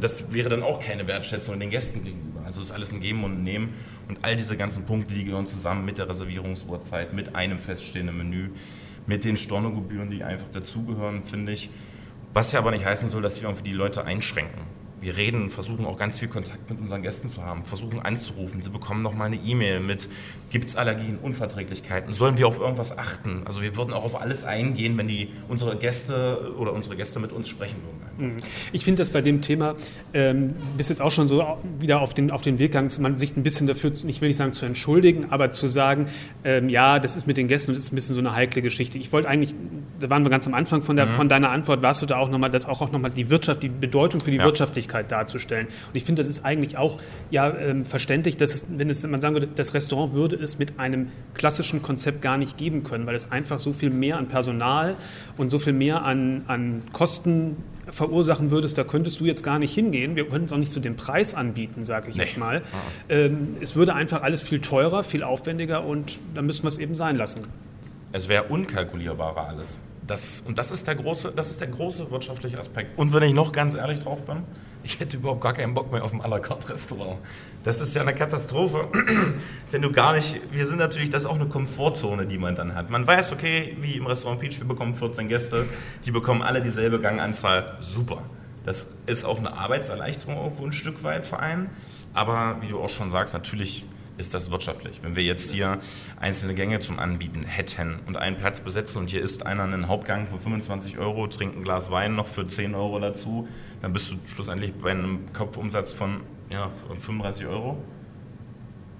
Das 0.00 0.32
wäre 0.32 0.48
dann 0.48 0.62
auch 0.62 0.80
keine 0.80 1.06
Wertschätzung 1.06 1.60
den 1.60 1.70
Gästen 1.70 2.02
gegenüber. 2.02 2.40
Also 2.44 2.60
es 2.60 2.66
ist 2.66 2.72
alles 2.72 2.92
ein 2.92 3.00
Geben 3.00 3.24
und 3.24 3.32
ein 3.32 3.44
Nehmen. 3.44 3.74
Und 4.08 4.24
all 4.24 4.36
diese 4.36 4.56
ganzen 4.56 4.84
Punkte, 4.84 5.14
die 5.14 5.24
gehören 5.24 5.46
zusammen 5.46 5.84
mit 5.84 5.98
der 5.98 6.08
Reservierungsuhrzeit, 6.08 7.12
mit 7.12 7.34
einem 7.34 7.58
feststehenden 7.58 8.16
Menü 8.16 8.50
mit 9.06 9.24
den 9.24 9.36
Stornogebühren, 9.36 10.10
die 10.10 10.22
einfach 10.22 10.48
dazugehören, 10.52 11.24
finde 11.24 11.52
ich. 11.52 11.70
Was 12.32 12.52
ja 12.52 12.60
aber 12.60 12.70
nicht 12.70 12.84
heißen 12.84 13.08
soll, 13.08 13.22
dass 13.22 13.36
wir 13.36 13.48
irgendwie 13.48 13.70
die 13.70 13.74
Leute 13.74 14.04
einschränken 14.04 14.62
wir 15.02 15.16
reden, 15.16 15.50
versuchen 15.50 15.84
auch 15.84 15.98
ganz 15.98 16.18
viel 16.18 16.28
Kontakt 16.28 16.70
mit 16.70 16.80
unseren 16.80 17.02
Gästen 17.02 17.28
zu 17.28 17.42
haben, 17.42 17.64
versuchen 17.64 18.00
anzurufen. 18.00 18.62
Sie 18.62 18.70
bekommen 18.70 19.02
noch 19.02 19.14
mal 19.14 19.26
eine 19.26 19.36
E-Mail 19.36 19.80
mit, 19.80 20.08
gibt 20.50 20.68
es 20.68 20.76
Allergien, 20.76 21.18
Unverträglichkeiten, 21.20 22.12
sollen 22.12 22.38
wir 22.38 22.48
auf 22.48 22.58
irgendwas 22.58 22.96
achten? 22.96 23.42
Also 23.44 23.62
wir 23.62 23.76
würden 23.76 23.92
auch 23.92 24.04
auf 24.04 24.20
alles 24.20 24.44
eingehen, 24.44 24.96
wenn 24.96 25.08
die 25.08 25.28
unsere 25.48 25.76
Gäste 25.76 26.54
oder 26.56 26.72
unsere 26.72 26.96
Gäste 26.96 27.20
mit 27.20 27.32
uns 27.32 27.48
sprechen 27.48 27.76
würden. 27.82 28.02
Mhm. 28.34 28.36
Ich 28.72 28.84
finde 28.84 29.02
das 29.02 29.10
bei 29.10 29.20
dem 29.20 29.42
Thema, 29.42 29.74
ähm, 30.14 30.54
bist 30.76 30.90
jetzt 30.90 31.00
auch 31.00 31.12
schon 31.12 31.28
so 31.28 31.58
wieder 31.80 32.00
auf 32.00 32.14
den, 32.14 32.30
auf 32.30 32.42
den 32.42 32.58
Weg 32.58 32.72
gegangen, 32.72 32.90
man 33.00 33.18
sich 33.18 33.36
ein 33.36 33.42
bisschen 33.42 33.66
dafür, 33.66 33.92
ich 34.06 34.20
will 34.20 34.28
nicht 34.28 34.36
sagen 34.36 34.52
zu 34.52 34.64
entschuldigen, 34.64 35.26
aber 35.30 35.50
zu 35.50 35.66
sagen, 35.66 36.06
ähm, 36.44 36.68
ja, 36.68 36.98
das 36.98 37.16
ist 37.16 37.26
mit 37.26 37.36
den 37.36 37.48
Gästen 37.48 37.70
und 37.70 37.76
das 37.76 37.84
ist 37.84 37.92
ein 37.92 37.96
bisschen 37.96 38.14
so 38.14 38.20
eine 38.20 38.34
heikle 38.34 38.62
Geschichte. 38.62 38.98
Ich 38.98 39.12
wollte 39.12 39.28
eigentlich, 39.28 39.54
da 39.98 40.10
waren 40.10 40.24
wir 40.24 40.30
ganz 40.30 40.46
am 40.46 40.54
Anfang 40.54 40.82
von, 40.82 40.96
der, 40.96 41.06
mhm. 41.06 41.10
von 41.10 41.28
deiner 41.28 41.50
Antwort, 41.50 41.82
warst 41.82 42.02
du 42.02 42.06
da 42.06 42.18
auch 42.18 42.30
nochmal, 42.30 42.50
dass 42.50 42.66
auch, 42.66 42.80
auch 42.80 42.92
nochmal 42.92 43.10
die 43.10 43.30
Wirtschaft, 43.30 43.62
die 43.62 43.68
Bedeutung 43.68 44.20
für 44.20 44.30
die 44.30 44.36
ja. 44.36 44.44
Wirtschaftlichkeit 44.44 44.91
Persönlichkeit 44.92 45.10
darzustellen. 45.10 45.66
Und 45.66 45.94
ich 45.94 46.04
finde, 46.04 46.22
das 46.22 46.28
ist 46.28 46.44
eigentlich 46.44 46.76
auch 46.76 46.98
ja, 47.30 47.50
ähm, 47.56 47.84
verständlich, 47.84 48.36
dass 48.36 48.54
es, 48.54 48.66
wenn 48.68 48.90
es, 48.90 49.02
man 49.06 49.20
sagen 49.20 49.34
würde, 49.34 49.48
das 49.48 49.74
Restaurant 49.74 50.12
würde 50.12 50.36
es 50.36 50.58
mit 50.58 50.78
einem 50.78 51.08
klassischen 51.34 51.82
Konzept 51.82 52.22
gar 52.22 52.36
nicht 52.36 52.56
geben 52.58 52.84
können, 52.84 53.06
weil 53.06 53.14
es 53.14 53.32
einfach 53.32 53.58
so 53.58 53.72
viel 53.72 53.90
mehr 53.90 54.18
an 54.18 54.28
Personal 54.28 54.96
und 55.36 55.50
so 55.50 55.58
viel 55.58 55.72
mehr 55.72 56.04
an, 56.04 56.42
an 56.46 56.82
Kosten 56.92 57.56
verursachen 57.88 58.52
würdest, 58.52 58.78
da 58.78 58.84
könntest 58.84 59.18
du 59.18 59.24
jetzt 59.24 59.42
gar 59.42 59.58
nicht 59.58 59.74
hingehen. 59.74 60.14
Wir 60.14 60.28
könnten 60.28 60.46
es 60.46 60.52
auch 60.52 60.58
nicht 60.58 60.70
zu 60.70 60.78
dem 60.78 60.94
Preis 60.94 61.34
anbieten, 61.34 61.84
sage 61.84 62.10
ich 62.10 62.16
nee. 62.16 62.22
jetzt 62.22 62.38
mal. 62.38 62.62
Ah. 62.72 62.76
Ähm, 63.08 63.56
es 63.60 63.74
würde 63.74 63.94
einfach 63.94 64.22
alles 64.22 64.40
viel 64.40 64.60
teurer, 64.60 65.02
viel 65.02 65.24
aufwendiger 65.24 65.84
und 65.84 66.20
da 66.34 66.42
müssen 66.42 66.62
wir 66.62 66.68
es 66.68 66.78
eben 66.78 66.94
sein 66.94 67.16
lassen. 67.16 67.42
Es 68.12 68.28
wäre 68.28 68.44
unkalkulierbarer 68.44 69.48
alles. 69.48 69.80
Das, 70.12 70.42
und 70.46 70.58
das 70.58 70.70
ist, 70.70 70.86
der 70.86 70.94
große, 70.94 71.32
das 71.34 71.52
ist 71.52 71.60
der 71.62 71.68
große 71.68 72.10
wirtschaftliche 72.10 72.58
Aspekt. 72.58 72.98
Und 72.98 73.14
wenn 73.14 73.22
ich 73.22 73.32
noch 73.32 73.50
ganz 73.50 73.74
ehrlich 73.74 74.00
drauf 74.00 74.20
bin, 74.26 74.42
ich 74.84 75.00
hätte 75.00 75.16
überhaupt 75.16 75.40
gar 75.40 75.54
keinen 75.54 75.72
Bock 75.72 75.90
mehr 75.90 76.04
auf 76.04 76.12
ein 76.12 76.20
à 76.20 76.28
la 76.28 76.38
carte 76.38 76.68
Restaurant. 76.68 77.18
Das 77.64 77.80
ist 77.80 77.94
ja 77.94 78.02
eine 78.02 78.14
Katastrophe, 78.14 78.88
wenn 79.70 79.80
du 79.80 79.90
gar 79.90 80.12
nicht, 80.12 80.38
wir 80.50 80.66
sind 80.66 80.76
natürlich, 80.76 81.08
das 81.08 81.22
ist 81.22 81.28
auch 81.30 81.36
eine 81.36 81.46
Komfortzone, 81.46 82.26
die 82.26 82.36
man 82.36 82.54
dann 82.56 82.74
hat. 82.74 82.90
Man 82.90 83.06
weiß, 83.06 83.32
okay, 83.32 83.74
wie 83.80 83.92
im 83.92 84.06
Restaurant 84.06 84.38
Peach, 84.38 84.60
wir 84.60 84.68
bekommen 84.68 84.94
14 84.94 85.28
Gäste, 85.28 85.64
die 86.04 86.10
bekommen 86.10 86.42
alle 86.42 86.60
dieselbe 86.60 87.00
Ganganzahl, 87.00 87.78
super. 87.80 88.22
Das 88.66 88.90
ist 89.06 89.24
auch 89.24 89.38
eine 89.38 89.56
Arbeitserleichterung 89.56 90.36
irgendwo 90.36 90.66
ein 90.66 90.72
Stück 90.72 91.02
weit 91.04 91.24
für 91.24 91.40
einen. 91.40 91.70
Aber 92.12 92.58
wie 92.60 92.68
du 92.68 92.78
auch 92.80 92.90
schon 92.90 93.10
sagst, 93.10 93.32
natürlich 93.32 93.86
ist 94.22 94.34
das 94.34 94.50
wirtschaftlich. 94.50 95.00
Wenn 95.02 95.16
wir 95.16 95.24
jetzt 95.24 95.50
hier 95.52 95.78
einzelne 96.20 96.54
Gänge 96.54 96.80
zum 96.80 96.98
Anbieten 96.98 97.42
hätten 97.42 97.98
und 98.06 98.16
einen 98.16 98.36
Platz 98.36 98.60
besetzen 98.60 98.98
und 98.98 99.10
hier 99.10 99.20
isst 99.20 99.44
einer 99.44 99.64
einen 99.64 99.88
Hauptgang 99.88 100.28
für 100.28 100.38
25 100.38 100.98
Euro, 100.98 101.26
trinkt 101.26 101.56
ein 101.56 101.64
Glas 101.64 101.90
Wein 101.90 102.14
noch 102.14 102.28
für 102.28 102.46
10 102.46 102.74
Euro 102.74 103.00
dazu, 103.00 103.48
dann 103.82 103.92
bist 103.92 104.12
du 104.12 104.16
schlussendlich 104.26 104.72
bei 104.74 104.92
einem 104.92 105.32
Kopfumsatz 105.32 105.92
von 105.92 106.20
ja, 106.50 106.70
35 106.88 107.46
Euro. 107.46 107.82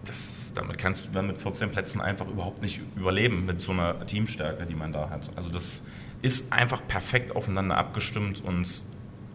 Das, 0.04 0.52
damit 0.56 0.78
kannst 0.78 1.06
du 1.06 1.12
dann 1.12 1.28
mit 1.28 1.38
14 1.38 1.70
Plätzen 1.70 2.00
einfach 2.00 2.26
überhaupt 2.26 2.60
nicht 2.60 2.80
überleben 2.96 3.46
mit 3.46 3.60
so 3.60 3.70
einer 3.70 4.04
Teamstärke, 4.04 4.66
die 4.66 4.74
man 4.74 4.92
da 4.92 5.08
hat. 5.08 5.30
Also 5.36 5.50
das 5.50 5.82
ist 6.20 6.52
einfach 6.52 6.82
perfekt 6.88 7.36
aufeinander 7.36 7.76
abgestimmt 7.76 8.42
und 8.44 8.82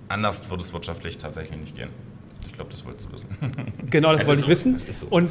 anders 0.10 0.50
wird 0.50 0.62
es 0.62 0.74
wirtschaftlich 0.74 1.18
tatsächlich 1.18 1.58
nicht 1.58 1.76
gehen. 1.76 1.90
Ich 2.46 2.54
glaube, 2.54 2.72
das 2.72 2.84
wolltest 2.86 3.08
du 3.08 3.14
wissen. 3.14 3.28
Genau, 3.90 4.12
das 4.14 4.28
wollte 4.28 4.42
ich 4.42 4.46
so. 4.46 4.52
wissen. 4.52 4.78
So. 4.78 5.08
Und 5.08 5.30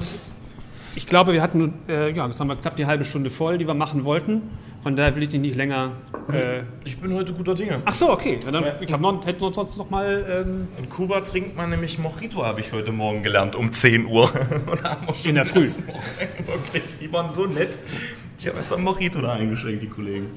ich 0.96 1.06
glaube, 1.06 1.32
wir 1.32 1.42
hatten, 1.42 1.74
äh, 1.88 2.10
ja, 2.10 2.26
das 2.26 2.40
haben 2.40 2.48
wir 2.48 2.56
knapp 2.56 2.76
die 2.76 2.86
halbe 2.86 3.04
Stunde 3.04 3.30
voll, 3.30 3.58
die 3.58 3.66
wir 3.66 3.74
machen 3.74 4.04
wollten. 4.04 4.42
Von 4.82 4.96
daher 4.96 5.14
will 5.16 5.24
ich 5.24 5.28
dich 5.30 5.40
nicht 5.40 5.56
länger. 5.56 5.92
Äh 6.32 6.62
ich 6.84 6.98
bin 6.98 7.12
heute 7.12 7.32
guter 7.32 7.54
Dinge. 7.54 7.82
Ach 7.84 7.94
so, 7.94 8.10
okay. 8.10 8.38
Ja, 8.44 8.50
dann, 8.50 8.64
ich 8.80 8.92
habe 8.92 9.02
noch, 9.02 9.26
hätte 9.26 9.40
sonst 9.52 9.76
noch 9.76 9.90
mal. 9.90 10.24
Ähm 10.30 10.68
in 10.78 10.88
Kuba 10.88 11.20
trinkt 11.20 11.56
man 11.56 11.70
nämlich 11.70 11.98
Mojito, 11.98 12.44
habe 12.44 12.60
ich 12.60 12.72
heute 12.72 12.92
Morgen 12.92 13.22
gelernt, 13.22 13.56
um 13.56 13.72
10 13.72 14.06
Uhr. 14.06 14.30
In 15.24 15.34
der 15.34 15.44
Früh. 15.44 15.68
Die 17.00 17.12
waren 17.12 17.34
so 17.34 17.46
nett. 17.46 17.80
Ich 18.38 18.46
habe 18.46 18.58
erst 18.58 18.70
mal 18.70 18.78
Mojito 18.78 19.20
da 19.20 19.32
eingeschenkt, 19.32 19.82
die 19.82 19.88
Kollegen. 19.88 20.30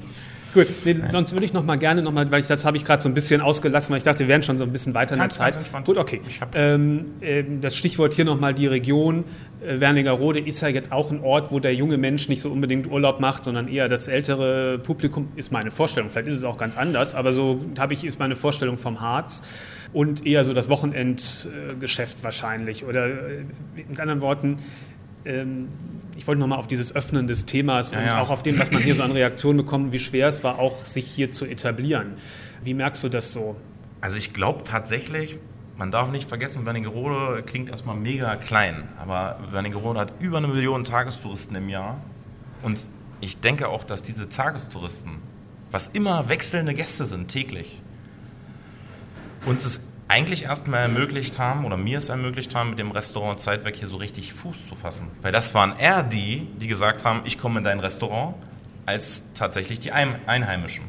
Gut, 0.52 0.66
nee, 0.84 0.96
sonst 1.10 1.32
würde 1.32 1.46
ich 1.46 1.52
noch 1.52 1.64
mal 1.64 1.76
gerne 1.76 2.02
noch 2.02 2.12
mal, 2.12 2.28
weil 2.30 2.40
ich, 2.40 2.48
das 2.48 2.64
habe 2.64 2.76
ich 2.76 2.84
gerade 2.84 3.00
so 3.00 3.08
ein 3.08 3.14
bisschen 3.14 3.40
ausgelassen, 3.40 3.92
weil 3.92 3.98
ich 3.98 4.04
dachte, 4.04 4.20
wir 4.20 4.28
wären 4.28 4.42
schon 4.42 4.58
so 4.58 4.64
ein 4.64 4.72
bisschen 4.72 4.94
weiter 4.94 5.14
in 5.14 5.20
der 5.20 5.30
Zeit. 5.30 5.56
Gut, 5.84 5.96
okay. 5.96 6.20
Ähm, 6.54 7.12
äh, 7.20 7.44
das 7.60 7.76
Stichwort 7.76 8.14
hier 8.14 8.24
noch 8.24 8.40
mal 8.40 8.52
die 8.52 8.66
Region. 8.66 9.24
Äh, 9.60 9.80
Wernigerode 9.80 10.40
ist 10.40 10.60
ja 10.60 10.68
jetzt 10.68 10.92
auch 10.92 11.10
ein 11.10 11.20
Ort, 11.22 11.50
wo 11.50 11.60
der 11.60 11.74
junge 11.74 11.98
Mensch 11.98 12.28
nicht 12.28 12.40
so 12.40 12.50
unbedingt 12.50 12.86
Urlaub 12.90 13.20
macht, 13.20 13.44
sondern 13.44 13.68
eher 13.68 13.88
das 13.88 14.08
ältere 14.08 14.78
Publikum, 14.78 15.28
ist 15.36 15.52
meine 15.52 15.70
Vorstellung. 15.70 16.10
Vielleicht 16.10 16.28
ist 16.28 16.36
es 16.36 16.44
auch 16.44 16.58
ganz 16.58 16.76
anders, 16.76 17.14
aber 17.14 17.32
so 17.32 17.60
habe 17.78 17.94
ich, 17.94 18.04
ist 18.04 18.18
meine 18.18 18.36
Vorstellung 18.36 18.78
vom 18.78 19.00
Harz 19.00 19.42
und 19.92 20.26
eher 20.26 20.44
so 20.44 20.52
das 20.52 20.68
Wochenendgeschäft 20.68 22.22
wahrscheinlich. 22.24 22.84
Oder 22.84 23.06
äh, 23.06 23.44
mit 23.88 24.00
anderen 24.00 24.20
Worten, 24.20 24.58
ähm, 25.24 25.68
ich 26.16 26.26
wollte 26.26 26.40
nochmal 26.40 26.58
auf 26.58 26.68
dieses 26.68 26.94
Öffnen 26.94 27.26
des 27.26 27.46
Themas 27.46 27.90
ja, 27.90 27.98
und 27.98 28.04
ja. 28.04 28.20
auch 28.20 28.30
auf 28.30 28.42
dem, 28.42 28.58
was 28.58 28.70
man 28.70 28.82
hier 28.82 28.94
so 28.94 29.02
an 29.02 29.12
Reaktionen 29.12 29.58
bekommt, 29.58 29.92
wie 29.92 29.98
schwer 29.98 30.28
es 30.28 30.44
war, 30.44 30.58
auch 30.58 30.84
sich 30.84 31.06
hier 31.06 31.32
zu 31.32 31.46
etablieren. 31.46 32.14
Wie 32.62 32.74
merkst 32.74 33.02
du 33.04 33.08
das 33.08 33.32
so? 33.32 33.56
Also 34.00 34.16
ich 34.16 34.32
glaube 34.32 34.64
tatsächlich, 34.64 35.38
man 35.80 35.90
darf 35.90 36.10
nicht 36.10 36.28
vergessen, 36.28 36.66
Wernigerode 36.66 37.42
klingt 37.42 37.70
erstmal 37.70 37.96
mega 37.96 38.36
klein, 38.36 38.86
aber 39.00 39.38
Wernigerode 39.50 39.98
hat 39.98 40.12
über 40.20 40.36
eine 40.36 40.46
Million 40.46 40.84
Tagestouristen 40.84 41.56
im 41.56 41.70
Jahr. 41.70 41.96
Und 42.62 42.86
ich 43.22 43.40
denke 43.40 43.66
auch, 43.68 43.82
dass 43.82 44.02
diese 44.02 44.28
Tagestouristen, 44.28 45.22
was 45.70 45.88
immer 45.88 46.28
wechselnde 46.28 46.74
Gäste 46.74 47.06
sind 47.06 47.28
täglich, 47.28 47.80
uns 49.46 49.64
es 49.64 49.80
eigentlich 50.06 50.42
erstmal 50.42 50.80
ermöglicht 50.80 51.38
haben 51.38 51.64
oder 51.64 51.78
mir 51.78 51.96
es 51.96 52.10
ermöglicht 52.10 52.54
haben, 52.54 52.70
mit 52.70 52.78
dem 52.78 52.90
Restaurant 52.90 53.40
Zeitwerk 53.40 53.74
hier 53.74 53.88
so 53.88 53.96
richtig 53.96 54.34
Fuß 54.34 54.66
zu 54.68 54.74
fassen. 54.74 55.06
Weil 55.22 55.32
das 55.32 55.54
waren 55.54 55.78
eher 55.78 56.02
die, 56.02 56.46
die 56.60 56.66
gesagt 56.66 57.06
haben, 57.06 57.22
ich 57.24 57.38
komme 57.38 57.56
in 57.56 57.64
dein 57.64 57.80
Restaurant, 57.80 58.34
als 58.84 59.24
tatsächlich 59.32 59.80
die 59.80 59.92
Einheimischen. 59.92 60.84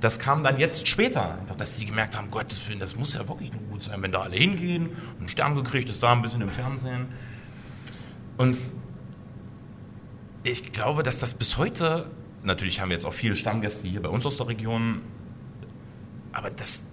Das 0.00 0.18
kam 0.18 0.44
dann 0.44 0.58
jetzt 0.58 0.86
später, 0.86 1.38
dass 1.56 1.76
die 1.76 1.86
gemerkt 1.86 2.16
haben, 2.16 2.30
Gottes 2.30 2.68
Willen, 2.68 2.78
das 2.78 2.94
muss 2.94 3.14
ja 3.14 3.28
wirklich 3.28 3.52
nur 3.52 3.62
gut 3.62 3.82
sein, 3.82 4.00
wenn 4.00 4.12
da 4.12 4.22
alle 4.22 4.36
hingehen 4.36 4.88
und 4.88 5.18
einen 5.18 5.28
Stern 5.28 5.56
gekriegt 5.56 5.88
ist, 5.88 6.02
da 6.02 6.12
ein 6.12 6.22
bisschen 6.22 6.40
im 6.40 6.50
Fernsehen. 6.50 7.08
Und 8.36 8.56
ich 10.44 10.72
glaube, 10.72 11.02
dass 11.02 11.18
das 11.18 11.34
bis 11.34 11.56
heute, 11.56 12.08
natürlich 12.44 12.80
haben 12.80 12.90
wir 12.90 12.94
jetzt 12.94 13.06
auch 13.06 13.12
viele 13.12 13.34
Stammgäste 13.34 13.88
hier 13.88 14.00
bei 14.00 14.08
uns 14.08 14.24
aus 14.24 14.36
der 14.36 14.46
Region, 14.46 15.02
aber 16.32 16.50
das 16.50 16.84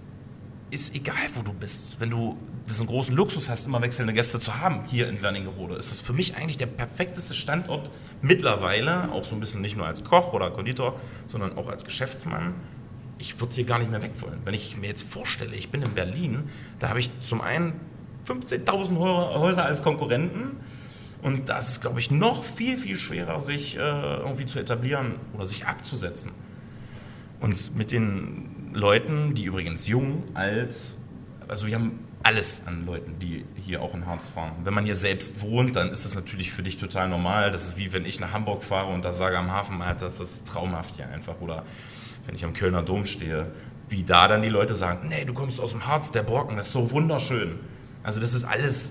ist 0.70 0.96
egal, 0.96 1.14
wo 1.34 1.42
du 1.42 1.52
bist. 1.52 2.00
Wenn 2.00 2.10
du 2.10 2.36
diesen 2.68 2.86
großen 2.86 3.14
Luxus 3.14 3.48
hast, 3.48 3.66
immer 3.66 3.80
wechselnde 3.80 4.12
Gäste 4.12 4.40
zu 4.40 4.58
haben 4.58 4.84
hier 4.86 5.08
in 5.08 5.22
Wernigerode, 5.22 5.76
ist 5.76 5.92
es 5.92 6.00
für 6.00 6.12
mich 6.12 6.36
eigentlich 6.36 6.58
der 6.58 6.66
perfekteste 6.66 7.34
Standort 7.34 7.90
mittlerweile, 8.20 9.12
auch 9.12 9.24
so 9.24 9.36
ein 9.36 9.40
bisschen 9.40 9.60
nicht 9.60 9.76
nur 9.76 9.86
als 9.86 10.02
Koch 10.02 10.32
oder 10.32 10.50
Konditor, 10.50 10.98
sondern 11.28 11.56
auch 11.56 11.68
als 11.68 11.84
Geschäftsmann. 11.84 12.54
Ich 13.18 13.40
würde 13.40 13.54
hier 13.54 13.64
gar 13.64 13.78
nicht 13.78 13.90
mehr 13.90 14.02
weg 14.02 14.12
wollen. 14.20 14.40
Wenn 14.44 14.54
ich 14.54 14.76
mir 14.76 14.88
jetzt 14.88 15.02
vorstelle, 15.02 15.54
ich 15.54 15.70
bin 15.70 15.82
in 15.82 15.94
Berlin, 15.94 16.50
da 16.78 16.88
habe 16.90 17.00
ich 17.00 17.10
zum 17.20 17.40
einen 17.40 17.80
15.000 18.26 18.96
Häuser 18.98 19.64
als 19.64 19.82
Konkurrenten 19.82 20.56
und 21.22 21.48
das 21.48 21.70
ist, 21.70 21.80
glaube 21.80 22.00
ich, 22.00 22.10
noch 22.10 22.44
viel, 22.44 22.76
viel 22.76 22.98
schwerer, 22.98 23.40
sich 23.40 23.76
äh, 23.76 23.80
irgendwie 23.80 24.46
zu 24.46 24.58
etablieren 24.58 25.14
oder 25.34 25.46
sich 25.46 25.66
abzusetzen. 25.66 26.30
Und 27.40 27.76
mit 27.76 27.90
den 27.90 28.70
Leuten, 28.72 29.34
die 29.34 29.44
übrigens 29.44 29.86
jung, 29.86 30.24
alt, 30.34 30.76
also 31.48 31.66
wir 31.66 31.74
haben 31.74 31.98
alles 32.22 32.62
an 32.66 32.86
Leuten, 32.86 33.18
die 33.20 33.44
hier 33.64 33.82
auch 33.82 33.94
in 33.94 34.04
Harz 34.04 34.26
fahren. 34.28 34.52
Wenn 34.64 34.74
man 34.74 34.84
hier 34.84 34.96
selbst 34.96 35.40
wohnt, 35.42 35.76
dann 35.76 35.90
ist 35.90 36.04
das 36.04 36.16
natürlich 36.16 36.50
für 36.50 36.62
dich 36.62 36.76
total 36.76 37.08
normal. 37.08 37.52
Das 37.52 37.66
ist 37.68 37.78
wie 37.78 37.92
wenn 37.92 38.04
ich 38.04 38.18
nach 38.18 38.32
Hamburg 38.32 38.64
fahre 38.64 38.92
und 38.92 39.04
da 39.04 39.12
sage 39.12 39.38
am 39.38 39.52
Hafen, 39.52 39.80
Alter, 39.80 40.06
das 40.06 40.18
ist 40.18 40.46
traumhaft 40.46 40.96
hier 40.96 41.08
einfach. 41.08 41.40
Oder 41.40 41.64
wenn 42.26 42.34
ich 42.34 42.44
am 42.44 42.52
Kölner 42.52 42.82
Dom 42.82 43.06
stehe, 43.06 43.52
wie 43.88 44.02
da 44.02 44.28
dann 44.28 44.42
die 44.42 44.48
Leute 44.48 44.74
sagen, 44.74 45.08
nee, 45.08 45.24
du 45.24 45.32
kommst 45.32 45.60
aus 45.60 45.72
dem 45.72 45.86
Harz, 45.86 46.10
der 46.10 46.22
Brocken, 46.22 46.56
das 46.56 46.66
ist 46.66 46.72
so 46.72 46.90
wunderschön. 46.90 47.58
Also 48.02 48.20
das 48.20 48.34
ist 48.34 48.44
alles, 48.44 48.90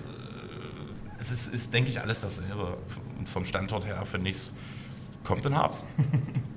es 1.18 1.30
ist, 1.30 1.52
ist 1.52 1.74
denke 1.74 1.90
ich, 1.90 2.00
alles 2.00 2.20
dasselbe. 2.20 2.78
Und 3.18 3.28
vom 3.28 3.44
Standort 3.44 3.86
her 3.86 4.04
finde 4.04 4.30
ich 4.30 4.52
kommt 5.24 5.44
in 5.44 5.54
Harz. 5.54 5.84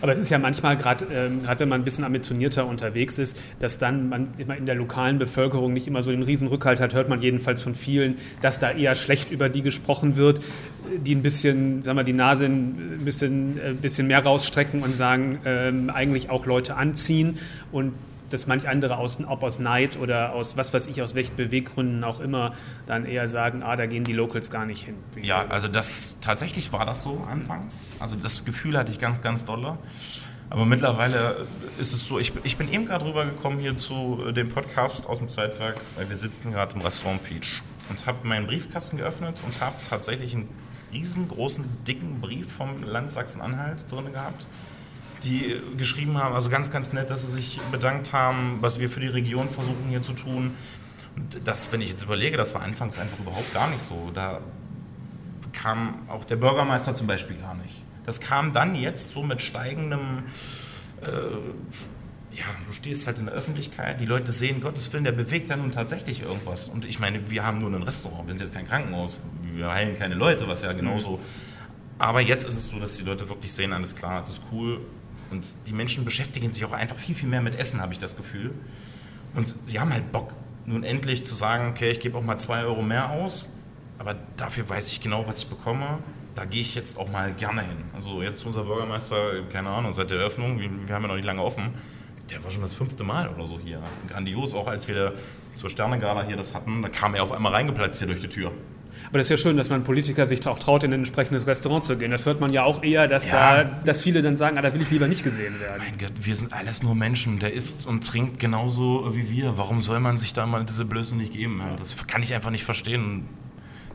Aber 0.00 0.12
es 0.12 0.18
ist 0.18 0.30
ja 0.30 0.38
manchmal, 0.38 0.76
gerade 0.76 1.06
ähm, 1.12 1.42
wenn 1.58 1.68
man 1.68 1.80
ein 1.80 1.84
bisschen 1.84 2.04
ambitionierter 2.04 2.66
unterwegs 2.66 3.18
ist, 3.18 3.36
dass 3.60 3.78
dann 3.78 4.08
man 4.08 4.28
immer 4.38 4.56
in 4.56 4.66
der 4.66 4.74
lokalen 4.74 5.18
Bevölkerung 5.18 5.72
nicht 5.72 5.86
immer 5.86 6.02
so 6.02 6.10
den 6.10 6.22
riesen 6.22 6.48
Rückhalt 6.48 6.80
hat, 6.80 6.94
hört 6.94 7.08
man 7.08 7.22
jedenfalls 7.22 7.62
von 7.62 7.74
vielen, 7.74 8.16
dass 8.42 8.58
da 8.58 8.70
eher 8.70 8.94
schlecht 8.94 9.30
über 9.30 9.48
die 9.48 9.62
gesprochen 9.62 10.16
wird, 10.16 10.40
die 10.98 11.14
ein 11.14 11.22
bisschen, 11.22 11.82
sagen 11.82 11.98
wir, 11.98 12.04
die 12.04 12.12
Nase 12.12 12.46
ein 12.46 13.00
bisschen, 13.04 13.58
ein 13.58 13.72
äh, 13.72 13.74
bisschen 13.74 14.06
mehr 14.06 14.22
rausstrecken 14.22 14.82
und 14.82 14.96
sagen, 14.96 15.38
ähm, 15.44 15.90
eigentlich 15.90 16.30
auch 16.30 16.46
Leute 16.46 16.76
anziehen. 16.76 17.38
Und 17.72 17.92
dass 18.30 18.46
manch 18.46 18.68
andere 18.68 18.96
aus, 18.98 19.18
ob 19.26 19.42
aus 19.42 19.58
Neid 19.58 19.98
oder 19.98 20.34
aus 20.34 20.56
was 20.56 20.72
weiß 20.72 20.86
ich, 20.86 21.02
aus 21.02 21.14
welchen 21.14 21.36
Beweggründen 21.36 22.04
auch 22.04 22.20
immer, 22.20 22.54
dann 22.86 23.04
eher 23.04 23.28
sagen, 23.28 23.62
ah, 23.62 23.76
da 23.76 23.86
gehen 23.86 24.04
die 24.04 24.12
Locals 24.12 24.50
gar 24.50 24.66
nicht 24.66 24.84
hin. 24.84 24.96
Ja, 25.20 25.46
also 25.48 25.68
das 25.68 26.16
tatsächlich 26.20 26.72
war 26.72 26.86
das 26.86 27.02
so 27.02 27.24
anfangs. 27.30 27.88
Also 27.98 28.16
das 28.16 28.44
Gefühl 28.44 28.76
hatte 28.76 28.92
ich 28.92 28.98
ganz, 28.98 29.22
ganz 29.22 29.44
dolle. 29.44 29.78
Aber 30.48 30.64
mittlerweile 30.64 31.46
ist 31.78 31.92
es 31.92 32.06
so, 32.06 32.20
ich, 32.20 32.32
ich 32.44 32.56
bin 32.56 32.72
eben 32.72 32.86
gerade 32.86 33.04
rübergekommen 33.04 33.58
hier 33.58 33.76
zu 33.76 34.22
äh, 34.28 34.32
dem 34.32 34.48
Podcast 34.50 35.06
aus 35.06 35.18
dem 35.18 35.28
Zeitwerk, 35.28 35.80
weil 35.96 36.08
wir 36.08 36.16
sitzen 36.16 36.52
gerade 36.52 36.74
im 36.76 36.82
Restaurant 36.82 37.22
Peach 37.24 37.62
und 37.88 38.06
habe 38.06 38.26
meinen 38.26 38.46
Briefkasten 38.46 38.96
geöffnet 38.96 39.38
und 39.44 39.60
habe 39.60 39.74
tatsächlich 39.88 40.34
einen 40.34 40.48
riesengroßen, 40.92 41.64
dicken 41.86 42.20
Brief 42.20 42.52
vom 42.52 42.84
Land 42.84 43.10
Sachsen-Anhalt 43.10 43.90
drin 43.90 44.12
gehabt 44.12 44.46
die 45.24 45.60
geschrieben 45.76 46.18
haben, 46.18 46.34
also 46.34 46.48
ganz, 46.48 46.70
ganz 46.70 46.92
nett, 46.92 47.10
dass 47.10 47.22
sie 47.22 47.32
sich 47.32 47.60
bedankt 47.70 48.12
haben, 48.12 48.58
was 48.60 48.78
wir 48.78 48.90
für 48.90 49.00
die 49.00 49.06
Region 49.06 49.48
versuchen 49.48 49.88
hier 49.88 50.02
zu 50.02 50.12
tun. 50.12 50.52
Und 51.16 51.40
das, 51.44 51.72
wenn 51.72 51.80
ich 51.80 51.90
jetzt 51.90 52.02
überlege, 52.02 52.36
das 52.36 52.54
war 52.54 52.62
anfangs 52.62 52.98
einfach 52.98 53.18
überhaupt 53.18 53.52
gar 53.54 53.68
nicht 53.70 53.82
so. 53.82 54.10
Da 54.14 54.40
kam 55.52 56.08
auch 56.08 56.24
der 56.24 56.36
Bürgermeister 56.36 56.94
zum 56.94 57.06
Beispiel 57.06 57.36
gar 57.36 57.54
nicht. 57.54 57.82
Das 58.04 58.20
kam 58.20 58.52
dann 58.52 58.74
jetzt 58.76 59.12
so 59.12 59.22
mit 59.22 59.42
steigendem, 59.42 60.24
äh, 61.02 61.06
ja, 62.36 62.44
du 62.66 62.72
stehst 62.72 63.06
halt 63.06 63.18
in 63.18 63.26
der 63.26 63.34
Öffentlichkeit, 63.34 64.00
die 64.00 64.06
Leute 64.06 64.30
sehen, 64.30 64.60
Gottes 64.60 64.92
Willen, 64.92 65.04
der 65.04 65.12
bewegt 65.12 65.48
ja 65.48 65.56
nun 65.56 65.72
tatsächlich 65.72 66.22
irgendwas. 66.22 66.68
Und 66.68 66.84
ich 66.84 66.98
meine, 66.98 67.30
wir 67.30 67.44
haben 67.44 67.58
nur 67.58 67.70
ein 67.70 67.82
Restaurant, 67.82 68.26
wir 68.26 68.34
sind 68.34 68.42
jetzt 68.42 68.54
kein 68.54 68.68
Krankenhaus, 68.68 69.20
wir 69.42 69.72
heilen 69.72 69.98
keine 69.98 70.14
Leute, 70.14 70.46
was 70.46 70.62
ja 70.62 70.72
genauso. 70.72 71.16
Mhm. 71.16 71.22
Aber 71.98 72.20
jetzt 72.20 72.46
ist 72.46 72.56
es 72.56 72.68
so, 72.68 72.78
dass 72.78 72.96
die 72.96 73.04
Leute 73.04 73.28
wirklich 73.28 73.52
sehen, 73.52 73.72
alles 73.72 73.96
klar, 73.96 74.20
es 74.20 74.28
ist 74.28 74.42
cool, 74.52 74.80
und 75.30 75.44
die 75.66 75.72
Menschen 75.72 76.04
beschäftigen 76.04 76.52
sich 76.52 76.64
auch 76.64 76.72
einfach 76.72 76.96
viel, 76.96 77.14
viel 77.14 77.28
mehr 77.28 77.42
mit 77.42 77.58
Essen, 77.58 77.80
habe 77.80 77.92
ich 77.92 77.98
das 77.98 78.16
Gefühl. 78.16 78.52
Und 79.34 79.54
sie 79.64 79.80
haben 79.80 79.92
halt 79.92 80.12
Bock, 80.12 80.32
nun 80.64 80.82
endlich 80.82 81.24
zu 81.24 81.34
sagen, 81.34 81.68
okay, 81.70 81.90
ich 81.90 82.00
gebe 82.00 82.16
auch 82.16 82.22
mal 82.22 82.38
zwei 82.38 82.64
Euro 82.64 82.82
mehr 82.82 83.10
aus, 83.10 83.52
aber 83.98 84.14
dafür 84.36 84.68
weiß 84.68 84.90
ich 84.90 85.00
genau, 85.00 85.26
was 85.26 85.40
ich 85.40 85.48
bekomme. 85.48 85.98
Da 86.34 86.44
gehe 86.44 86.60
ich 86.60 86.74
jetzt 86.74 86.98
auch 86.98 87.10
mal 87.10 87.32
gerne 87.32 87.62
hin. 87.62 87.78
Also 87.94 88.20
jetzt 88.22 88.44
unser 88.44 88.64
Bürgermeister, 88.64 89.42
keine 89.52 89.70
Ahnung, 89.70 89.92
seit 89.92 90.10
der 90.10 90.18
Eröffnung, 90.18 90.58
wir, 90.58 90.68
haben 90.94 91.02
ja 91.02 91.08
noch 91.08 91.14
nicht 91.16 91.24
lange 91.24 91.42
offen, 91.42 91.72
der 92.30 92.42
war 92.44 92.50
schon 92.50 92.62
das 92.62 92.74
fünfte 92.74 93.04
Mal 93.04 93.28
oder 93.28 93.46
so 93.46 93.58
hier. 93.58 93.80
Grandios, 94.08 94.52
auch 94.52 94.66
als 94.66 94.86
wir 94.88 95.14
zur 95.56 95.70
Sternegala 95.70 96.24
hier 96.24 96.36
das 96.36 96.54
hatten, 96.54 96.82
da 96.82 96.88
kam 96.88 97.14
er 97.14 97.22
auf 97.22 97.32
einmal 97.32 97.52
reingeplatzt 97.52 97.98
hier 97.98 98.08
durch 98.08 98.20
die 98.20 98.28
Tür. 98.28 98.52
Aber 99.08 99.18
das 99.18 99.26
ist 99.26 99.30
ja 99.30 99.36
schön, 99.36 99.56
dass 99.56 99.68
man 99.68 99.84
Politiker 99.84 100.26
sich 100.26 100.46
auch 100.46 100.58
traut, 100.58 100.82
in 100.84 100.92
ein 100.92 101.00
entsprechendes 101.00 101.46
Restaurant 101.46 101.84
zu 101.84 101.96
gehen. 101.96 102.10
Das 102.10 102.26
hört 102.26 102.40
man 102.40 102.52
ja 102.52 102.64
auch 102.64 102.82
eher, 102.82 103.08
dass, 103.08 103.26
ja. 103.26 103.62
da, 103.62 103.70
dass 103.84 104.00
viele 104.00 104.22
dann 104.22 104.36
sagen, 104.36 104.58
ah, 104.58 104.62
da 104.62 104.74
will 104.74 104.82
ich 104.82 104.90
lieber 104.90 105.08
nicht 105.08 105.22
gesehen 105.22 105.60
werden. 105.60 105.82
Mein 105.84 105.98
Gott, 105.98 106.12
wir 106.18 106.36
sind 106.36 106.52
alles 106.52 106.82
nur 106.82 106.94
Menschen. 106.94 107.38
Der 107.38 107.52
isst 107.52 107.86
und 107.86 108.06
trinkt 108.06 108.38
genauso 108.38 109.14
wie 109.14 109.30
wir. 109.30 109.56
Warum 109.58 109.80
soll 109.80 110.00
man 110.00 110.16
sich 110.16 110.32
da 110.32 110.46
mal 110.46 110.64
diese 110.64 110.84
Blöße 110.84 111.16
nicht 111.16 111.32
geben? 111.32 111.62
Das 111.78 112.06
kann 112.06 112.22
ich 112.22 112.34
einfach 112.34 112.50
nicht 112.50 112.64
verstehen. 112.64 113.28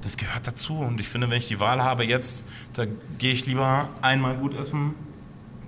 Das 0.02 0.18
gehört 0.18 0.48
dazu. 0.48 0.80
Und 0.80 1.00
ich 1.00 1.08
finde, 1.08 1.30
wenn 1.30 1.38
ich 1.38 1.48
die 1.48 1.60
Wahl 1.60 1.84
habe 1.84 2.04
jetzt, 2.04 2.46
da 2.74 2.86
gehe 3.18 3.34
ich 3.34 3.46
lieber 3.46 3.90
einmal 4.02 4.36
gut 4.36 4.58
essen. 4.58 4.96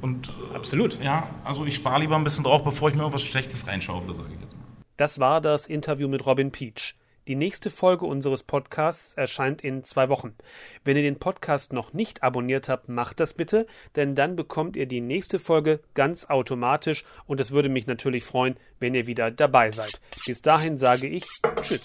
Und, 0.02 0.30
äh, 0.52 0.56
Absolut. 0.56 1.02
Ja, 1.02 1.30
also 1.44 1.66
ich 1.66 1.76
spare 1.76 2.02
lieber 2.02 2.16
ein 2.16 2.24
bisschen 2.24 2.44
drauf, 2.44 2.64
bevor 2.64 2.90
ich 2.90 2.96
mir 2.96 3.02
irgendwas 3.02 3.24
Schlechtes 3.24 3.68
reinschaufle, 3.68 4.14
sage 4.14 4.30
ich 4.36 4.42
jetzt 4.42 4.56
mal. 4.56 4.64
Das 4.98 5.20
war 5.20 5.40
das 5.40 5.66
Interview 5.66 6.08
mit 6.08 6.26
Robin 6.26 6.52
Peach. 6.52 6.96
Die 7.28 7.36
nächste 7.36 7.70
Folge 7.70 8.06
unseres 8.06 8.44
Podcasts 8.44 9.14
erscheint 9.14 9.62
in 9.64 9.84
zwei 9.86 10.10
Wochen. 10.10 10.36
Wenn 10.84 10.98
ihr 10.98 11.04
den 11.04 11.20
Podcast 11.20 11.72
noch 11.72 11.94
nicht 11.94 12.22
abonniert 12.22 12.68
habt, 12.68 12.90
macht 12.90 13.22
das 13.22 13.34
bitte, 13.34 13.66
denn 13.96 14.14
dann 14.14 14.36
bekommt 14.36 14.76
ihr 14.76 14.88
die 14.88 15.00
nächste 15.00 15.40
Folge 15.40 15.80
ganz 15.94 16.26
automatisch 16.26 17.06
und 17.26 17.40
es 17.40 17.52
würde 17.52 17.70
mich 17.70 17.88
natürlich 17.88 18.26
freuen, 18.26 18.58
wenn 18.80 18.94
ihr 18.94 19.08
wieder 19.08 19.32
dabei 19.32 19.72
seid. 19.72 20.02
Bis 20.26 20.42
dahin 20.42 20.78
sage 20.78 21.08
ich 21.08 21.26
Tschüss. 21.62 21.82